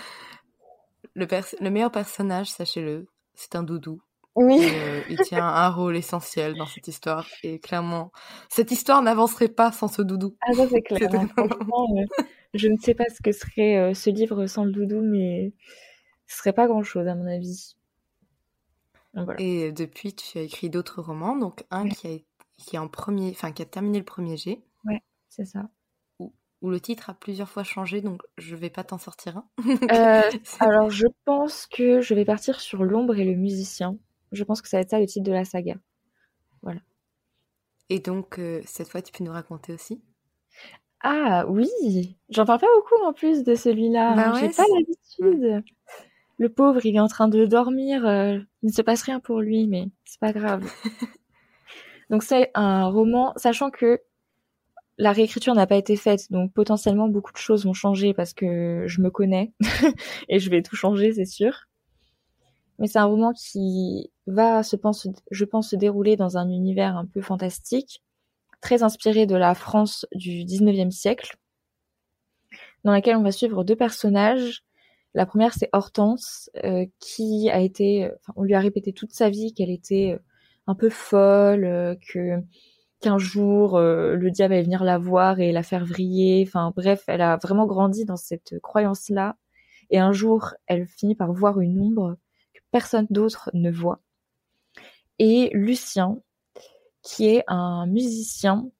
Le, 1.14 1.26
le 1.60 1.70
meilleur 1.70 1.90
personnage, 1.90 2.50
sachez-le, 2.50 3.06
c'est 3.34 3.54
un 3.56 3.62
doudou. 3.62 4.00
Oui. 4.34 4.60
Euh, 4.62 5.02
il 5.10 5.18
tient 5.18 5.46
un 5.46 5.68
rôle 5.68 5.96
essentiel 5.96 6.54
dans 6.54 6.66
cette 6.66 6.86
histoire. 6.86 7.26
Et 7.42 7.58
clairement, 7.58 8.12
cette 8.48 8.70
histoire 8.70 9.02
n'avancerait 9.02 9.48
pas 9.48 9.72
sans 9.72 9.88
ce 9.88 10.00
doudou. 10.00 10.36
Ah, 10.42 10.52
ça 10.52 10.68
c'est 10.68 10.82
clair. 10.82 11.10
Hein. 11.12 11.28
Euh, 11.38 12.04
je 12.54 12.68
ne 12.68 12.76
sais 12.76 12.94
pas 12.94 13.06
ce 13.08 13.20
que 13.20 13.32
serait 13.32 13.76
euh, 13.76 13.94
ce 13.94 14.10
livre 14.10 14.46
sans 14.46 14.64
le 14.64 14.70
doudou, 14.70 15.00
mais 15.02 15.52
ce 16.26 16.38
serait 16.38 16.52
pas 16.52 16.68
grand-chose 16.68 17.08
à 17.08 17.16
mon 17.16 17.26
avis. 17.26 17.74
Et 19.38 19.72
depuis, 19.72 20.14
tu 20.14 20.38
as 20.38 20.42
écrit 20.42 20.70
d'autres 20.70 21.02
romans, 21.02 21.36
donc 21.36 21.64
un 21.72 21.88
qui, 21.88 22.06
a, 22.06 22.10
qui, 22.56 22.76
est 22.76 22.78
en 22.78 22.86
premier, 22.86 23.30
enfin, 23.30 23.50
qui 23.50 23.62
a 23.62 23.64
terminé 23.64 23.98
le 23.98 24.04
premier 24.04 24.36
G. 24.36 24.62
C'est 25.28 25.44
ça. 25.44 25.68
Où, 26.60 26.70
le 26.70 26.80
titre 26.80 27.10
a 27.10 27.14
plusieurs 27.14 27.48
fois 27.48 27.62
changé, 27.62 28.00
donc 28.00 28.22
je 28.36 28.56
vais 28.56 28.70
pas 28.70 28.82
t'en 28.82 28.98
sortir 28.98 29.36
un. 29.36 29.44
Euh, 29.92 30.22
alors, 30.60 30.90
je 30.90 31.06
pense 31.24 31.66
que 31.66 32.00
je 32.00 32.14
vais 32.14 32.24
partir 32.24 32.60
sur 32.60 32.82
L'ombre 32.82 33.16
et 33.16 33.24
le 33.24 33.36
musicien. 33.36 33.96
Je 34.32 34.42
pense 34.42 34.60
que 34.60 34.68
ça 34.68 34.78
va 34.78 34.80
être 34.82 34.90
ça 34.90 34.98
le 34.98 35.06
titre 35.06 35.24
de 35.24 35.32
la 35.32 35.44
saga. 35.44 35.76
Voilà. 36.62 36.80
Et 37.90 38.00
donc, 38.00 38.38
euh, 38.38 38.60
cette 38.64 38.88
fois, 38.88 39.02
tu 39.02 39.12
peux 39.12 39.22
nous 39.22 39.32
raconter 39.32 39.72
aussi 39.72 40.02
Ah 41.00 41.46
oui 41.48 42.16
J'en 42.28 42.44
parle 42.44 42.60
pas 42.60 42.66
beaucoup 42.74 43.04
en 43.04 43.12
plus 43.12 43.44
de 43.44 43.54
celui-là. 43.54 44.14
Bah 44.14 44.32
J'ai 44.40 44.48
pas 44.50 44.64
l'habitude. 44.74 45.64
Le 46.38 46.48
pauvre, 46.48 46.84
il 46.84 46.96
est 46.96 47.00
en 47.00 47.08
train 47.08 47.28
de 47.28 47.46
dormir. 47.46 48.06
Euh, 48.06 48.38
il 48.62 48.66
ne 48.66 48.72
se 48.72 48.82
passe 48.82 49.02
rien 49.02 49.20
pour 49.20 49.40
lui, 49.40 49.66
mais 49.66 49.88
c'est 50.04 50.20
pas 50.20 50.32
grave. 50.32 50.68
donc, 52.10 52.22
c'est 52.22 52.50
un 52.54 52.86
roman, 52.88 53.32
sachant 53.36 53.70
que 53.70 54.00
la 54.98 55.12
réécriture 55.12 55.54
n'a 55.54 55.66
pas 55.66 55.76
été 55.76 55.96
faite, 55.96 56.30
donc 56.30 56.52
potentiellement 56.52 57.08
beaucoup 57.08 57.32
de 57.32 57.38
choses 57.38 57.64
vont 57.64 57.72
changer 57.72 58.12
parce 58.14 58.34
que 58.34 58.84
je 58.86 59.00
me 59.00 59.10
connais 59.10 59.52
et 60.28 60.40
je 60.40 60.50
vais 60.50 60.62
tout 60.62 60.76
changer, 60.76 61.12
c'est 61.12 61.24
sûr. 61.24 61.68
Mais 62.78 62.88
c'est 62.88 62.98
un 62.98 63.04
roman 63.06 63.32
qui 63.32 64.10
va, 64.26 64.62
se 64.62 64.76
pense, 64.76 65.08
je 65.30 65.44
pense, 65.44 65.70
se 65.70 65.76
dérouler 65.76 66.16
dans 66.16 66.36
un 66.36 66.48
univers 66.48 66.96
un 66.96 67.06
peu 67.06 67.20
fantastique, 67.20 68.02
très 68.60 68.82
inspiré 68.82 69.26
de 69.26 69.36
la 69.36 69.54
France 69.54 70.06
du 70.14 70.44
19e 70.44 70.90
siècle, 70.90 71.36
dans 72.84 72.92
laquelle 72.92 73.16
on 73.16 73.22
va 73.22 73.32
suivre 73.32 73.64
deux 73.64 73.76
personnages. 73.76 74.64
La 75.14 75.26
première, 75.26 75.54
c'est 75.54 75.68
Hortense, 75.72 76.50
euh, 76.64 76.86
qui 77.00 77.50
a 77.50 77.60
été, 77.60 78.10
enfin, 78.20 78.32
on 78.36 78.42
lui 78.42 78.54
a 78.54 78.60
répété 78.60 78.92
toute 78.92 79.12
sa 79.12 79.30
vie 79.30 79.54
qu'elle 79.54 79.70
était 79.70 80.12
euh, 80.14 80.22
un 80.66 80.74
peu 80.74 80.90
folle, 80.90 81.64
euh, 81.64 81.94
que 82.12 82.40
qu'un 83.00 83.18
jour 83.18 83.76
euh, 83.76 84.14
le 84.14 84.30
diable 84.30 84.54
allait 84.54 84.62
venir 84.62 84.84
la 84.84 84.98
voir 84.98 85.40
et 85.40 85.52
la 85.52 85.62
faire 85.62 85.84
vriller. 85.84 86.44
Enfin 86.46 86.72
bref, 86.74 87.04
elle 87.06 87.20
a 87.20 87.36
vraiment 87.36 87.66
grandi 87.66 88.04
dans 88.04 88.16
cette 88.16 88.58
croyance-là. 88.60 89.36
Et 89.90 89.98
un 89.98 90.12
jour, 90.12 90.54
elle 90.66 90.86
finit 90.86 91.14
par 91.14 91.32
voir 91.32 91.60
une 91.60 91.80
ombre 91.80 92.16
que 92.54 92.60
personne 92.70 93.06
d'autre 93.10 93.50
ne 93.54 93.70
voit. 93.70 94.00
Et 95.18 95.50
Lucien, 95.54 96.20
qui 97.02 97.26
est 97.26 97.44
un 97.48 97.86
musicien 97.86 98.70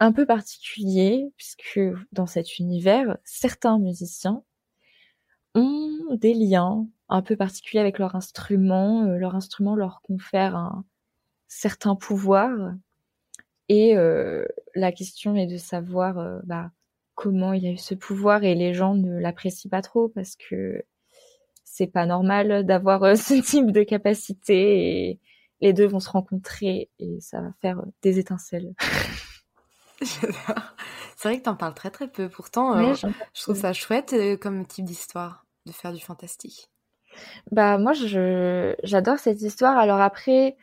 un 0.00 0.12
peu 0.12 0.26
particulier, 0.26 1.32
puisque 1.36 1.80
dans 2.12 2.26
cet 2.26 2.58
univers, 2.58 3.18
certains 3.24 3.78
musiciens 3.78 4.44
ont 5.54 6.16
des 6.16 6.34
liens 6.34 6.86
un 7.08 7.22
peu 7.22 7.36
particuliers 7.36 7.80
avec 7.80 7.98
leur 7.98 8.14
instrument. 8.14 9.04
Euh, 9.04 9.16
leur 9.18 9.34
instrument 9.34 9.74
leur 9.74 10.00
confère 10.02 10.56
un 10.56 10.84
certain 11.48 11.96
pouvoir 11.96 12.50
et 13.68 13.96
euh, 13.96 14.44
la 14.74 14.92
question 14.92 15.36
est 15.36 15.46
de 15.46 15.58
savoir 15.58 16.18
euh, 16.18 16.38
bah, 16.44 16.70
comment 17.14 17.52
il 17.52 17.66
a 17.66 17.70
eu 17.70 17.76
ce 17.76 17.94
pouvoir 17.94 18.44
et 18.44 18.54
les 18.54 18.72
gens 18.72 18.94
ne 18.94 19.18
l'apprécient 19.18 19.68
pas 19.68 19.82
trop 19.82 20.08
parce 20.08 20.36
que 20.36 20.82
c'est 21.64 21.86
pas 21.86 22.06
normal 22.06 22.64
d'avoir 22.64 23.04
euh, 23.04 23.14
ce 23.16 23.34
type 23.40 23.70
de 23.70 23.82
capacité 23.82 25.10
et 25.10 25.20
les 25.60 25.72
deux 25.72 25.86
vont 25.86 26.00
se 26.00 26.10
rencontrer 26.10 26.90
et 26.98 27.20
ça 27.20 27.40
va 27.40 27.52
faire 27.60 27.82
des 28.02 28.18
étincelles. 28.18 28.74
C'est 30.00 31.26
vrai 31.28 31.38
que 31.38 31.42
t'en 31.42 31.56
parles 31.56 31.74
très 31.74 31.90
très 31.90 32.06
peu. 32.06 32.28
Pourtant, 32.28 32.94
je 32.94 33.42
trouve 33.42 33.56
ça 33.56 33.72
chouette 33.72 34.14
comme 34.40 34.64
type 34.64 34.84
d'histoire 34.84 35.44
de 35.66 35.72
faire 35.72 35.92
du 35.92 36.00
fantastique. 36.00 36.70
Bah 37.50 37.78
moi, 37.78 37.92
j'adore 38.84 39.18
cette 39.18 39.42
histoire. 39.42 39.76
Alors 39.76 40.00
après, 40.00 40.56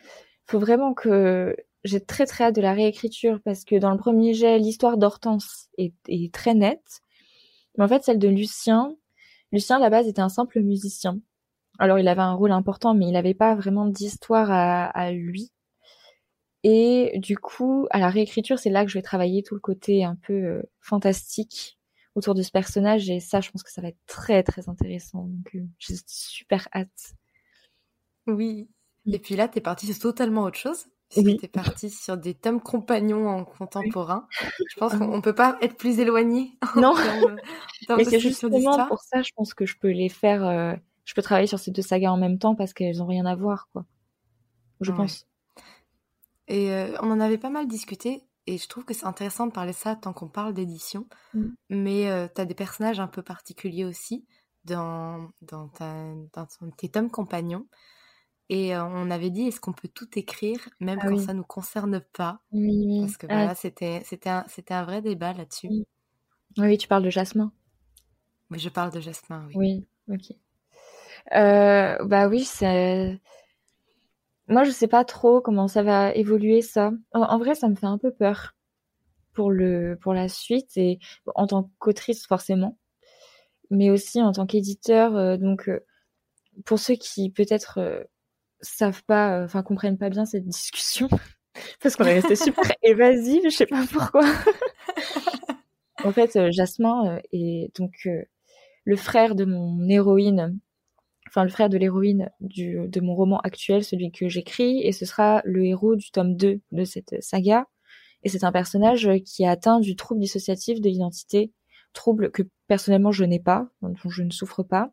faut 0.47 0.59
vraiment 0.59 0.93
que 0.93 1.53
j'ai 1.86 2.03
très 2.03 2.25
très 2.25 2.45
hâte 2.45 2.55
de 2.55 2.61
la 2.61 2.73
réécriture 2.73 3.39
parce 3.45 3.63
que 3.63 3.75
dans 3.75 3.91
le 3.91 3.97
premier 3.97 4.33
jet, 4.33 4.57
l'histoire 4.57 4.97
d'Hortense 4.97 5.69
est, 5.77 6.33
très 6.33 6.55
nette. 6.55 7.01
Mais 7.77 7.83
en 7.83 7.88
fait, 7.88 8.03
celle 8.03 8.17
de 8.17 8.27
Lucien, 8.27 8.95
Lucien 9.51 9.77
à 9.77 9.79
la 9.79 9.91
base 9.91 10.07
était 10.07 10.21
un 10.21 10.29
simple 10.29 10.61
musicien. 10.61 11.19
Alors 11.77 11.99
il 11.99 12.07
avait 12.07 12.21
un 12.21 12.33
rôle 12.33 12.51
important, 12.51 12.95
mais 12.95 13.05
il 13.05 13.11
n'avait 13.11 13.36
pas 13.36 13.53
vraiment 13.53 13.86
d'histoire 13.86 14.49
à, 14.51 15.11
lui. 15.11 15.51
Et 16.63 17.19
du 17.19 17.38
coup, 17.38 17.86
à 17.91 17.99
la 17.99 18.09
réécriture, 18.09 18.57
c'est 18.57 18.71
là 18.71 18.83
que 18.83 18.89
je 18.89 18.97
vais 18.97 19.03
travailler 19.03 19.43
tout 19.43 19.53
le 19.53 19.61
côté 19.61 20.03
un 20.03 20.15
peu 20.15 20.33
euh, 20.33 20.63
fantastique 20.79 21.77
autour 22.15 22.33
de 22.33 22.41
ce 22.41 22.49
personnage. 22.49 23.07
Et 23.11 23.19
ça, 23.19 23.41
je 23.41 23.51
pense 23.51 23.61
que 23.61 23.71
ça 23.71 23.83
va 23.83 23.89
être 23.89 23.99
très 24.07 24.41
très 24.41 24.67
intéressant. 24.67 25.25
Donc 25.25 25.53
euh, 25.53 25.67
j'ai 25.77 25.95
super 26.07 26.67
hâte. 26.73 27.13
Oui. 28.25 28.67
Et 29.05 29.19
puis 29.19 29.36
là, 29.36 29.47
t'es 29.47 29.61
partie 29.61 29.86
sur 29.86 30.01
totalement 30.01 30.41
autre 30.41 30.57
chose. 30.57 30.88
Si 31.10 31.38
t'es 31.38 31.47
parti 31.47 31.89
sur 31.89 32.18
des 32.18 32.34
tomes 32.34 32.60
compagnons 32.60 33.30
en 33.30 33.45
contemporain, 33.45 34.28
je 34.70 34.76
pense 34.78 34.95
qu'on 34.95 35.22
peut 35.22 35.36
pas 35.36 35.58
être 35.62 35.78
plus 35.78 35.99
éloigné. 35.99 36.58
Non, 36.76 36.95
mais 37.97 38.03
c'est 38.03 38.20
justement 38.20 38.88
pour 38.88 39.01
ça, 39.01 39.22
je 39.22 39.32
pense 39.36 39.53
que 39.53 39.66
je 39.66 39.78
peux 39.78 39.91
les 39.91 40.10
faire. 40.10 40.43
Euh, 40.45 40.74
je 41.06 41.14
peux 41.14 41.22
travailler 41.22 41.47
sur 41.47 41.60
ces 41.60 41.72
deux 41.72 41.84
sagas 41.84 42.12
en 42.12 42.18
même 42.18 42.39
temps 42.39 42.56
parce 42.56 42.74
qu'elles 42.74 43.01
ont 43.03 43.06
rien 43.06 43.26
à 43.26 43.36
voir, 43.36 43.70
quoi. 43.72 43.86
je 44.82 44.91
pense. 44.91 45.28
Et 46.47 46.72
on 47.01 47.12
en 47.12 47.20
avait 47.20 47.38
pas 47.38 47.49
mal 47.49 47.68
discuté, 47.68 48.24
et 48.47 48.58
je 48.58 48.68
trouve 48.68 48.86
que 48.86 48.93
c'est 48.93 49.06
intéressant 49.06 49.47
de 49.47 49.51
parler 49.51 49.74
ça 49.74 49.95
tant 49.95 50.14
qu'on 50.14 50.28
parle 50.28 50.53
d'édition. 50.53 51.08
Mm. 51.34 51.47
Mais 51.70 52.30
tu 52.34 52.41
as 52.41 52.45
des 52.45 52.56
personnages 52.56 52.99
un 52.99 53.08
peu 53.08 53.22
particuliers 53.22 53.86
aussi 53.86 54.26
dans, 54.66 55.30
dans, 55.41 55.70
dans 56.34 56.47
tes 56.76 56.89
tomes 56.89 57.12
compagnons. 57.12 57.68
Et 58.49 58.77
on 58.77 59.09
avait 59.09 59.31
dit, 59.31 59.47
est-ce 59.47 59.59
qu'on 59.59 59.73
peut 59.73 59.87
tout 59.87 60.07
écrire, 60.19 60.59
même 60.79 60.99
ah 61.01 61.07
quand 61.07 61.17
ça 61.17 61.33
ne 61.33 61.39
nous 61.39 61.43
concerne 61.43 61.99
pas? 62.13 62.41
Oui, 62.51 63.01
Parce 63.01 63.17
que 63.17 63.25
voilà, 63.25 63.55
c'était, 63.55 64.03
c'était, 64.05 64.29
un, 64.29 64.45
c'était 64.47 64.75
un 64.75 64.83
vrai 64.83 65.01
débat 65.01 65.33
là-dessus. 65.33 65.69
Oui. 66.57 66.77
tu 66.77 66.87
parles 66.87 67.03
de 67.03 67.09
Jasmin. 67.09 67.51
Oui, 68.51 68.59
je 68.59 68.69
parle 68.69 68.91
de 68.91 68.99
Jasmin, 68.99 69.47
oui. 69.47 69.87
Oui, 70.07 70.15
ok. 70.15 70.35
Euh, 71.33 71.97
bah 72.05 72.27
oui, 72.27 72.43
c'est... 72.43 73.19
Moi, 74.47 74.63
je 74.63 74.69
sais 74.69 74.87
pas 74.87 75.03
trop 75.05 75.41
comment 75.41 75.67
ça 75.67 75.81
va 75.81 76.13
évoluer, 76.13 76.61
ça. 76.61 76.91
En, 77.13 77.39
vrai, 77.39 77.55
ça 77.55 77.67
me 77.67 77.73
fait 77.73 77.87
un 77.87 77.97
peu 77.97 78.11
peur 78.11 78.53
pour, 79.33 79.49
le, 79.49 79.97
pour 79.99 80.13
la 80.13 80.27
suite, 80.29 80.77
et 80.77 80.99
en 81.33 81.47
tant 81.47 81.71
qu'autrice, 81.79 82.27
forcément, 82.27 82.77
mais 83.71 83.89
aussi 83.89 84.21
en 84.21 84.33
tant 84.33 84.45
qu'éditeur. 84.45 85.15
Euh, 85.15 85.37
donc, 85.37 85.67
euh, 85.67 85.83
pour 86.63 86.77
ceux 86.77 86.93
qui 86.93 87.31
peut-être 87.31 88.07
savent 88.70 89.03
pas, 89.03 89.43
enfin 89.43 89.63
comprennent 89.63 89.97
pas 89.97 90.09
bien 90.09 90.26
cette 90.26 90.45
discussion, 90.45 91.09
parce 91.82 91.95
qu'on 91.95 92.05
est 92.05 92.20
resté 92.20 92.36
super 92.36 92.72
évasive, 92.84 93.41
je 93.45 93.49
sais 93.49 93.66
pas 93.66 93.84
pourquoi. 93.91 94.26
en 96.03 96.11
fait, 96.11 96.36
euh, 96.36 96.51
Jasmin 96.51 97.16
euh, 97.16 97.20
est 97.32 97.76
donc 97.78 97.93
euh, 98.05 98.24
le 98.84 98.95
frère 98.95 99.36
de 99.36 99.45
mon 99.45 99.88
héroïne, 99.89 100.59
enfin 101.28 101.43
le 101.43 101.49
frère 101.49 101.70
de 101.70 101.78
l'héroïne 101.78 102.30
de 102.41 103.01
mon 103.01 103.16
roman 103.16 103.39
actuel, 103.39 103.84
celui 103.84 104.11
que 104.11 104.30
j'écris, 104.30 104.82
et 104.82 104.91
ce 104.91 105.05
sera 105.05 105.41
le 105.45 105.66
héros 105.66 105.95
du 105.95 106.11
tome 106.11 106.36
2 106.36 106.61
de 106.72 106.84
cette 106.84 107.22
saga. 107.24 107.66
Et 108.24 108.30
c'est 108.30 108.43
un 108.43 108.51
personnage 108.51 109.09
qui 109.26 109.43
est 109.43 109.47
atteint 109.47 109.80
du 109.80 109.95
trouble 109.95 110.20
dissociatif 110.20 110.82
de 110.82 110.89
l'identité, 110.89 111.51
trouble 111.93 112.32
que 112.32 112.43
personnellement 112.68 113.11
je 113.11 113.24
n'ai 113.24 113.39
pas, 113.39 113.68
dont 113.82 114.09
je 114.09 114.24
ne 114.24 114.32
souffre 114.32 114.63
pas. 114.63 114.91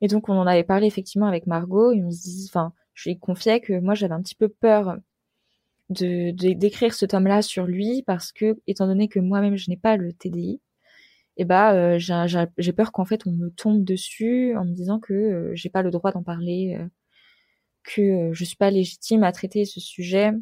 Et 0.00 0.08
donc, 0.08 0.28
on 0.28 0.34
en 0.38 0.46
avait 0.46 0.64
parlé 0.64 0.86
effectivement 0.86 1.26
avec 1.26 1.46
Margot, 1.46 1.92
et 1.92 2.02
on 2.02 2.10
se 2.10 2.22
dit, 2.22 2.46
enfin, 2.48 2.72
je 2.94 3.08
lui 3.10 3.18
confiais 3.18 3.60
que 3.60 3.78
moi, 3.80 3.94
j'avais 3.94 4.14
un 4.14 4.22
petit 4.22 4.34
peu 4.34 4.48
peur 4.48 4.96
de 5.90 6.30
d'écrire 6.54 6.94
ce 6.94 7.06
tome-là 7.06 7.42
sur 7.42 7.66
lui 7.66 8.02
parce 8.06 8.32
que, 8.32 8.58
étant 8.66 8.86
donné 8.86 9.08
que 9.08 9.20
moi-même, 9.20 9.56
je 9.56 9.70
n'ai 9.70 9.76
pas 9.76 9.96
le 9.96 10.12
TDI, 10.12 10.60
et 11.36 11.44
bah, 11.44 11.74
euh, 11.74 11.98
j'ai 11.98 12.72
peur 12.72 12.92
qu'en 12.92 13.04
fait, 13.04 13.26
on 13.26 13.32
me 13.32 13.50
tombe 13.50 13.84
dessus 13.84 14.56
en 14.56 14.64
me 14.64 14.72
disant 14.72 15.00
que 15.00 15.12
euh, 15.12 15.54
j'ai 15.54 15.68
pas 15.68 15.82
le 15.82 15.90
droit 15.90 16.12
d'en 16.12 16.22
parler, 16.22 16.76
euh, 16.78 16.86
que 17.82 18.32
je 18.32 18.44
suis 18.44 18.56
pas 18.56 18.70
légitime 18.70 19.24
à 19.24 19.32
traiter 19.32 19.64
ce 19.64 19.80
sujet, 19.80 20.32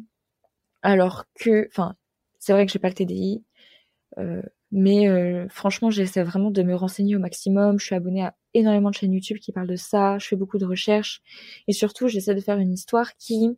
alors 0.83 1.25
que, 1.35 1.67
enfin, 1.71 1.95
c'est 2.39 2.53
vrai 2.53 2.65
que 2.65 2.71
j'ai 2.71 2.79
pas 2.79 2.89
le 2.89 2.93
TDI, 2.95 3.43
mais 4.75 5.07
euh, 5.07 5.47
franchement, 5.49 5.91
j'essaie 5.91 6.23
vraiment 6.23 6.49
de 6.49 6.63
me 6.63 6.73
renseigner 6.73 7.15
au 7.15 7.19
maximum. 7.19 7.79
Je 7.79 7.85
suis 7.85 7.95
abonnée 7.95 8.23
à 8.23 8.35
énormément 8.55 8.89
de 8.89 8.95
chaînes 8.95 9.13
YouTube 9.13 9.37
qui 9.37 9.51
parlent 9.51 9.67
de 9.67 9.75
ça. 9.75 10.17
Je 10.17 10.27
fais 10.27 10.35
beaucoup 10.35 10.57
de 10.57 10.65
recherches. 10.65 11.21
Et 11.67 11.73
surtout, 11.73 12.07
j'essaie 12.07 12.33
de 12.33 12.39
faire 12.41 12.57
une 12.57 12.73
histoire 12.73 13.15
qui 13.17 13.55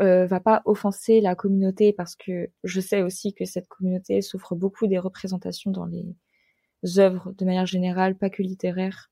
euh, 0.00 0.24
va 0.24 0.38
pas 0.38 0.62
offenser 0.64 1.20
la 1.20 1.34
communauté 1.34 1.92
parce 1.92 2.14
que 2.14 2.48
je 2.62 2.80
sais 2.80 3.02
aussi 3.02 3.34
que 3.34 3.44
cette 3.44 3.66
communauté 3.66 4.22
souffre 4.22 4.54
beaucoup 4.54 4.86
des 4.86 4.98
représentations 5.00 5.72
dans 5.72 5.86
les 5.86 6.06
œuvres 6.96 7.32
de 7.32 7.44
manière 7.44 7.66
générale, 7.66 8.16
pas 8.16 8.30
que 8.30 8.42
littéraires. 8.44 9.10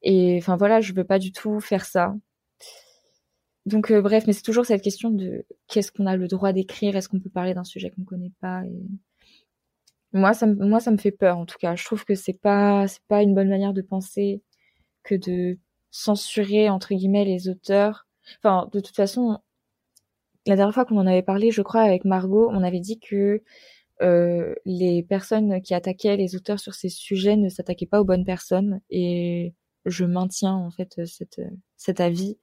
Et 0.00 0.38
enfin 0.38 0.56
voilà, 0.56 0.80
je 0.80 0.94
veux 0.94 1.04
pas 1.04 1.18
du 1.18 1.32
tout 1.32 1.60
faire 1.60 1.84
ça. 1.84 2.14
Donc 3.66 3.90
euh, 3.90 4.00
bref, 4.00 4.24
mais 4.26 4.32
c'est 4.32 4.42
toujours 4.42 4.64
cette 4.64 4.82
question 4.82 5.10
de 5.10 5.44
qu'est-ce 5.68 5.92
qu'on 5.92 6.06
a 6.06 6.16
le 6.16 6.28
droit 6.28 6.52
d'écrire, 6.54 6.96
est-ce 6.96 7.10
qu'on 7.10 7.20
peut 7.20 7.30
parler 7.30 7.52
d'un 7.52 7.64
sujet 7.64 7.90
qu'on 7.90 8.04
connaît 8.04 8.32
pas? 8.40 8.62
Moi, 10.14 10.32
ça 10.34 10.46
me, 10.46 10.54
moi, 10.54 10.80
ça 10.80 10.90
me 10.92 10.96
fait 10.98 11.10
peur, 11.10 11.38
en 11.38 11.46
tout 11.46 11.58
cas. 11.58 11.76
Je 11.76 11.84
trouve 11.84 12.04
que 12.04 12.14
c'est 12.14 12.32
pas, 12.40 12.86
c'est 12.88 13.02
pas 13.08 13.22
une 13.22 13.34
bonne 13.34 13.48
manière 13.48 13.74
de 13.74 13.82
penser 13.82 14.42
que 15.02 15.14
de 15.16 15.58
censurer, 15.90 16.70
entre 16.70 16.94
guillemets, 16.94 17.24
les 17.24 17.48
auteurs. 17.48 18.06
Enfin, 18.38 18.68
de 18.72 18.80
toute 18.80 18.96
façon, 18.96 19.38
la 20.46 20.56
dernière 20.56 20.74
fois 20.74 20.84
qu'on 20.84 20.98
en 20.98 21.06
avait 21.06 21.22
parlé, 21.22 21.50
je 21.50 21.62
crois, 21.62 21.82
avec 21.82 22.04
Margot, 22.04 22.48
on 22.52 22.62
avait 22.62 22.80
dit 22.80 23.00
que 23.00 23.42
euh, 24.02 24.54
les 24.64 25.02
personnes 25.02 25.60
qui 25.62 25.74
attaquaient 25.74 26.16
les 26.16 26.36
auteurs 26.36 26.60
sur 26.60 26.74
ces 26.74 26.88
sujets 26.88 27.36
ne 27.36 27.48
s'attaquaient 27.48 27.86
pas 27.86 28.00
aux 28.00 28.04
bonnes 28.04 28.24
personnes. 28.24 28.80
Et 28.90 29.54
je 29.86 30.04
maintiens, 30.04 30.54
en 30.54 30.70
fait, 30.70 31.04
cette, 31.06 31.40
cet 31.76 32.00
avis 32.00 32.38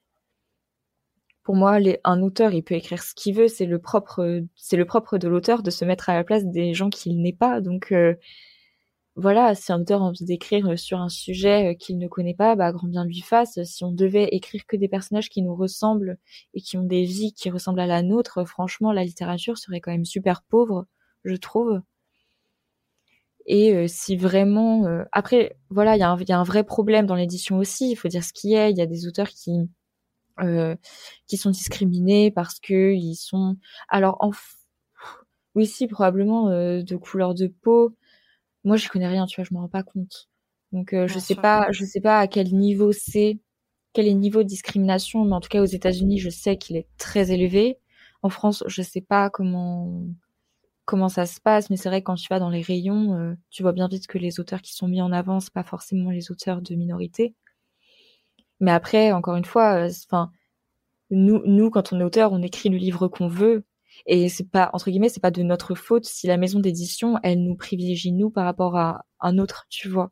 pour 1.44 1.56
moi, 1.56 1.78
un 2.04 2.22
auteur, 2.22 2.54
il 2.54 2.64
peut 2.64 2.76
écrire 2.76 3.02
ce 3.04 3.14
qu'il 3.16 3.36
veut. 3.36 3.48
C'est 3.48 3.66
le 3.66 3.80
propre, 3.80 4.44
c'est 4.56 4.78
le 4.78 4.86
propre 4.86 5.18
de 5.18 5.28
l'auteur 5.28 5.64
de 5.64 5.72
se 5.72 5.86
mettre 5.86 6.10
à 6.10 6.16
la 6.16 6.24
place 6.24 6.46
des 6.46 6.74
gens 6.74 6.90
qu'il 6.90 7.22
n'est 7.22 7.34
pas. 7.34 7.62
Donc 7.62 7.92
euh, 7.92 8.16
voilà, 9.16 9.56
si 9.56 9.72
un 9.72 9.82
auteur 9.82 10.02
a 10.04 10.06
envie 10.06 10.26
d'écrire 10.26 10.78
sur 10.80 11.00
un 11.02 11.10
sujet 11.10 11.72
euh, 11.72 11.76
qu'il 11.76 11.98
ne 11.98 12.08
connaît 12.08 12.36
pas, 12.36 12.56
bah 12.56 12.72
grand 12.72 12.88
bien 12.88 13.06
lui 13.06 13.22
fasse. 13.22 13.62
Si 13.64 13.84
on 13.84 13.92
devait 13.92 14.30
écrire 14.32 14.66
que 14.68 14.78
des 14.78 14.88
personnages 14.88 15.30
qui 15.30 15.42
nous 15.42 15.56
ressemblent 15.56 16.18
et 16.54 16.62
qui 16.62 16.78
ont 16.78 16.84
des 16.84 17.04
vies 17.06 17.34
qui 17.34 17.50
ressemblent 17.50 17.80
à 17.82 17.88
la 17.88 18.04
nôtre, 18.04 18.46
franchement, 18.46 18.92
la 18.94 19.04
littérature 19.04 19.58
serait 19.58 19.82
quand 19.82 19.92
même 19.92 20.06
super 20.06 20.44
pauvre, 20.44 20.86
je 21.26 21.36
trouve. 21.36 21.82
Et 23.48 23.74
euh, 23.76 23.88
si 23.88 24.16
vraiment, 24.16 24.86
après, 25.12 25.58
voilà, 25.70 25.96
il 25.96 26.00
y, 26.00 26.30
y, 26.30 26.34
a 26.34 26.40
un 26.40 26.44
vrai 26.44 26.64
problème 26.64 27.08
dans 27.08 27.16
l'édition 27.16 27.58
aussi. 27.58 27.92
Il 27.92 27.96
faut 27.96 28.08
dire 28.08 28.24
ce 28.24 28.34
qui 28.34 28.54
est. 28.54 28.72
Il 28.72 28.78
y 28.78 28.82
a 28.82 28.86
des 28.86 29.08
auteurs 29.08 29.30
qui 29.30 29.68
euh, 30.40 30.76
qui 31.28 31.38
sont 31.38 31.52
discriminés 31.52 32.32
parce 32.32 32.60
que 32.60 32.94
ils 32.94 33.16
sont 33.16 33.58
alors 33.90 34.18
en 34.22 34.32
oui 35.56 35.66
si 35.66 35.88
probablement 35.88 36.50
euh, 36.50 36.82
de 36.84 36.96
couleur 36.96 37.34
de 37.36 37.48
peau. 37.48 37.96
Moi 38.64 38.78
je 38.78 38.90
connais 38.90 39.08
rien 39.08 39.26
tu 39.26 39.36
vois 39.42 39.46
je 39.50 39.54
me 39.54 39.60
rends 39.60 39.70
pas 39.70 39.84
compte. 39.84 40.30
Donc 40.72 40.94
euh, 40.94 41.08
je 41.08 41.20
sais 41.20 41.36
pas 41.36 41.68
je 41.72 41.86
sais 41.86 42.02
pas 42.02 42.20
à 42.20 42.28
quel 42.28 42.54
niveau 42.54 42.92
c'est 42.92 43.40
quel 43.94 44.08
est 44.08 44.14
le 44.14 44.20
niveau 44.20 44.44
de 44.44 44.48
discrimination 44.48 45.26
mais 45.26 45.34
en 45.36 45.42
tout 45.42 45.50
cas 45.50 45.62
aux 45.62 45.66
États-Unis 45.66 46.20
je 46.20 46.30
sais 46.30 46.58
qu'il 46.58 46.78
est 46.78 46.88
très 46.98 47.32
élevé. 47.32 47.80
En 48.24 48.30
France 48.30 48.64
je 48.68 48.82
sais 48.82 49.02
pas 49.02 49.30
comment 49.30 50.06
comment 50.86 51.10
ça 51.10 51.26
se 51.26 51.40
passe 51.42 51.70
mais 51.70 51.78
c'est 51.78 51.90
vrai 51.90 52.02
que 52.02 52.06
quand 52.06 52.16
tu 52.16 52.28
vas 52.30 52.40
dans 52.40 52.50
les 52.50 52.62
rayons 52.62 53.36
tu 53.50 53.64
vois 53.64 53.74
bien 53.74 53.88
vite 53.88 54.08
que 54.08 54.18
les 54.18 54.40
auteurs 54.40 54.62
qui 54.62 54.74
sont 54.74 54.88
mis 54.88 55.02
en 55.02 55.12
avant 55.12 55.40
c'est 55.40 55.54
pas 55.54 55.64
forcément 55.64 56.12
les 56.12 56.32
auteurs 56.32 56.62
de 56.62 56.76
minorité 56.76 57.36
mais 58.62 58.72
après, 58.72 59.12
encore 59.12 59.36
une 59.36 59.46
fois, 59.46 59.86
euh, 59.88 59.90
enfin, 60.06 60.32
nous, 61.10 61.42
nous, 61.46 61.70
quand 61.70 61.92
on 61.92 62.00
est 62.00 62.04
auteur, 62.04 62.32
on 62.32 62.42
écrit 62.42 62.70
le 62.70 62.78
livre 62.78 63.08
qu'on 63.08 63.28
veut. 63.28 63.66
Et 64.06 64.30
c'est 64.30 64.50
pas, 64.50 64.70
entre 64.74 64.90
guillemets, 64.90 65.10
c'est 65.10 65.20
pas 65.20 65.32
de 65.32 65.44
notre 65.44 65.76
faute 65.76 66.06
si 66.06 66.28
la 66.28 66.38
maison 66.38 66.60
d'édition, 66.60 67.20
elle 67.24 67.44
nous 67.44 67.56
privilégie 67.56 68.14
nous 68.14 68.30
par 68.30 68.46
rapport 68.46 68.78
à 68.78 69.06
un 69.20 69.38
autre, 69.38 69.66
tu 69.70 69.90
vois. 69.90 70.12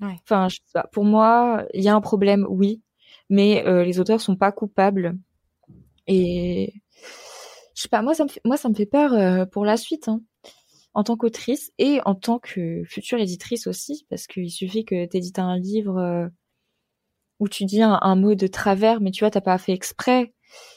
Ouais. 0.00 0.16
Enfin, 0.22 0.48
je 0.48 0.56
sais 0.56 0.72
pas, 0.72 0.88
pour 0.92 1.04
moi, 1.04 1.66
il 1.74 1.82
y 1.82 1.88
a 1.88 1.94
un 1.94 2.00
problème, 2.00 2.46
oui, 2.48 2.80
mais 3.28 3.66
euh, 3.66 3.84
les 3.84 4.00
auteurs 4.00 4.20
sont 4.20 4.36
pas 4.36 4.52
coupables. 4.52 5.18
Et 6.06 6.74
je 7.74 7.82
sais 7.82 7.88
pas, 7.88 8.02
moi 8.02 8.14
ça 8.14 8.24
me 8.24 8.28
fait, 8.28 8.40
moi 8.44 8.56
ça 8.56 8.68
me 8.68 8.74
fait 8.74 8.86
peur 8.86 9.12
euh, 9.12 9.46
pour 9.46 9.64
la 9.64 9.76
suite, 9.76 10.08
hein, 10.08 10.20
en 10.94 11.04
tant 11.04 11.16
qu'autrice 11.16 11.72
et 11.78 12.00
en 12.04 12.14
tant 12.14 12.38
que 12.38 12.82
future 12.84 13.18
éditrice 13.18 13.66
aussi, 13.66 14.06
parce 14.10 14.26
qu'il 14.26 14.50
suffit 14.50 14.84
que 14.84 15.06
t'édites 15.06 15.38
un 15.38 15.56
livre 15.56 16.30
où 17.42 17.48
tu 17.48 17.64
dis 17.64 17.82
un, 17.82 18.14
mot 18.14 18.36
de 18.36 18.46
travers, 18.46 19.00
mais 19.00 19.10
tu 19.10 19.24
vois, 19.24 19.30
t'as 19.32 19.40
pas 19.40 19.58
fait 19.58 19.72
exprès. 19.72 20.32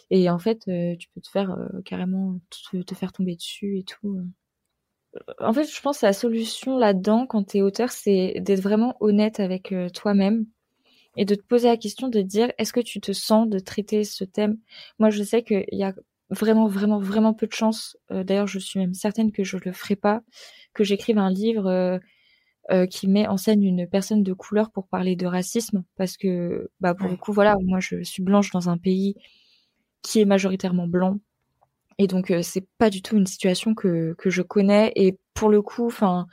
Et 0.09 0.31
en 0.31 0.39
fait, 0.39 0.63
euh, 0.67 0.95
tu 0.97 1.07
peux 1.13 1.21
te 1.21 1.29
faire 1.29 1.51
euh, 1.51 1.81
carrément 1.85 2.39
te, 2.49 2.95
faire 2.95 3.11
tomber 3.11 3.35
dessus 3.35 3.77
et 3.77 3.83
tout. 3.83 4.17
Euh. 4.17 5.23
En 5.39 5.53
fait, 5.53 5.65
je 5.65 5.79
pense 5.79 5.99
que 5.99 6.07
la 6.07 6.13
solution 6.13 6.75
là-dedans, 6.79 7.27
quand 7.27 7.43
t'es 7.43 7.61
auteur, 7.61 7.91
c'est 7.91 8.39
d'être 8.39 8.61
vraiment 8.61 8.97
honnête 8.99 9.39
avec 9.39 9.75
toi-même 9.93 10.47
et 11.17 11.23
de 11.25 11.35
te 11.35 11.43
poser 11.43 11.67
la 11.67 11.77
question 11.77 12.07
de 12.07 12.21
dire 12.21 12.51
est-ce 12.57 12.73
que 12.73 12.79
tu 12.79 12.99
te 12.99 13.11
sens 13.11 13.47
de 13.47 13.59
traiter 13.59 14.03
ce 14.03 14.23
thème? 14.23 14.57
Moi, 14.97 15.11
je 15.11 15.21
sais 15.21 15.43
qu'il 15.43 15.65
y 15.71 15.83
a 15.83 15.93
vraiment, 16.31 16.67
vraiment, 16.67 16.99
vraiment 16.99 17.35
peu 17.35 17.45
de 17.45 17.53
chance. 17.53 17.95
D'ailleurs, 18.09 18.47
je 18.47 18.57
suis 18.57 18.79
même 18.79 18.95
certaine 18.95 19.31
que 19.31 19.43
je 19.43 19.57
le 19.63 19.71
ferai 19.71 19.95
pas, 19.95 20.21
que 20.73 20.83
j'écrive 20.83 21.19
un 21.19 21.29
livre 21.29 21.99
euh, 22.71 22.87
qui 22.87 23.07
met 23.07 23.27
en 23.27 23.37
scène 23.37 23.63
une 23.63 23.87
personne 23.87 24.23
de 24.23 24.33
couleur 24.33 24.71
pour 24.71 24.87
parler 24.87 25.15
de 25.15 25.27
racisme. 25.27 25.83
Parce 25.97 26.17
que 26.17 26.71
bah 26.79 26.95
pour 26.95 27.07
le 27.09 27.15
coup 27.15 27.31
voilà 27.31 27.55
moi 27.61 27.79
je 27.79 28.01
suis 28.03 28.23
blanche 28.23 28.49
dans 28.51 28.69
un 28.69 28.77
pays 28.79 29.15
qui 30.01 30.19
est 30.21 30.25
majoritairement 30.25 30.87
blanc. 30.87 31.19
Et 31.99 32.07
donc 32.07 32.31
euh, 32.31 32.41
c'est 32.41 32.67
pas 32.79 32.89
du 32.89 33.01
tout 33.03 33.17
une 33.17 33.27
situation 33.27 33.75
que 33.75 34.15
que 34.17 34.31
je 34.31 34.41
connais. 34.41 34.91
Et 34.95 35.17
pour 35.35 35.49
le 35.49 35.61
coup 35.61 35.85
enfin 35.85 36.27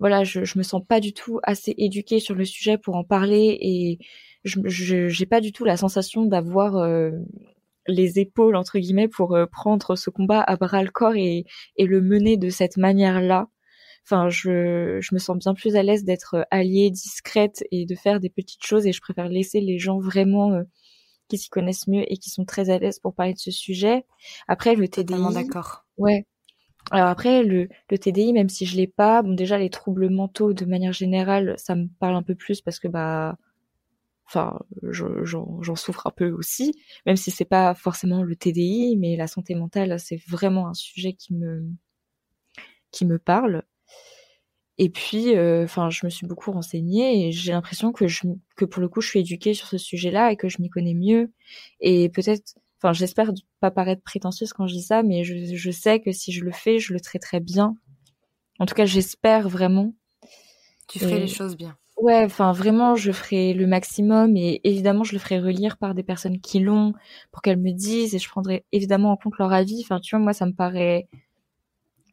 voilà 0.00 0.24
je 0.24 0.44
je 0.44 0.58
me 0.58 0.64
sens 0.64 0.82
pas 0.86 1.00
du 1.00 1.12
tout 1.14 1.40
assez 1.44 1.74
éduquée 1.78 2.20
sur 2.20 2.34
le 2.34 2.44
sujet 2.44 2.78
pour 2.78 2.96
en 2.96 3.04
parler. 3.04 3.56
Et 3.60 3.98
je 4.44 5.08
j'ai 5.08 5.26
pas 5.26 5.40
du 5.40 5.52
tout 5.52 5.64
la 5.64 5.76
sensation 5.76 6.24
d'avoir 6.26 6.76
euh, 6.78 7.12
les 7.88 8.18
épaules 8.18 8.56
entre 8.56 8.78
guillemets 8.80 9.08
pour 9.08 9.38
prendre 9.52 9.96
ce 9.96 10.10
combat 10.10 10.42
à 10.42 10.56
bras 10.56 10.82
le 10.82 10.90
corps 10.90 11.16
et 11.16 11.44
et 11.76 11.86
le 11.86 12.00
mener 12.02 12.36
de 12.36 12.50
cette 12.50 12.76
manière 12.76 13.20
là 13.20 13.48
Enfin, 14.08 14.28
je, 14.28 14.98
je 15.00 15.14
me 15.14 15.18
sens 15.18 15.36
bien 15.36 15.52
plus 15.52 15.74
à 15.74 15.82
l'aise 15.82 16.04
d'être 16.04 16.46
alliée, 16.52 16.90
discrète 16.90 17.64
et 17.72 17.86
de 17.86 17.94
faire 17.96 18.20
des 18.20 18.30
petites 18.30 18.64
choses 18.64 18.86
et 18.86 18.92
je 18.92 19.00
préfère 19.00 19.28
laisser 19.28 19.60
les 19.60 19.80
gens 19.80 19.98
vraiment 19.98 20.52
euh, 20.52 20.62
qui 21.28 21.38
s'y 21.38 21.48
connaissent 21.48 21.88
mieux 21.88 22.04
et 22.06 22.16
qui 22.16 22.30
sont 22.30 22.44
très 22.44 22.70
à 22.70 22.78
l'aise 22.78 23.00
pour 23.00 23.14
parler 23.14 23.34
de 23.34 23.38
ce 23.38 23.50
sujet. 23.50 24.04
Après, 24.46 24.76
le 24.76 24.86
TDI. 24.86 25.16
d'accord. 25.34 25.84
Ouais. 25.98 26.24
Alors 26.92 27.08
après, 27.08 27.42
le, 27.42 27.68
le 27.90 27.98
TDI, 27.98 28.32
même 28.32 28.48
si 28.48 28.64
je 28.64 28.76
l'ai 28.76 28.86
pas, 28.86 29.22
bon, 29.22 29.32
déjà, 29.34 29.58
les 29.58 29.70
troubles 29.70 30.08
mentaux, 30.08 30.52
de 30.52 30.64
manière 30.64 30.92
générale, 30.92 31.56
ça 31.58 31.74
me 31.74 31.88
parle 31.98 32.14
un 32.14 32.22
peu 32.22 32.36
plus 32.36 32.60
parce 32.60 32.78
que, 32.78 32.86
bah, 32.86 33.36
enfin, 34.26 34.60
j'en 34.82 35.74
souffre 35.74 36.06
un 36.06 36.12
peu 36.12 36.30
aussi, 36.30 36.74
même 37.06 37.16
si 37.16 37.32
c'est 37.32 37.44
pas 37.44 37.74
forcément 37.74 38.22
le 38.22 38.36
TDI, 38.36 38.96
mais 38.98 39.16
la 39.16 39.26
santé 39.26 39.56
mentale, 39.56 39.98
c'est 39.98 40.20
vraiment 40.28 40.68
un 40.68 40.74
sujet 40.74 41.12
qui 41.14 41.34
me, 41.34 41.68
qui 42.92 43.04
me 43.04 43.18
parle. 43.18 43.64
Et 44.78 44.90
puis, 44.90 45.36
euh, 45.36 45.64
enfin, 45.64 45.88
je 45.90 46.04
me 46.04 46.10
suis 46.10 46.26
beaucoup 46.26 46.52
renseignée 46.52 47.28
et 47.28 47.32
j'ai 47.32 47.52
l'impression 47.52 47.92
que 47.92 48.08
je, 48.08 48.26
que 48.56 48.64
pour 48.64 48.82
le 48.82 48.88
coup, 48.88 49.00
je 49.00 49.08
suis 49.08 49.20
éduquée 49.20 49.54
sur 49.54 49.68
ce 49.68 49.78
sujet-là 49.78 50.32
et 50.32 50.36
que 50.36 50.48
je 50.48 50.60
m'y 50.60 50.68
connais 50.68 50.94
mieux. 50.94 51.32
Et 51.80 52.10
peut-être, 52.10 52.56
enfin, 52.78 52.92
j'espère 52.92 53.32
pas 53.60 53.70
paraître 53.70 54.02
prétentieuse 54.02 54.52
quand 54.52 54.66
je 54.66 54.74
dis 54.74 54.82
ça, 54.82 55.02
mais 55.02 55.24
je, 55.24 55.56
je 55.56 55.70
sais 55.70 56.00
que 56.00 56.12
si 56.12 56.30
je 56.32 56.44
le 56.44 56.52
fais, 56.52 56.78
je 56.78 56.92
le 56.92 57.00
traiterai 57.00 57.40
bien. 57.40 57.76
En 58.58 58.66
tout 58.66 58.74
cas, 58.74 58.84
j'espère 58.86 59.48
vraiment. 59.48 59.94
Tu 60.88 60.98
ferais 60.98 61.20
les 61.20 61.26
choses 61.26 61.56
bien. 61.56 61.76
Ouais, 61.96 62.22
enfin 62.24 62.52
vraiment, 62.52 62.94
je 62.94 63.10
ferai 63.10 63.54
le 63.54 63.66
maximum 63.66 64.36
et 64.36 64.60
évidemment, 64.64 65.02
je 65.02 65.14
le 65.14 65.18
ferai 65.18 65.40
relire 65.40 65.78
par 65.78 65.94
des 65.94 66.02
personnes 66.02 66.40
qui 66.40 66.58
l'ont 66.60 66.92
pour 67.32 67.40
qu'elles 67.40 67.58
me 67.58 67.72
disent 67.72 68.14
et 68.14 68.18
je 68.18 68.28
prendrai 68.28 68.66
évidemment 68.70 69.12
en 69.12 69.16
compte 69.16 69.38
leur 69.38 69.52
avis. 69.52 69.80
Enfin, 69.82 69.98
tu 70.00 70.14
vois, 70.14 70.22
moi, 70.22 70.34
ça 70.34 70.44
me 70.44 70.52
paraît 70.52 71.08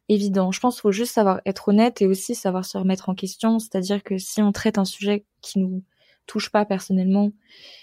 évident. 0.08 0.52
Je 0.52 0.60
pense 0.60 0.76
qu'il 0.76 0.82
faut 0.82 0.92
juste 0.92 1.14
savoir 1.14 1.40
être 1.46 1.68
honnête 1.68 2.02
et 2.02 2.06
aussi 2.06 2.34
savoir 2.34 2.64
se 2.64 2.76
remettre 2.78 3.08
en 3.08 3.14
question. 3.14 3.58
C'est-à-dire 3.58 4.02
que 4.02 4.18
si 4.18 4.42
on 4.42 4.52
traite 4.52 4.78
un 4.78 4.84
sujet 4.84 5.24
qui 5.40 5.58
nous 5.58 5.82
touche 6.26 6.50
pas 6.50 6.64
personnellement 6.64 7.32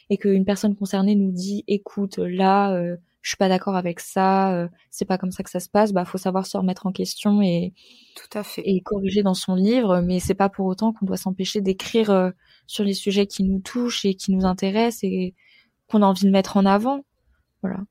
et 0.10 0.18
qu'une 0.18 0.46
personne 0.46 0.76
concernée 0.76 1.16
nous 1.16 1.32
dit 1.32 1.64
écoute 1.68 2.18
là 2.18 2.74
euh, 2.74 2.98
je 3.22 3.30
suis 3.30 3.38
pas 3.38 3.50
d'accord 3.50 3.76
avec 3.76 4.00
ça 4.00 4.54
euh, 4.54 4.68
c'est 4.90 5.06
pas 5.06 5.18
comme 5.18 5.32
ça 5.32 5.44
que 5.44 5.50
ça 5.50 5.60
se 5.60 5.70
passe 5.70 5.94
bah 5.94 6.06
faut 6.06 6.18
savoir 6.18 6.46
se 6.48 6.58
remettre 6.58 6.88
en 6.88 6.92
question 6.92 7.42
et 7.42 7.74
tout 8.16 8.38
à 8.38 8.44
fait 8.44 8.64
et 8.66 8.82
corriger 8.82 9.22
dans 9.24 9.34
son 9.34 9.56
livre 9.56 10.02
mais 10.02 10.20
c'est 10.20 10.34
pas 10.34 10.50
pour 10.50 10.66
autant 10.66 10.92
qu'on 10.92 11.06
doit 11.06 11.18
s'empêcher 11.18 11.62
d'écrire 11.62 12.10
euh, 12.10 12.32
sur 12.68 12.84
les 12.84 12.94
sujets 12.94 13.28
qui 13.28 13.44
nous 13.44 13.60
touchent 13.60 14.06
et 14.06 14.16
qui 14.16 14.32
nous 14.32 14.46
intéressent 14.46 15.04
et 15.04 15.36
qu'on 15.88 16.02
a 16.02 16.08
envie 16.08 16.26
de 16.26 16.32
mettre 16.32 16.58
en 16.58 16.66
avant 16.66 17.06
voilà 17.62 17.82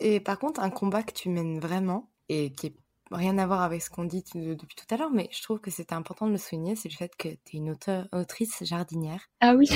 et 0.00 0.20
par 0.20 0.38
contre 0.38 0.60
un 0.60 0.70
combat 0.70 1.02
que 1.02 1.12
tu 1.12 1.30
mènes 1.30 1.60
vraiment 1.60 2.10
et 2.28 2.52
qui 2.52 2.68
est 2.68 2.74
rien 3.10 3.38
à 3.38 3.46
voir 3.46 3.62
avec 3.62 3.82
ce 3.82 3.90
qu'on 3.90 4.04
dit 4.04 4.22
depuis 4.34 4.76
tout 4.76 4.94
à 4.94 4.96
l'heure, 4.96 5.10
mais 5.10 5.28
je 5.32 5.42
trouve 5.42 5.60
que 5.60 5.70
c'était 5.70 5.94
important 5.94 6.26
de 6.26 6.32
le 6.32 6.38
souligner, 6.38 6.76
c'est 6.76 6.88
le 6.88 6.94
fait 6.94 7.14
que 7.16 7.28
tu 7.28 7.56
es 7.56 7.58
une 7.58 7.70
auteur, 7.70 8.06
autrice 8.12 8.62
jardinière. 8.62 9.22
Ah 9.40 9.54
oui. 9.54 9.68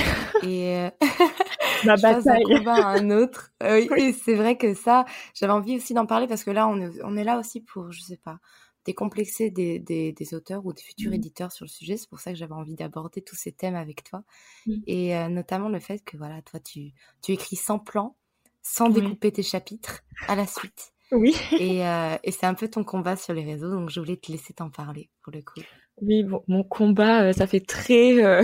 Et 0.43 0.77
euh, 0.77 0.91
Ma 1.85 1.97
bataille. 1.97 2.45
Je 2.49 2.59
combat 2.59 2.87
un 2.87 3.11
autre. 3.11 3.53
Euh, 3.63 3.87
oui, 3.91 4.13
c'est 4.13 4.35
vrai 4.35 4.57
que 4.57 4.75
ça, 4.75 5.05
j'avais 5.35 5.53
envie 5.53 5.77
aussi 5.77 5.95
d'en 5.95 6.07
parler 6.07 6.27
parce 6.27 6.45
que 6.45 6.51
là, 6.51 6.69
on 6.69 6.81
est, 6.81 7.03
on 7.03 7.17
est 7.17 7.25
là 7.25 7.39
aussi 7.39 7.61
pour, 7.61 7.91
je 7.91 8.03
sais 8.03 8.17
pas, 8.17 8.39
décomplexer 8.85 9.51
des, 9.51 9.79
des, 9.79 10.13
des 10.13 10.35
auteurs 10.35 10.67
ou 10.67 10.73
des 10.73 10.83
futurs 10.83 11.11
mmh. 11.11 11.15
éditeurs 11.15 11.53
sur 11.53 11.65
le 11.65 11.71
sujet. 11.71 11.97
C'est 11.97 12.09
pour 12.09 12.21
ça 12.21 12.33
que 12.33 12.39
j'avais 12.39 12.55
envie 12.55 12.75
d'aborder 12.75 13.23
tous 13.23 13.37
ces 13.37 13.53
thèmes 13.53 13.77
avec 13.77 14.05
toi. 14.05 14.25
Mmh. 14.67 14.75
Et 14.87 15.17
euh, 15.17 15.29
notamment 15.29 15.69
le 15.69 15.81
fait 15.81 16.05
que, 16.05 16.17
voilà, 16.17 16.43
toi, 16.43 16.61
tu, 16.61 16.93
tu 17.23 17.33
écris 17.33 17.57
sans 17.57 17.79
plan, 17.79 18.17
sans 18.63 18.89
découper 18.89 19.33
tes 19.33 19.43
chapitres 19.43 20.03
à 20.29 20.35
la 20.35 20.47
suite. 20.47 20.93
Oui. 21.13 21.37
Et, 21.59 21.87
euh, 21.87 22.17
et 22.25 22.31
c'est 22.33 22.47
un 22.47 22.55
peu 22.55 22.69
ton 22.69 22.85
combat 22.85 23.17
sur 23.17 23.35
les 23.35 23.45
réseaux, 23.45 23.71
donc 23.71 23.91
je 23.91 24.01
voulais 24.01 24.17
te 24.17 24.33
laisser 24.33 24.55
t'en 24.55 24.71
parler 24.71 25.11
pour 25.23 25.33
le 25.33 25.43
coup. 25.43 25.61
Oui, 26.01 26.25
bon, 26.25 26.43
mon 26.49 26.65
combat, 26.65 27.25
euh, 27.25 27.33
ça 27.33 27.47
fait 27.47 27.61
très. 27.61 28.25
Euh... 28.25 28.43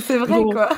c'est 0.00 0.18
vrai, 0.18 0.42
quoi. 0.52 0.68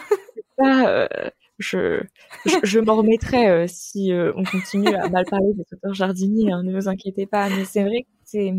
Je, 1.58 2.00
je, 2.46 2.56
je 2.62 2.80
m'en 2.80 2.96
remettrai 2.96 3.66
si 3.68 4.12
on 4.34 4.44
continue 4.44 4.94
à 4.94 5.08
mal 5.08 5.24
parler 5.26 5.52
des 5.54 5.64
auteurs 5.72 5.94
jardiniers, 5.94 6.52
hein, 6.52 6.62
ne 6.62 6.74
vous 6.74 6.88
inquiétez 6.88 7.26
pas. 7.26 7.48
Mais 7.50 7.64
c'est 7.64 7.82
vrai 7.82 8.02
que 8.02 8.08
c'est. 8.24 8.52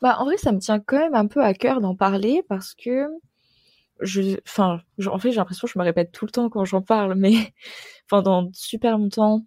Bah, 0.00 0.16
en 0.18 0.24
vrai, 0.24 0.36
ça 0.36 0.52
me 0.52 0.58
tient 0.58 0.80
quand 0.80 0.98
même 0.98 1.14
un 1.14 1.26
peu 1.26 1.42
à 1.42 1.54
cœur 1.54 1.80
d'en 1.80 1.96
parler 1.96 2.42
parce 2.48 2.74
que 2.74 3.06
je, 4.00 4.38
enfin, 4.46 4.80
en 5.06 5.18
fait, 5.18 5.30
j'ai 5.30 5.36
l'impression 5.36 5.66
que 5.66 5.72
je 5.72 5.78
me 5.78 5.84
répète 5.84 6.12
tout 6.12 6.26
le 6.26 6.30
temps 6.30 6.50
quand 6.50 6.64
j'en 6.64 6.82
parle, 6.82 7.14
mais 7.14 7.34
pendant 8.08 8.50
super 8.52 8.98
longtemps, 8.98 9.44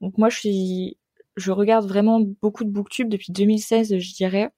donc 0.00 0.18
moi, 0.18 0.28
je 0.28 0.38
suis, 0.38 0.98
je 1.36 1.52
regarde 1.52 1.86
vraiment 1.86 2.20
beaucoup 2.42 2.64
de 2.64 2.70
booktube 2.70 3.08
depuis 3.08 3.32
2016, 3.32 3.98
je 3.98 4.14
dirais. 4.14 4.50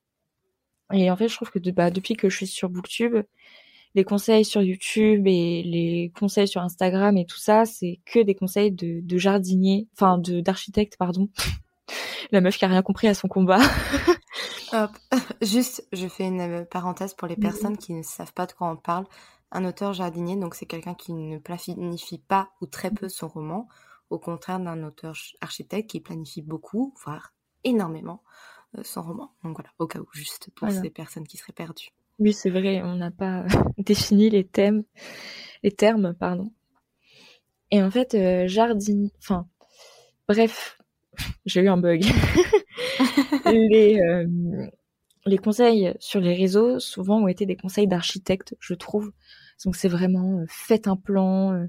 Et 0.93 1.11
en 1.11 1.17
fait, 1.17 1.29
je 1.29 1.35
trouve 1.35 1.51
que 1.51 1.59
bah, 1.71 1.91
depuis 1.91 2.15
que 2.15 2.29
je 2.29 2.37
suis 2.37 2.47
sur 2.47 2.69
booktube, 2.69 3.17
les 3.95 4.05
conseils 4.05 4.45
sur 4.45 4.63
YouTube 4.63 5.27
et 5.27 5.63
les 5.63 6.13
conseils 6.19 6.47
sur 6.47 6.61
Instagram 6.61 7.17
et 7.17 7.25
tout 7.25 7.39
ça, 7.39 7.65
c'est 7.65 8.01
que 8.05 8.21
des 8.21 8.35
conseils 8.35 8.71
de, 8.71 9.01
de 9.03 9.19
jardinier, 9.19 9.89
enfin 9.95 10.19
de 10.19 10.41
d'architecte, 10.41 10.97
pardon. 10.99 11.29
La 12.33 12.41
meuf 12.41 12.59
qui 12.59 12.65
a 12.65 12.69
rien 12.69 12.83
compris 12.83 13.09
à 13.09 13.15
son 13.15 13.29
combat. 13.29 13.61
Hop. 14.73 14.91
Juste, 15.43 15.87
je 15.93 16.09
fais 16.09 16.25
une 16.25 16.67
parenthèse 16.67 17.15
pour 17.15 17.29
les 17.29 17.37
personnes 17.37 17.79
qui 17.79 17.95
ne 17.95 18.03
savent 18.03 18.33
pas 18.33 18.47
de 18.47 18.53
quoi 18.53 18.69
on 18.71 18.77
parle. 18.77 19.07
Un 19.53 19.65
auteur 19.65 19.93
jardinier, 19.93 20.37
donc 20.37 20.55
c'est 20.55 20.67
quelqu'un 20.67 20.95
qui 20.95 21.13
ne 21.13 21.39
planifie 21.39 22.19
pas 22.19 22.51
ou 22.61 22.67
très 22.67 22.91
peu 22.91 23.09
son 23.09 23.29
roman 23.29 23.69
au 24.11 24.19
contraire 24.19 24.61
d'un 24.61 24.83
auteur 24.85 25.15
architecte 25.41 25.91
qui 25.91 26.01
planifie 26.01 26.43
beaucoup, 26.43 26.95
voire 27.05 27.35
énormément, 27.65 28.23
euh, 28.77 28.83
son 28.85 29.03
roman. 29.03 29.33
Donc 29.43 29.57
voilà, 29.57 29.71
au 29.79 29.87
cas 29.87 29.99
où, 29.99 30.07
juste 30.13 30.51
pour 30.55 30.71
ces 30.71 30.91
personnes 30.91 31.27
qui 31.27 31.37
seraient 31.37 31.53
perdues. 31.53 31.91
Oui, 32.19 32.33
c'est 32.33 32.51
vrai, 32.51 32.83
on 32.83 32.97
n'a 32.97 33.11
pas 33.11 33.45
défini 33.79 34.31
les 34.31 34.47
thèmes, 34.47 34.85
les 35.63 35.73
termes, 35.73 36.15
pardon. 36.15 36.51
Et 37.71 37.83
en 37.83 37.91
fait, 37.91 38.15
euh, 38.15 38.47
jardin, 38.47 39.09
enfin, 39.19 39.47
bref, 40.29 40.79
j'ai 41.47 41.63
eu 41.63 41.69
un 41.69 41.77
bug. 41.77 42.05
les, 43.47 44.01
euh, 44.01 44.27
les 45.27 45.39
conseils 45.39 45.95
sur 45.99 46.21
les 46.21 46.35
réseaux, 46.35 46.79
souvent, 46.79 47.21
ont 47.23 47.29
été 47.29 47.45
des 47.45 47.57
conseils 47.57 47.89
d'architectes, 47.89 48.55
je 48.61 48.75
trouve. 48.75 49.13
Donc 49.65 49.75
c'est 49.75 49.89
vraiment, 49.89 50.45
faites 50.49 50.87
un 50.87 50.97
plan, 50.97 51.67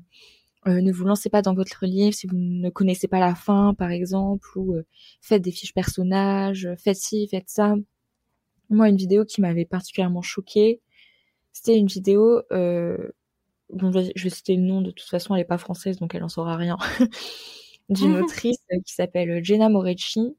euh, 0.67 0.81
ne 0.81 0.91
vous 0.91 1.05
lancez 1.05 1.29
pas 1.29 1.41
dans 1.41 1.53
votre 1.53 1.85
livre 1.85 2.13
si 2.13 2.27
vous 2.27 2.35
ne 2.35 2.69
connaissez 2.69 3.07
pas 3.07 3.19
la 3.19 3.35
fin, 3.35 3.73
par 3.73 3.91
exemple, 3.91 4.49
ou 4.57 4.75
euh, 4.75 4.85
faites 5.21 5.41
des 5.41 5.51
fiches 5.51 5.73
personnages, 5.73 6.67
faites 6.77 6.97
ci, 6.97 7.27
faites 7.29 7.49
ça. 7.49 7.75
Moi, 8.69 8.89
une 8.89 8.97
vidéo 8.97 9.23
qui 9.25 9.41
m'avait 9.41 9.65
particulièrement 9.65 10.21
choquée, 10.21 10.81
c'était 11.53 11.77
une 11.77 11.87
vidéo, 11.87 12.41
euh, 12.51 12.97
bon, 13.71 13.91
je 13.93 14.23
vais 14.23 14.29
citer 14.29 14.55
le 14.57 14.63
nom, 14.63 14.81
de 14.81 14.91
toute 14.91 15.07
façon, 15.07 15.35
elle 15.35 15.41
n'est 15.41 15.45
pas 15.45 15.57
française, 15.57 15.97
donc 15.97 16.15
elle 16.15 16.23
en 16.23 16.29
saura 16.29 16.57
rien, 16.57 16.77
d'une 17.89 18.17
autrice 18.23 18.57
qui 18.85 18.93
s'appelle 18.93 19.43
Jenna 19.43 19.69
Morecci. 19.69 20.35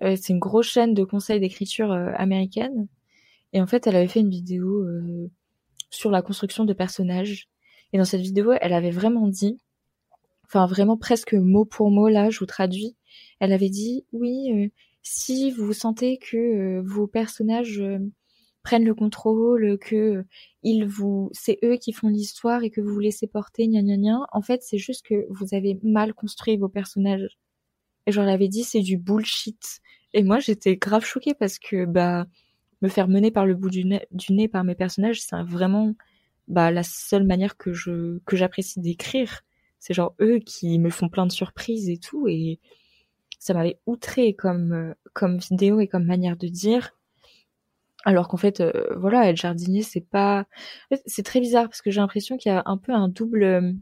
c'est 0.00 0.28
une 0.30 0.38
grosse 0.38 0.68
chaîne 0.68 0.94
de 0.94 1.04
conseils 1.04 1.40
d'écriture 1.40 1.92
américaine. 1.92 2.88
Et 3.52 3.60
en 3.60 3.66
fait, 3.66 3.86
elle 3.86 3.96
avait 3.96 4.08
fait 4.08 4.20
une 4.20 4.30
vidéo 4.30 4.86
sur 5.90 6.10
la 6.10 6.22
construction 6.22 6.64
de 6.64 6.72
personnages 6.72 7.48
et 7.92 7.98
dans 7.98 8.04
cette 8.04 8.20
vidéo, 8.20 8.52
elle 8.60 8.72
avait 8.72 8.90
vraiment 8.90 9.28
dit, 9.28 9.58
enfin 10.44 10.66
vraiment 10.66 10.96
presque 10.96 11.34
mot 11.34 11.64
pour 11.64 11.90
mot 11.90 12.08
là, 12.08 12.30
je 12.30 12.38
vous 12.38 12.46
traduis, 12.46 12.96
elle 13.40 13.52
avait 13.52 13.70
dit 13.70 14.04
oui, 14.12 14.52
euh, 14.52 14.68
si 15.02 15.50
vous 15.52 15.72
sentez 15.72 16.18
que 16.18 16.36
euh, 16.36 16.82
vos 16.84 17.06
personnages 17.06 17.80
euh, 17.80 17.98
prennent 18.62 18.84
le 18.84 18.94
contrôle, 18.94 19.78
que 19.78 20.24
ils 20.62 20.86
vous, 20.86 21.30
c'est 21.32 21.58
eux 21.64 21.76
qui 21.76 21.92
font 21.92 22.08
l'histoire 22.08 22.62
et 22.64 22.70
que 22.70 22.80
vous 22.80 22.92
vous 22.92 23.00
laissez 23.00 23.26
porter, 23.26 23.66
gna 23.68 23.82
gna 23.82 23.96
gna. 23.96 24.26
En 24.32 24.42
fait, 24.42 24.62
c'est 24.62 24.78
juste 24.78 25.06
que 25.06 25.26
vous 25.30 25.54
avez 25.54 25.78
mal 25.82 26.12
construit 26.14 26.56
vos 26.56 26.68
personnages. 26.68 27.38
Et 28.06 28.12
je 28.12 28.20
leur 28.20 28.30
avais 28.30 28.48
dit, 28.48 28.64
c'est 28.64 28.80
du 28.80 28.98
bullshit. 28.98 29.80
Et 30.14 30.22
moi, 30.22 30.38
j'étais 30.40 30.76
grave 30.76 31.04
choquée 31.04 31.34
parce 31.34 31.58
que 31.58 31.86
bah 31.86 32.26
me 32.82 32.88
faire 32.88 33.08
mener 33.08 33.30
par 33.30 33.46
le 33.46 33.54
bout 33.54 33.70
du 33.70 33.84
du 34.12 34.32
nez 34.32 34.48
par 34.48 34.64
mes 34.64 34.74
personnages, 34.74 35.20
c'est 35.22 35.42
vraiment 35.44 35.94
bah 36.48 36.70
la 36.70 36.82
seule 36.82 37.24
manière 37.24 37.56
que 37.56 37.72
je 37.72 38.18
que 38.26 38.36
j'apprécie 38.36 38.80
d'écrire, 38.80 39.42
c'est 39.78 39.94
genre 39.94 40.14
eux 40.20 40.38
qui 40.40 40.78
me 40.78 40.90
font 40.90 41.08
plein 41.08 41.26
de 41.26 41.32
surprises 41.32 41.88
et 41.88 41.98
tout 41.98 42.26
et 42.28 42.60
ça 43.38 43.54
m'avait 43.54 43.78
outré 43.86 44.34
comme 44.34 44.72
euh, 44.72 44.94
comme 45.14 45.38
vidéo 45.38 45.80
et 45.80 45.88
comme 45.88 46.04
manière 46.04 46.36
de 46.36 46.48
dire. 46.48 46.92
Alors 48.04 48.28
qu'en 48.28 48.36
fait, 48.36 48.60
euh, 48.60 48.86
voilà, 48.96 49.28
être 49.28 49.36
jardinier, 49.36 49.82
c'est 49.82 50.00
pas, 50.00 50.46
c'est 51.06 51.24
très 51.24 51.40
bizarre 51.40 51.64
parce 51.64 51.82
que 51.82 51.90
j'ai 51.90 52.00
l'impression 52.00 52.36
qu'il 52.38 52.50
y 52.52 52.54
a 52.54 52.62
un 52.66 52.78
peu 52.78 52.92
un 52.92 53.08
double, 53.08 53.74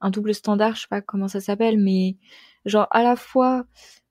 un 0.00 0.10
double 0.10 0.34
standard, 0.34 0.76
je 0.76 0.82
sais 0.82 0.88
pas 0.88 1.02
comment 1.02 1.28
ça 1.28 1.40
s'appelle, 1.40 1.78
mais 1.78 2.16
genre 2.64 2.86
à 2.90 3.02
la 3.02 3.16
fois 3.16 3.66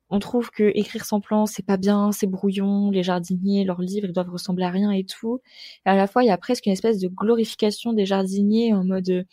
on 0.10 0.20
trouve 0.20 0.50
que 0.52 0.72
écrire 0.76 1.06
sans 1.06 1.20
plan 1.22 1.46
c'est 1.46 1.66
pas 1.66 1.78
bien, 1.78 2.12
c'est 2.12 2.28
brouillon, 2.28 2.92
les 2.92 3.04
jardiniers, 3.04 3.66
leurs 3.66 3.82
livres 3.82 4.08
ils 4.08 4.14
doivent 4.14 4.30
ressembler 4.30 4.66
à 4.66 4.70
rien 4.72 4.92
et 4.92 5.04
tout. 5.06 5.42
Et 5.86 5.90
à 5.90 5.96
la 5.96 6.08
fois 6.08 6.24
il 6.24 6.28
y 6.28 6.30
a 6.32 6.38
presque 6.38 6.66
une 6.66 6.74
espèce 6.74 7.00
de 7.00 7.08
glorification 7.10 7.94
des 7.94 8.06
jardiniers 8.06 8.74
en 8.74 8.84
mode 8.86 9.26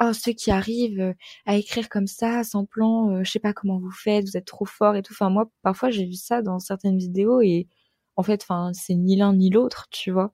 oh 0.00 0.12
ceux 0.12 0.32
qui 0.32 0.50
arrivent 0.50 1.14
à 1.46 1.56
écrire 1.56 1.88
comme 1.88 2.06
ça 2.06 2.44
sans 2.44 2.64
plan, 2.66 3.10
euh, 3.10 3.24
je 3.24 3.30
sais 3.30 3.38
pas 3.40 3.52
comment 3.52 3.78
vous 3.78 3.90
faites, 3.90 4.26
vous 4.26 4.36
êtes 4.36 4.46
trop 4.46 4.66
fort 4.66 4.96
et 4.96 5.02
tout. 5.02 5.12
Enfin 5.14 5.30
moi 5.30 5.50
parfois 5.62 5.90
j'ai 5.90 6.04
vu 6.06 6.14
ça 6.14 6.42
dans 6.42 6.58
certaines 6.58 6.98
vidéos 6.98 7.40
et 7.40 7.68
en 8.16 8.22
fait 8.22 8.42
enfin 8.42 8.72
c'est 8.74 8.94
ni 8.94 9.16
l'un 9.16 9.34
ni 9.34 9.50
l'autre, 9.50 9.88
tu 9.90 10.10
vois. 10.10 10.32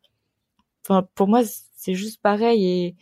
Enfin 0.86 1.09
pour 1.14 1.28
moi 1.28 1.43
c'est 1.76 1.95
juste 1.95 2.20
pareil 2.22 2.64
et 2.66 2.97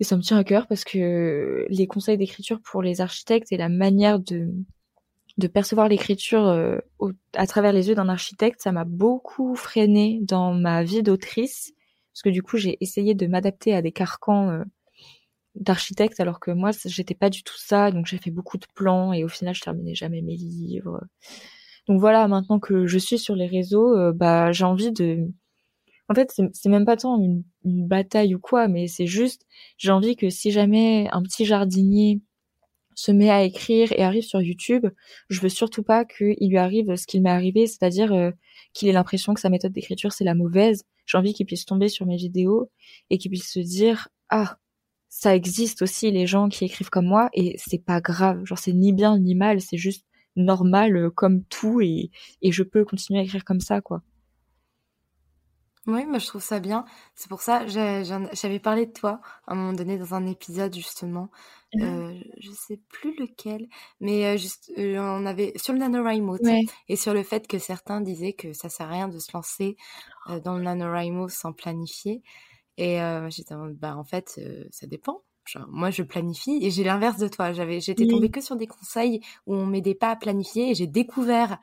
Et 0.00 0.04
ça 0.04 0.16
me 0.16 0.22
tient 0.22 0.38
à 0.38 0.44
cœur 0.44 0.66
parce 0.66 0.84
que 0.84 1.66
les 1.68 1.86
conseils 1.86 2.16
d'écriture 2.16 2.60
pour 2.62 2.82
les 2.82 3.00
architectes 3.00 3.52
et 3.52 3.56
la 3.58 3.68
manière 3.68 4.18
de, 4.18 4.50
de 5.40 5.48
percevoir 5.48 5.88
l'écriture 5.88 6.46
euh, 6.46 6.78
à 7.34 7.46
travers 7.46 7.72
les 7.72 7.88
yeux 7.88 7.94
d'un 7.96 8.08
architecte, 8.08 8.62
ça 8.62 8.70
m'a 8.70 8.84
beaucoup 8.84 9.56
freiné 9.56 10.20
dans 10.22 10.52
ma 10.54 10.84
vie 10.84 11.02
d'autrice. 11.02 11.72
Parce 12.12 12.22
que 12.22 12.28
du 12.28 12.42
coup, 12.42 12.56
j'ai 12.56 12.76
essayé 12.80 13.14
de 13.14 13.26
m'adapter 13.26 13.74
à 13.74 13.82
des 13.82 13.90
carcans 13.92 14.50
euh, 14.50 14.62
d'architecte 15.56 16.20
alors 16.20 16.38
que 16.38 16.50
moi, 16.50 16.70
j'étais 16.84 17.14
pas 17.14 17.30
du 17.30 17.42
tout 17.42 17.58
ça. 17.58 17.90
Donc 17.90 18.06
j'ai 18.06 18.18
fait 18.18 18.30
beaucoup 18.30 18.58
de 18.58 18.66
plans 18.74 19.12
et 19.12 19.24
au 19.24 19.28
final, 19.28 19.54
je 19.54 19.62
terminais 19.62 19.94
jamais 19.94 20.22
mes 20.22 20.36
livres. 20.36 21.00
Donc 21.88 21.98
voilà, 21.98 22.28
maintenant 22.28 22.60
que 22.60 22.86
je 22.86 22.98
suis 22.98 23.18
sur 23.18 23.34
les 23.34 23.46
réseaux, 23.46 23.96
euh, 23.96 24.12
bah 24.12 24.52
j'ai 24.52 24.64
envie 24.64 24.92
de 24.92 25.26
en 26.10 26.14
fait, 26.14 26.32
c'est 26.52 26.68
même 26.68 26.84
pas 26.84 26.96
tant 26.96 27.20
une, 27.20 27.44
bataille 27.64 28.34
ou 28.34 28.40
quoi, 28.40 28.66
mais 28.66 28.88
c'est 28.88 29.06
juste, 29.06 29.46
j'ai 29.76 29.92
envie 29.92 30.16
que 30.16 30.28
si 30.28 30.50
jamais 30.50 31.08
un 31.12 31.22
petit 31.22 31.44
jardinier 31.44 32.20
se 33.00 33.12
met 33.12 33.30
à 33.30 33.42
écrire 33.44 33.92
et 33.92 34.02
arrive 34.02 34.24
sur 34.24 34.42
YouTube, 34.42 34.86
je 35.30 35.40
veux 35.40 35.48
surtout 35.48 35.82
pas 35.82 36.04
qu'il 36.04 36.36
lui 36.50 36.58
arrive 36.58 36.96
ce 36.96 37.06
qu'il 37.06 37.22
m'est 37.22 37.30
arrivé, 37.30 37.66
c'est-à-dire 37.66 38.12
euh, 38.12 38.30
qu'il 38.74 38.88
ait 38.88 38.92
l'impression 38.92 39.32
que 39.32 39.40
sa 39.40 39.48
méthode 39.48 39.72
d'écriture 39.72 40.12
c'est 40.12 40.24
la 40.24 40.34
mauvaise. 40.34 40.84
J'ai 41.06 41.16
envie 41.16 41.32
qu'il 41.32 41.46
puisse 41.46 41.64
tomber 41.64 41.88
sur 41.88 42.04
mes 42.04 42.16
vidéos 42.16 42.70
et 43.08 43.16
qu'il 43.16 43.30
puisse 43.30 43.50
se 43.50 43.60
dire 43.60 44.08
ah 44.28 44.58
ça 45.08 45.34
existe 45.34 45.80
aussi 45.82 46.10
les 46.10 46.26
gens 46.26 46.48
qui 46.50 46.66
écrivent 46.66 46.90
comme 46.90 47.06
moi 47.06 47.30
et 47.32 47.54
c'est 47.56 47.82
pas 47.82 48.02
grave, 48.02 48.44
genre 48.44 48.58
c'est 48.58 48.74
ni 48.74 48.92
bien 48.92 49.18
ni 49.18 49.34
mal, 49.34 49.62
c'est 49.62 49.78
juste 49.78 50.04
normal 50.36 50.96
euh, 50.96 51.10
comme 51.10 51.42
tout 51.44 51.80
et, 51.80 52.10
et 52.42 52.52
je 52.52 52.62
peux 52.62 52.84
continuer 52.84 53.20
à 53.20 53.22
écrire 53.22 53.44
comme 53.44 53.60
ça 53.60 53.80
quoi. 53.80 54.02
Oui, 55.90 56.06
mais 56.06 56.20
je 56.20 56.26
trouve 56.26 56.42
ça 56.42 56.60
bien. 56.60 56.84
C'est 57.14 57.28
pour 57.28 57.42
ça, 57.42 57.66
j'avais 57.66 58.58
parlé 58.60 58.86
de 58.86 58.92
toi 58.92 59.20
à 59.46 59.52
un 59.52 59.56
moment 59.56 59.72
donné 59.72 59.98
dans 59.98 60.14
un 60.14 60.26
épisode 60.26 60.74
justement. 60.74 61.30
Mmh. 61.74 61.82
Euh, 61.82 62.20
je 62.38 62.50
sais 62.50 62.80
plus 62.88 63.14
lequel, 63.16 63.68
mais 64.00 64.26
euh, 64.26 64.36
juste, 64.36 64.72
euh, 64.76 64.98
on 64.98 65.24
avait 65.24 65.52
sur 65.56 65.72
le 65.72 65.78
NaNoWriMo 65.78 66.38
et 66.88 66.96
sur 66.96 67.14
le 67.14 67.22
fait 67.22 67.46
que 67.46 67.58
certains 67.58 68.00
disaient 68.00 68.32
que 68.32 68.52
ça 68.52 68.68
sert 68.68 68.86
à 68.86 68.90
rien 68.90 69.08
de 69.08 69.18
se 69.20 69.30
lancer 69.32 69.76
dans 70.44 70.56
le 70.56 70.64
NaNoWriMo 70.64 71.28
sans 71.28 71.52
planifier. 71.52 72.22
Et 72.76 72.98
j'étais 73.28 73.54
bah 73.74 73.96
en 73.96 74.04
fait, 74.04 74.40
ça 74.70 74.86
dépend. 74.86 75.22
moi, 75.68 75.90
je 75.90 76.02
planifie 76.02 76.58
et 76.62 76.70
j'ai 76.70 76.82
l'inverse 76.82 77.18
de 77.18 77.28
toi. 77.28 77.52
J'avais, 77.52 77.80
j'étais 77.80 78.06
tombée 78.06 78.30
que 78.30 78.40
sur 78.40 78.56
des 78.56 78.66
conseils 78.66 79.20
où 79.46 79.54
on 79.54 79.66
m'aidait 79.66 79.94
pas 79.94 80.10
à 80.10 80.16
planifier 80.16 80.70
et 80.70 80.74
j'ai 80.74 80.86
découvert 80.86 81.58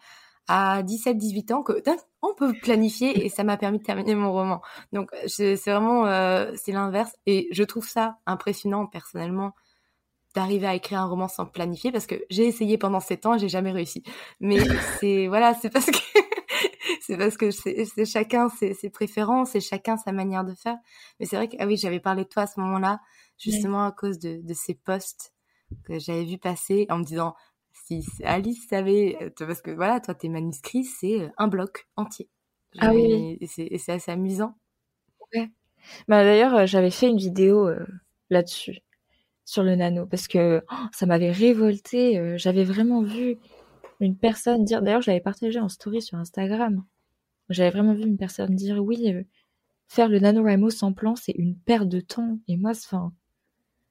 à 0.48 0.82
17-18 0.84 1.54
ans 1.54 1.64
que 1.64 1.84
on 2.22 2.34
peut 2.34 2.54
planifier 2.62 3.26
et 3.26 3.30
ça 3.30 3.43
m'a 3.43 3.58
permis 3.58 3.80
de 3.80 3.84
terminer 3.84 4.16
mon 4.16 4.32
roman. 4.32 4.62
Donc 4.93 5.12
c'est 5.28 5.56
vraiment 5.56 6.06
euh, 6.08 6.52
c'est 6.56 6.72
l'inverse 6.72 7.16
et 7.26 7.48
je 7.52 7.64
trouve 7.64 7.88
ça 7.88 8.18
impressionnant 8.26 8.88
personnellement 8.88 9.54
d'arriver 10.36 10.68
à 10.68 10.76
écrire 10.76 11.00
un 11.02 11.06
roman 11.08 11.28
sans 11.28 11.45
planifier 11.45 11.91
parce 11.91 12.06
que 12.06 12.16
j'ai 12.30 12.45
essayé 12.45 12.78
pendant 12.78 13.00
7 13.00 13.26
ans 13.26 13.36
et 13.36 13.39
j'ai 13.39 13.50
jamais 13.50 13.72
réussi. 13.72 14.04
Mais 14.39 14.60
c'est 15.00 15.28
voilà, 15.30 15.54
c'est 15.54 15.70
parce 15.70 15.88
que 15.88 15.98
c'est 17.02 17.18
parce 17.18 17.38
que 17.38 17.52
c'est 17.52 18.06
chacun 18.06 18.50
ses, 18.50 18.74
ses, 18.74 18.89
préférences 18.89 19.56
et 19.56 19.60
chacun 19.60 19.98
sa 19.98 20.12
manière 20.12 20.45
de 20.45 20.54
faire. 20.54 20.78
Mais 21.20 21.26
c'est 21.26 21.36
vrai 21.36 21.48
que 21.48 21.58
ah 21.60 21.66
oui, 21.66 21.78
j'avais 21.78 22.00
parlé 22.00 22.24
de 22.24 22.30
toi 22.30 22.43
à 22.43 22.48
ce 22.48 22.60
moment-là 22.60 23.00
justement 23.38 23.86
à 23.86 23.91
cause 23.91 24.20
de, 24.20 24.41
de 24.41 24.54
ces 24.54 24.74
posts 24.74 25.34
que 25.86 26.00
j'avais 26.00 26.24
vu 26.24 26.38
passer 26.38 26.88
en 26.89 27.00
me 27.00 27.04
disant 27.04 27.36
si 27.88 28.03
Alice 28.23 28.67
savait, 28.67 29.17
euh, 29.21 29.29
parce 29.38 29.61
que 29.61 29.71
voilà, 29.71 29.99
toi, 29.99 30.13
tes 30.13 30.29
manuscrits, 30.29 30.83
c'est 30.83 31.21
euh, 31.21 31.29
un 31.38 31.47
bloc 31.47 31.88
entier. 31.95 32.29
Ah 32.79 32.93
oui. 32.93 33.38
Et 33.39 33.77
c'est 33.77 33.91
assez 33.91 34.11
amusant. 34.11 34.55
Ouais. 35.33 35.49
Bah, 36.07 36.23
D'ailleurs, 36.23 36.55
euh, 36.55 36.65
j'avais 36.65 36.91
fait 36.91 37.07
une 37.07 37.17
vidéo 37.17 37.69
là-dessus, 38.29 38.79
sur 39.45 39.63
le 39.63 39.75
nano, 39.75 40.05
parce 40.05 40.27
que 40.27 40.63
oh, 40.69 40.85
ça 40.91 41.05
m'avait 41.05 41.31
révolté. 41.31 42.38
j'avais 42.38 42.65
vraiment 42.65 43.01
vu 43.01 43.38
une 43.99 44.17
personne 44.17 44.65
dire, 44.65 44.81
d'ailleurs, 44.81 45.01
je 45.01 45.09
l'avais 45.09 45.21
partagé 45.21 45.59
en 45.59 45.69
story 45.69 46.01
sur 46.01 46.17
Instagram. 46.17 46.83
J'avais 47.49 47.69
vraiment 47.69 47.93
vu 47.93 48.03
une 48.03 48.17
personne 48.17 48.53
dire, 48.53 48.83
oui, 48.83 49.13
faire 49.88 50.09
le 50.09 50.19
NaNoWriMo 50.19 50.69
sans 50.69 50.91
plan, 50.91 51.15
c'est 51.15 51.31
une 51.31 51.57
perte 51.57 51.88
de 51.88 52.01
temps. 52.01 52.38
Et 52.49 52.57
moi, 52.57 52.71
enfin, 52.71 53.13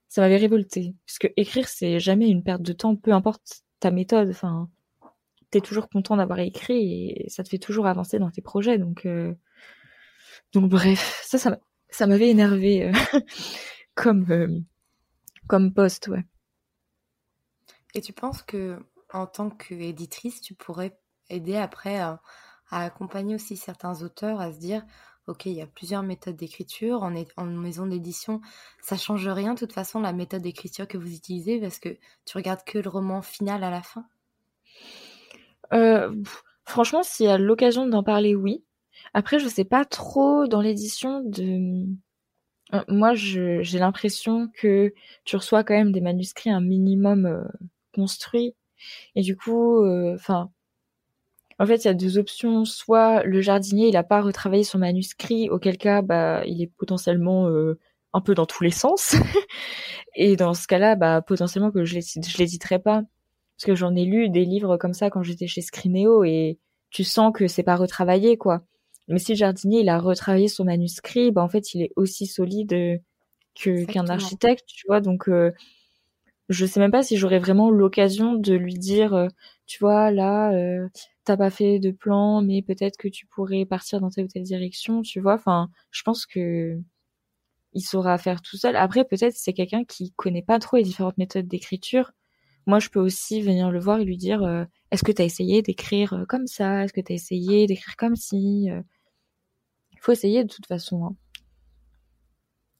ça 0.09 0.21
m'avait 0.21 0.37
révolté. 0.37 0.95
Parce 1.07 1.19
que 1.19 1.29
écrire, 1.37 1.67
c'est 1.67 1.99
jamais 1.99 2.29
une 2.29 2.43
perte 2.45 2.63
de 2.63 2.75
temps, 2.75 2.95
peu 2.95 3.13
importe 3.13 3.66
ta 3.81 3.91
méthode. 3.91 4.31
Enfin, 4.31 4.69
t'es 5.51 5.61
toujours 5.61 5.89
content 5.89 6.17
d'avoir 6.17 6.39
écrit 6.41 7.11
et 7.11 7.29
ça 7.29 7.43
te 7.43 7.49
fait 7.49 7.59
toujours 7.59 7.87
avancer 7.87 8.19
dans 8.19 8.31
tes 8.31 8.43
projets. 8.43 8.79
Donc, 8.79 9.07
euh, 9.07 9.35
bref, 10.55 11.23
ça, 11.25 11.39
ça, 11.91 12.07
m'avait 12.07 12.29
énervé 12.29 12.89
euh, 12.89 12.93
comme 13.95 14.31
euh, 14.31 14.61
comme 15.47 15.73
poste, 15.73 16.09
ouais. 16.09 16.25
Et 17.95 18.01
tu 18.01 18.13
penses 18.13 18.43
que 18.43 18.79
en 19.13 19.27
tant 19.27 19.51
qu'éditrice, 19.51 20.41
tu 20.41 20.55
pourrais 20.55 20.99
aider 21.31 21.57
après 21.57 21.99
à, 21.99 22.21
accompagner 22.71 23.35
aussi 23.37 23.57
certains 23.57 24.03
auteurs 24.03 24.41
à 24.41 24.53
se 24.53 24.59
dire 24.59 24.85
ok, 25.27 25.47
il 25.47 25.53
y 25.53 25.61
a 25.61 25.67
plusieurs 25.67 26.03
méthodes 26.03 26.37
d'écriture. 26.37 27.03
En, 27.03 27.47
maison 27.47 27.87
d'édition, 27.87 28.41
ça 28.81 28.97
change 28.97 29.27
rien 29.29 29.55
de 29.55 29.59
toute 29.59 29.73
façon 29.73 30.01
la 30.01 30.13
méthode 30.13 30.43
d'écriture 30.43 30.87
que 30.87 30.99
vous 30.99 31.13
utilisez 31.13 31.61
parce 31.61 31.79
que 31.79 31.97
tu 32.25 32.37
regardes 32.37 32.65
que 32.65 32.79
le 32.79 32.89
roman 32.89 33.23
final 33.23 33.65
à 33.65 33.71
la 33.71 33.83
fin? 33.83 34.07
Euh, 35.73 36.15
franchement, 36.65 37.03
s'il 37.03 37.27
y 37.27 37.29
a 37.29 37.39
l'occasion 37.39 37.87
d'en 37.87 38.03
parler, 38.03 38.35
oui. 38.35 38.65
Après, 39.15 39.39
je 39.39 39.49
sais 39.49 39.65
pas 39.65 39.85
trop 39.85 40.47
dans 40.47 40.61
l'édition 40.61 41.23
de. 41.25 41.87
Euh, 42.75 42.85
moi, 42.89 43.15
j'ai 43.15 43.79
l'impression 43.79 44.49
que 44.55 44.93
tu 45.25 45.37
reçois 45.37 45.65
quand 45.65 45.75
même 45.75 45.93
des 45.93 46.01
manuscrits 46.01 46.51
un 46.51 46.61
minimum 46.61 47.27
euh, 47.27 47.45
construits. 47.95 48.55
Et 49.15 49.23
du 49.23 49.37
coup, 49.37 49.87
enfin, 50.15 50.51
en 51.59 51.67
fait, 51.67 51.85
il 51.85 51.87
y 51.87 51.91
a 51.91 51.95
deux 51.95 52.19
options. 52.19 52.65
Soit 52.65 53.23
le 53.25 53.41
jardinier, 53.41 53.89
il 53.89 53.97
a 53.97 54.03
pas 54.03 54.21
retravaillé 54.21 54.65
son 54.65 54.79
manuscrit, 54.79 55.49
auquel 55.51 55.79
cas, 55.79 56.03
bah, 56.03 56.43
il 56.47 56.63
est 56.63 56.71
potentiellement 56.79 57.49
euh, 57.49 57.79
un 58.13 58.21
peu 58.21 58.35
dans 58.35 58.47
tous 58.47 58.63
les 58.63 58.71
sens. 58.71 59.17
et 60.15 60.37
dans 60.37 60.55
ce 60.55 60.67
cas-là, 60.67 60.97
bah, 60.97 61.23
potentiellement 61.23 61.71
que 61.71 61.85
je 61.85 61.99
l'éditerai 62.39 62.79
pas. 62.79 63.03
Parce 63.57 63.67
que 63.67 63.75
j'en 63.75 63.95
ai 63.95 64.05
lu 64.05 64.29
des 64.29 64.45
livres 64.45 64.77
comme 64.77 64.93
ça 64.93 65.09
quand 65.09 65.23
j'étais 65.23 65.47
chez 65.47 65.63
Scrineo 65.63 66.25
et 66.25 66.59
tu 66.91 67.05
sens 67.05 67.33
que 67.35 67.49
c'est 67.49 67.63
pas 67.63 67.77
retravaillé, 67.77 68.37
quoi. 68.37 68.63
Mais 69.09 69.19
si 69.19 69.33
le 69.33 69.39
jardinier, 69.39 69.81
il 69.81 69.89
a 69.89 69.99
retravaillé 69.99 70.49
son 70.49 70.65
manuscrit, 70.65 71.31
bah, 71.31 71.43
en 71.43 71.49
fait, 71.49 71.75
il 71.75 71.83
est 71.83 71.93
aussi 71.97 72.27
solide 72.27 73.01
que 73.55 73.85
qu'un 73.87 74.09
architecte, 74.09 74.67
tu 74.67 74.87
vois. 74.87 75.01
Donc, 75.01 75.29
euh, 75.29 75.53
je 76.49 76.67
sais 76.67 76.81
même 76.81 76.91
pas 76.91 77.03
si 77.03 77.17
j'aurais 77.17 77.39
vraiment 77.39 77.71
l'occasion 77.71 78.35
de 78.35 78.55
lui 78.55 78.75
dire, 78.75 79.15
euh, 79.15 79.29
tu 79.67 79.79
vois, 79.81 80.11
là, 80.11 80.53
euh, 80.53 80.89
t'as 81.25 81.37
pas 81.37 81.51
fait 81.51 81.79
de 81.79 81.91
plan, 81.91 82.43
mais 82.43 82.63
peut-être 82.63 82.97
que 82.97 83.09
tu 83.09 83.27
pourrais 83.27 83.67
partir 83.67 84.01
dans 84.01 84.11
telle 84.11 84.27
ou 84.27 84.29
telle 84.29 84.43
direction, 84.45 85.03
tu 85.03 85.21
vois. 85.21 85.35
Enfin, 85.35 85.71
je 85.91 86.03
pense 86.03 86.27
que 86.27 86.81
il 87.73 87.83
saura 87.83 88.19
faire 88.19 88.43
tout 88.43 88.57
seul. 88.57 88.77
Après, 88.77 89.05
peut-être 89.05 89.35
c'est 89.37 89.53
quelqu'un 89.53 89.85
qui 89.85 90.13
connaît 90.13 90.43
pas 90.43 90.59
trop 90.59 90.77
les 90.79 90.83
différentes 90.83 91.19
méthodes 91.19 91.49
d'écriture. 91.49 92.13
Moi, 92.67 92.81
je 92.81 92.89
peux 92.89 93.01
aussi 93.01 93.43
venir 93.43 93.71
le 93.71 93.81
voir 93.81 94.01
et 94.01 94.05
lui 94.05 94.17
dire 94.17 94.43
euh, 94.43 94.65
Est-ce 94.91 95.05
que 95.05 95.13
tu 95.13 95.23
as 95.23 95.25
essayé 95.25 95.63
d'écrire 95.63 96.25
comme 96.29 96.47
ça? 96.47 96.85
Est-ce 96.85 96.93
que 96.93 97.01
tu 97.01 97.13
as 97.13 97.17
essayé 97.17 97.67
d'écrire 97.67 97.97
comme 97.97 98.17
ci? 98.17 98.69
Euh? 98.71 98.83
Il 99.93 100.01
faut 100.01 100.13
essayer 100.13 100.45
de 100.45 100.53
toute 100.53 100.67
façon. 100.67 101.07
Hein. 101.07 101.17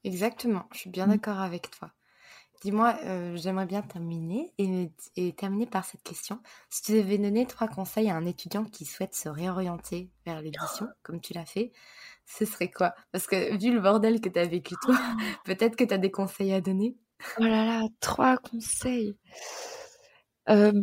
Exactement, 0.05 0.67
je 0.73 0.79
suis 0.79 0.91
bien 0.91 1.07
mmh. 1.07 1.11
d'accord 1.11 1.41
avec 1.41 1.71
toi. 1.71 1.91
Dis-moi, 2.63 2.97
euh, 3.05 3.37
j'aimerais 3.37 3.67
bien 3.67 3.83
terminer 3.83 4.53
et, 4.59 5.33
terminer 5.33 5.67
par 5.67 5.85
cette 5.85 6.03
question. 6.03 6.41
Si 6.71 6.83
tu 6.83 6.93
devais 6.93 7.19
donner 7.19 7.47
trois 7.47 7.69
conseils 7.69 8.11
à 8.11 8.17
un 8.17 8.25
étudiant 8.27 8.65
qui 8.65 8.85
souhaite 8.85 9.15
se 9.15 9.29
réorienter 9.29 10.11
vers 10.25 10.41
l'édition, 10.41 10.89
comme 11.03 11.21
tu 11.21 11.35
l'as 11.35 11.45
fait, 11.45 11.73
ce 12.25 12.45
serait 12.45 12.71
quoi? 12.71 12.95
Parce 13.13 13.27
que 13.27 13.57
vu 13.57 13.73
le 13.73 13.81
bordel 13.81 14.21
que 14.21 14.29
tu 14.29 14.39
as 14.39 14.47
vécu 14.47 14.75
toi, 14.83 14.97
peut-être 15.45 15.77
que 15.77 15.85
tu 15.85 15.95
as 15.95 15.99
des 15.99 16.11
conseils 16.11 16.53
à 16.53 16.61
donner? 16.61 16.97
Oh 17.39 17.45
là 17.45 17.65
là, 17.65 17.83
trois 18.01 18.37
conseils. 18.39 19.17
Euh, 20.49 20.83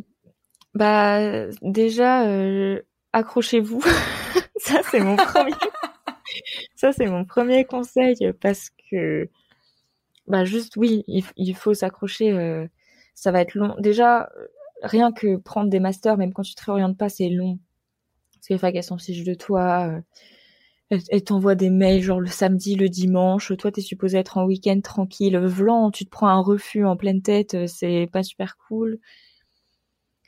bah 0.73 1.47
déjà, 1.61 2.27
euh, 2.27 2.81
accrochez-vous. 3.13 3.81
Ça 4.57 4.81
c'est 4.89 4.99
mon 4.99 5.15
premier. 5.15 5.51
Ça 6.75 6.93
c'est 6.93 7.07
mon 7.07 7.25
premier 7.25 7.65
conseil 7.65 8.15
parce 8.41 8.69
que 8.89 9.29
bah 10.27 10.45
juste 10.45 10.77
oui, 10.77 11.03
il, 11.07 11.55
faut 11.55 11.73
s'accrocher. 11.73 12.31
Euh, 12.31 12.67
ça 13.15 13.31
va 13.31 13.41
être 13.41 13.55
long. 13.55 13.75
Déjà, 13.79 14.29
euh, 14.37 14.47
rien 14.81 15.11
que 15.11 15.37
prendre 15.37 15.69
des 15.69 15.79
masters, 15.79 16.17
même 16.17 16.33
quand 16.33 16.43
tu 16.43 16.55
te 16.55 16.63
réorientes 16.63 16.97
pas, 16.97 17.09
c'est 17.09 17.29
long. 17.29 17.59
Parce 18.33 18.47
que 18.47 18.53
les 18.53 18.59
facs, 18.59 18.75
elles 18.75 18.83
s'en 18.83 18.97
fichent 18.97 19.25
de 19.25 19.33
toi. 19.33 19.87
Euh, 19.89 20.01
elles, 21.09 21.23
t'envoient 21.23 21.55
des 21.55 21.69
mails 21.69 22.01
genre 22.03 22.21
le 22.21 22.27
samedi, 22.27 22.75
le 22.75 22.89
dimanche. 22.89 23.55
Toi, 23.57 23.71
t'es 23.71 23.81
supposé 23.81 24.17
être 24.17 24.37
en 24.37 24.45
week-end 24.45 24.79
tranquille. 24.81 25.37
Vlan, 25.37 25.91
tu 25.91 26.05
te 26.05 26.09
prends 26.09 26.27
un 26.27 26.41
refus 26.41 26.85
en 26.85 26.97
pleine 26.97 27.21
tête, 27.21 27.67
c'est 27.67 28.07
pas 28.11 28.23
super 28.23 28.57
cool. 28.57 28.99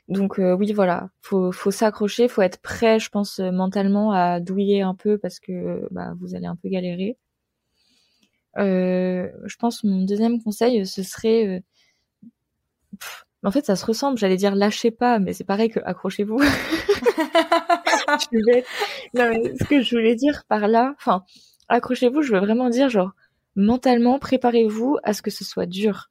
Donc 0.08 0.38
oui, 0.38 0.72
voilà, 0.72 1.10
faut 1.20 1.52
faut 1.52 1.70
s'accrocher, 1.72 2.28
faut 2.28 2.42
être 2.42 2.60
prêt, 2.62 2.98
je 3.00 3.10
pense 3.10 3.40
mentalement 3.40 4.12
à 4.12 4.40
douiller 4.40 4.82
un 4.82 4.94
peu 4.94 5.18
parce 5.18 5.40
que 5.40 5.86
bah 5.90 6.14
vous 6.20 6.34
allez 6.36 6.46
un 6.46 6.56
peu 6.56 6.68
galérer. 6.68 7.16
Euh, 8.58 9.28
je 9.44 9.56
pense 9.56 9.84
mon 9.84 10.04
deuxième 10.04 10.42
conseil, 10.42 10.86
ce 10.86 11.02
serait... 11.02 11.46
Euh, 11.46 11.60
en 13.42 13.50
fait, 13.50 13.64
ça 13.64 13.76
se 13.76 13.86
ressemble. 13.86 14.18
J'allais 14.18 14.36
dire 14.36 14.54
lâchez 14.54 14.90
pas, 14.90 15.18
mais 15.18 15.32
c'est 15.32 15.44
pareil 15.44 15.68
que 15.68 15.80
accrochez-vous. 15.80 16.40
ce 18.20 19.64
que 19.68 19.82
je 19.82 19.90
voulais 19.94 20.16
dire 20.16 20.44
par 20.48 20.68
là, 20.68 20.94
enfin, 20.98 21.22
accrochez-vous, 21.68 22.22
je 22.22 22.32
veux 22.32 22.40
vraiment 22.40 22.70
dire 22.70 22.88
genre 22.88 23.12
mentalement, 23.54 24.18
préparez-vous 24.18 24.98
à 25.02 25.12
ce 25.12 25.22
que 25.22 25.30
ce 25.30 25.44
soit 25.44 25.66
dur. 25.66 26.10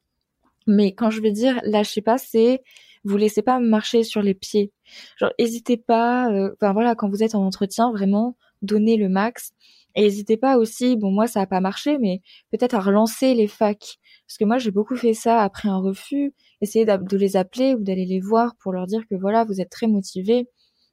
Mais 0.68 0.94
quand 0.94 1.10
je 1.10 1.22
vais 1.22 1.32
dire 1.32 1.60
lâchez 1.64 2.02
pas, 2.02 2.18
c'est 2.18 2.62
vous 3.04 3.18
laissez 3.18 3.44
pas 3.44 3.60
marcher 3.60 4.04
sur 4.04 4.22
les 4.22 4.34
pieds. 4.34 4.72
Genre, 5.18 5.32
hésitez 5.38 5.78
pas. 5.78 6.32
Euh, 6.32 6.52
enfin 6.54 6.74
voilà, 6.74 6.96
quand 6.96 7.08
vous 7.10 7.22
êtes 7.22 7.36
en 7.36 7.46
entretien, 7.46 7.92
vraiment 7.92 8.36
donnez 8.62 8.98
le 8.98 9.10
max. 9.10 9.54
Et 9.96 10.02
n'hésitez 10.02 10.38
pas 10.38 10.58
aussi, 10.58 10.98
bon 10.98 11.12
moi 11.12 11.28
ça 11.28 11.42
a 11.42 11.46
pas 11.48 11.62
marché, 11.62 11.98
mais 12.00 12.22
peut-être 12.52 12.76
à 12.76 12.82
relancer 12.82 13.34
les 13.34 13.48
facs. 13.48 13.98
Parce 14.28 14.38
que 14.38 14.46
moi 14.46 14.58
j'ai 14.58 14.72
beaucoup 14.72 14.96
fait 14.96 15.14
ça 15.14 15.42
après 15.42 15.70
un 15.70 15.78
refus, 15.78 16.34
essayer 16.62 16.86
de 16.86 17.18
les 17.18 17.38
appeler 17.38 17.74
ou 17.76 17.84
d'aller 17.84 18.06
les 18.06 18.20
voir 18.20 18.56
pour 18.58 18.74
leur 18.74 18.88
dire 18.88 19.08
que 19.10 19.16
voilà, 19.16 19.46
vous 19.46 19.62
êtes 19.62 19.70
très 19.70 19.88
motivés. 19.88 20.48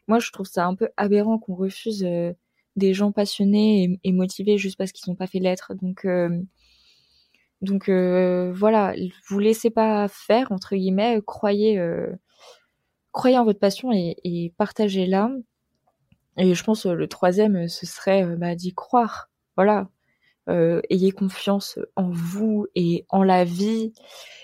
Moi 0.08 0.18
je 0.20 0.30
trouve 0.30 0.46
ça 0.46 0.66
un 0.66 0.74
peu 0.76 0.88
aberrant 0.96 1.38
qu'on 1.38 1.54
refuse 1.54 2.04
euh, 2.04 2.32
des 2.76 2.94
gens 2.94 3.12
passionnés 3.12 3.98
et, 4.04 4.12
motivés 4.12 4.58
juste 4.58 4.78
parce 4.78 4.92
qu'ils 4.92 5.10
n'ont 5.10 5.16
pas 5.16 5.26
fait 5.26 5.40
lettres. 5.40 5.74
Donc 5.74 6.04
euh, 6.04 6.40
donc 7.62 7.88
euh, 7.88 8.52
voilà, 8.54 8.94
vous 9.28 9.38
laissez 9.38 9.70
pas 9.70 10.08
faire 10.08 10.52
entre 10.52 10.76
guillemets, 10.76 11.20
croyez 11.26 11.80
croyez 13.12 13.38
en 13.38 13.44
votre 13.44 13.60
passion 13.60 13.90
et 13.92 14.54
partagez-la. 14.58 15.30
Et 16.36 16.54
je 16.54 16.64
pense 16.64 16.86
le 16.86 17.08
troisième, 17.08 17.68
ce 17.68 17.86
serait 17.86 18.24
bah, 18.36 18.54
d'y 18.54 18.72
croire. 18.74 19.30
Voilà, 19.56 19.88
euh, 20.48 20.80
ayez 20.90 21.12
confiance 21.12 21.78
en 21.94 22.10
vous 22.10 22.66
et 22.74 23.06
en 23.10 23.22
la 23.22 23.44
vie. 23.44 23.92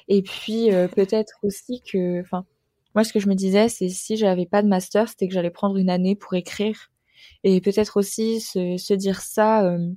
Et 0.09 0.23
puis 0.23 0.73
euh, 0.73 0.89
peut-être 0.89 1.39
aussi 1.43 1.83
que, 1.83 2.21
enfin, 2.21 2.45
moi 2.95 3.05
ce 3.05 3.13
que 3.13 3.21
je 3.21 3.29
me 3.29 3.35
disais, 3.35 3.69
c'est 3.69 3.89
si 3.89 4.17
j'avais 4.17 4.47
pas 4.47 4.63
de 4.63 4.69
master, 4.69 5.09
c'était 5.09 5.29
que 5.29 5.35
j'allais 5.35 5.51
prendre 5.51 5.77
une 5.77 5.91
année 5.91 6.15
pour 6.17 6.35
écrire. 6.35 6.91
Et 7.45 7.61
peut-être 7.61 7.97
aussi 7.99 8.41
se, 8.41 8.77
se, 8.77 8.95
dire 8.95 9.21
ça. 9.21 9.65
Euh, 9.65 9.91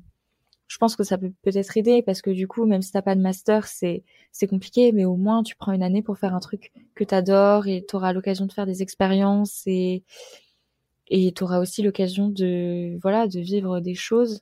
je 0.67 0.77
pense 0.77 0.95
que 0.95 1.03
ça 1.03 1.17
peut 1.17 1.31
peut-être 1.43 1.77
aider 1.77 2.01
parce 2.01 2.21
que 2.21 2.31
du 2.31 2.47
coup, 2.47 2.65
même 2.65 2.81
si 2.81 2.91
t'as 2.91 3.01
pas 3.01 3.15
de 3.15 3.21
master, 3.21 3.67
c'est 3.67 4.03
c'est 4.31 4.47
compliqué, 4.47 4.91
mais 4.93 5.05
au 5.05 5.17
moins 5.17 5.43
tu 5.43 5.55
prends 5.55 5.73
une 5.73 5.83
année 5.83 6.01
pour 6.01 6.17
faire 6.17 6.33
un 6.33 6.39
truc 6.39 6.71
que 6.95 7.03
t'adores 7.03 7.67
et 7.67 7.85
t'auras 7.85 8.13
l'occasion 8.13 8.45
de 8.47 8.53
faire 8.53 8.65
des 8.65 8.81
expériences 8.81 9.63
et 9.67 10.03
et 11.11 11.31
t'auras 11.31 11.59
aussi 11.59 11.83
l'occasion 11.83 12.29
de 12.29 12.97
voilà 13.01 13.27
de 13.27 13.39
vivre 13.39 13.79
des 13.79 13.95
choses 13.95 14.41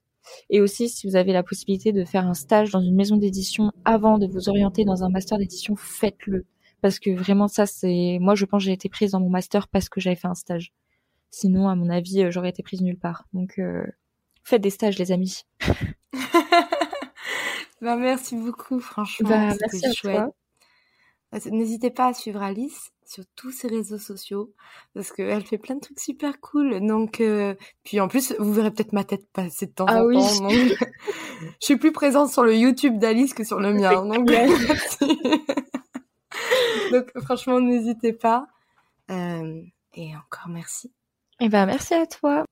et 0.50 0.62
aussi, 0.62 0.90
si 0.90 1.08
vous 1.08 1.16
avez 1.16 1.34
la 1.34 1.44
possibilité 1.44 1.92
de 1.92 2.04
faire 2.06 2.28
un 2.28 2.34
stage 2.34 2.72
dans 2.72 2.82
une 2.82 2.96
maison 2.96 3.18
d'édition 3.18 3.72
avant 3.86 4.18
de 4.18 4.28
vous 4.28 4.50
orienter 4.50 4.86
dans 4.86 5.04
un 5.04 5.10
master 5.10 5.38
d'édition, 5.38 5.76
faites-le. 5.76 6.46
Parce 6.82 7.00
que 7.00 7.10
vraiment, 7.10 7.48
ça, 7.48 7.66
c'est, 7.66 8.18
moi, 8.22 8.36
je 8.36 8.46
pense 8.46 8.64
que 8.64 8.66
j'ai 8.66 8.74
été 8.74 8.90
prise 8.90 9.12
dans 9.12 9.20
mon 9.20 9.30
master 9.30 9.68
parce 9.68 9.90
que 9.90 10.00
j'avais 10.00 10.16
fait 10.16 10.28
un 10.28 10.36
stage. 10.36 10.74
Sinon, 11.30 11.68
à 11.68 11.76
mon 11.76 11.90
avis, 11.90 12.24
euh, 12.24 12.32
j'aurais 12.32 12.50
été 12.50 12.64
prise 12.64 12.82
nulle 12.82 12.98
part. 12.98 13.26
Donc, 13.34 13.60
euh, 13.60 13.84
faites 14.44 14.62
des 14.62 14.70
stages, 14.70 14.98
les 14.98 15.12
amis. 15.12 15.42
bah, 17.82 17.98
merci 17.98 18.36
beaucoup, 18.36 18.80
franchement. 18.80 19.30
Bah, 19.30 19.56
merci 19.62 19.86
à 19.86 19.92
chouette. 19.92 20.18
Toi. 20.18 20.34
Bah, 21.32 21.38
n'hésitez 21.52 21.92
pas 21.92 22.08
à 22.08 22.14
suivre 22.14 22.42
Alice 22.42 22.92
sur 23.06 23.24
tous 23.36 23.52
ses 23.52 23.68
réseaux 23.68 24.00
sociaux 24.00 24.54
parce 24.94 25.12
qu'elle 25.12 25.46
fait 25.46 25.60
plein 25.60 25.76
de 25.76 25.80
trucs 25.80 26.00
super 26.00 26.40
cool. 26.40 26.86
Donc, 26.86 27.22
euh, 27.22 27.54
puis 27.84 28.00
en 28.00 28.08
plus, 28.08 28.34
vous 28.40 28.52
verrez 28.52 28.72
peut-être 28.72 28.94
ma 28.94 29.04
tête 29.04 29.28
passer 29.32 29.68
de 29.68 29.72
temps 29.72 29.86
ah 29.88 30.04
en 30.04 30.12
temps. 30.12 30.42
Donc, 30.42 30.52
je 30.52 31.66
suis 31.66 31.78
plus 31.78 31.92
présente 31.92 32.32
sur 32.32 32.44
le 32.44 32.56
YouTube 32.56 32.98
d'Alice 32.98 33.34
que 33.34 33.44
sur 33.44 33.60
le 33.60 33.74
mien. 33.74 34.06
Donc, 34.06 34.28
donc 36.92 37.24
franchement, 37.24 37.60
n'hésitez 37.60 38.14
pas. 38.14 38.48
Euh, 39.12 39.62
et 39.94 40.16
encore 40.16 40.50
merci. 40.50 40.88
Et 41.42 41.46
eh 41.46 41.50
ben, 41.50 41.66
merci 41.66 41.94
à 41.94 42.06
toi. 42.06 42.44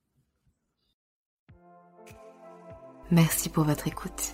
Merci 3.10 3.50
pour 3.50 3.64
votre 3.64 3.88
écoute. 3.88 4.34